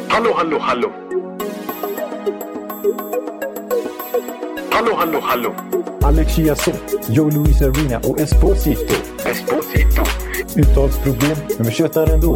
Hallå, 0.10 0.34
hallå, 0.36 0.60
hallå. 0.60 0.91
Hallå, 4.72 4.95
hallå, 4.95 5.20
hallå. 5.24 5.56
Alex 6.02 6.36
Chiazot, 6.36 6.76
Joe 7.10 7.30
Luis 7.30 7.62
Arena 7.62 8.00
och 8.00 8.20
Esposito. 8.20 8.93
Esposito. 9.26 10.04
Uttalsproblem, 10.56 11.38
men 11.58 11.66
vi 11.66 11.72
tjötar 11.72 12.08
ändå. 12.14 12.36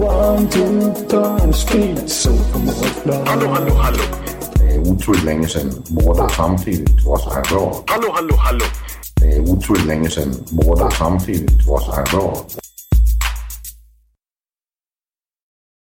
One, 0.00 0.48
two, 0.48 0.92
punch, 1.08 1.54
speed, 1.54 2.08
so 2.08 2.30
Hallå, 3.26 3.48
hallå, 3.48 3.74
hallå. 3.74 3.98
Det 4.54 4.74
är 4.74 4.78
otroligt 4.78 5.24
länge 5.24 5.48
sedan 5.48 5.70
båda 5.88 6.28
samtidigt 6.28 7.04
var 7.06 7.18
så 7.18 7.30
här 7.30 7.42
bra. 7.42 7.82
Hallå, 7.86 8.08
hallå, 8.14 8.34
hallå. 8.36 8.64
Det 9.20 9.26
är 9.36 9.40
otroligt 9.40 9.86
länge 9.86 10.10
sedan 10.10 10.34
båda 10.50 10.90
samtidigt 10.90 11.66
var 11.66 11.80
så 11.80 11.92
här 11.92 12.06
bra. 12.12 12.36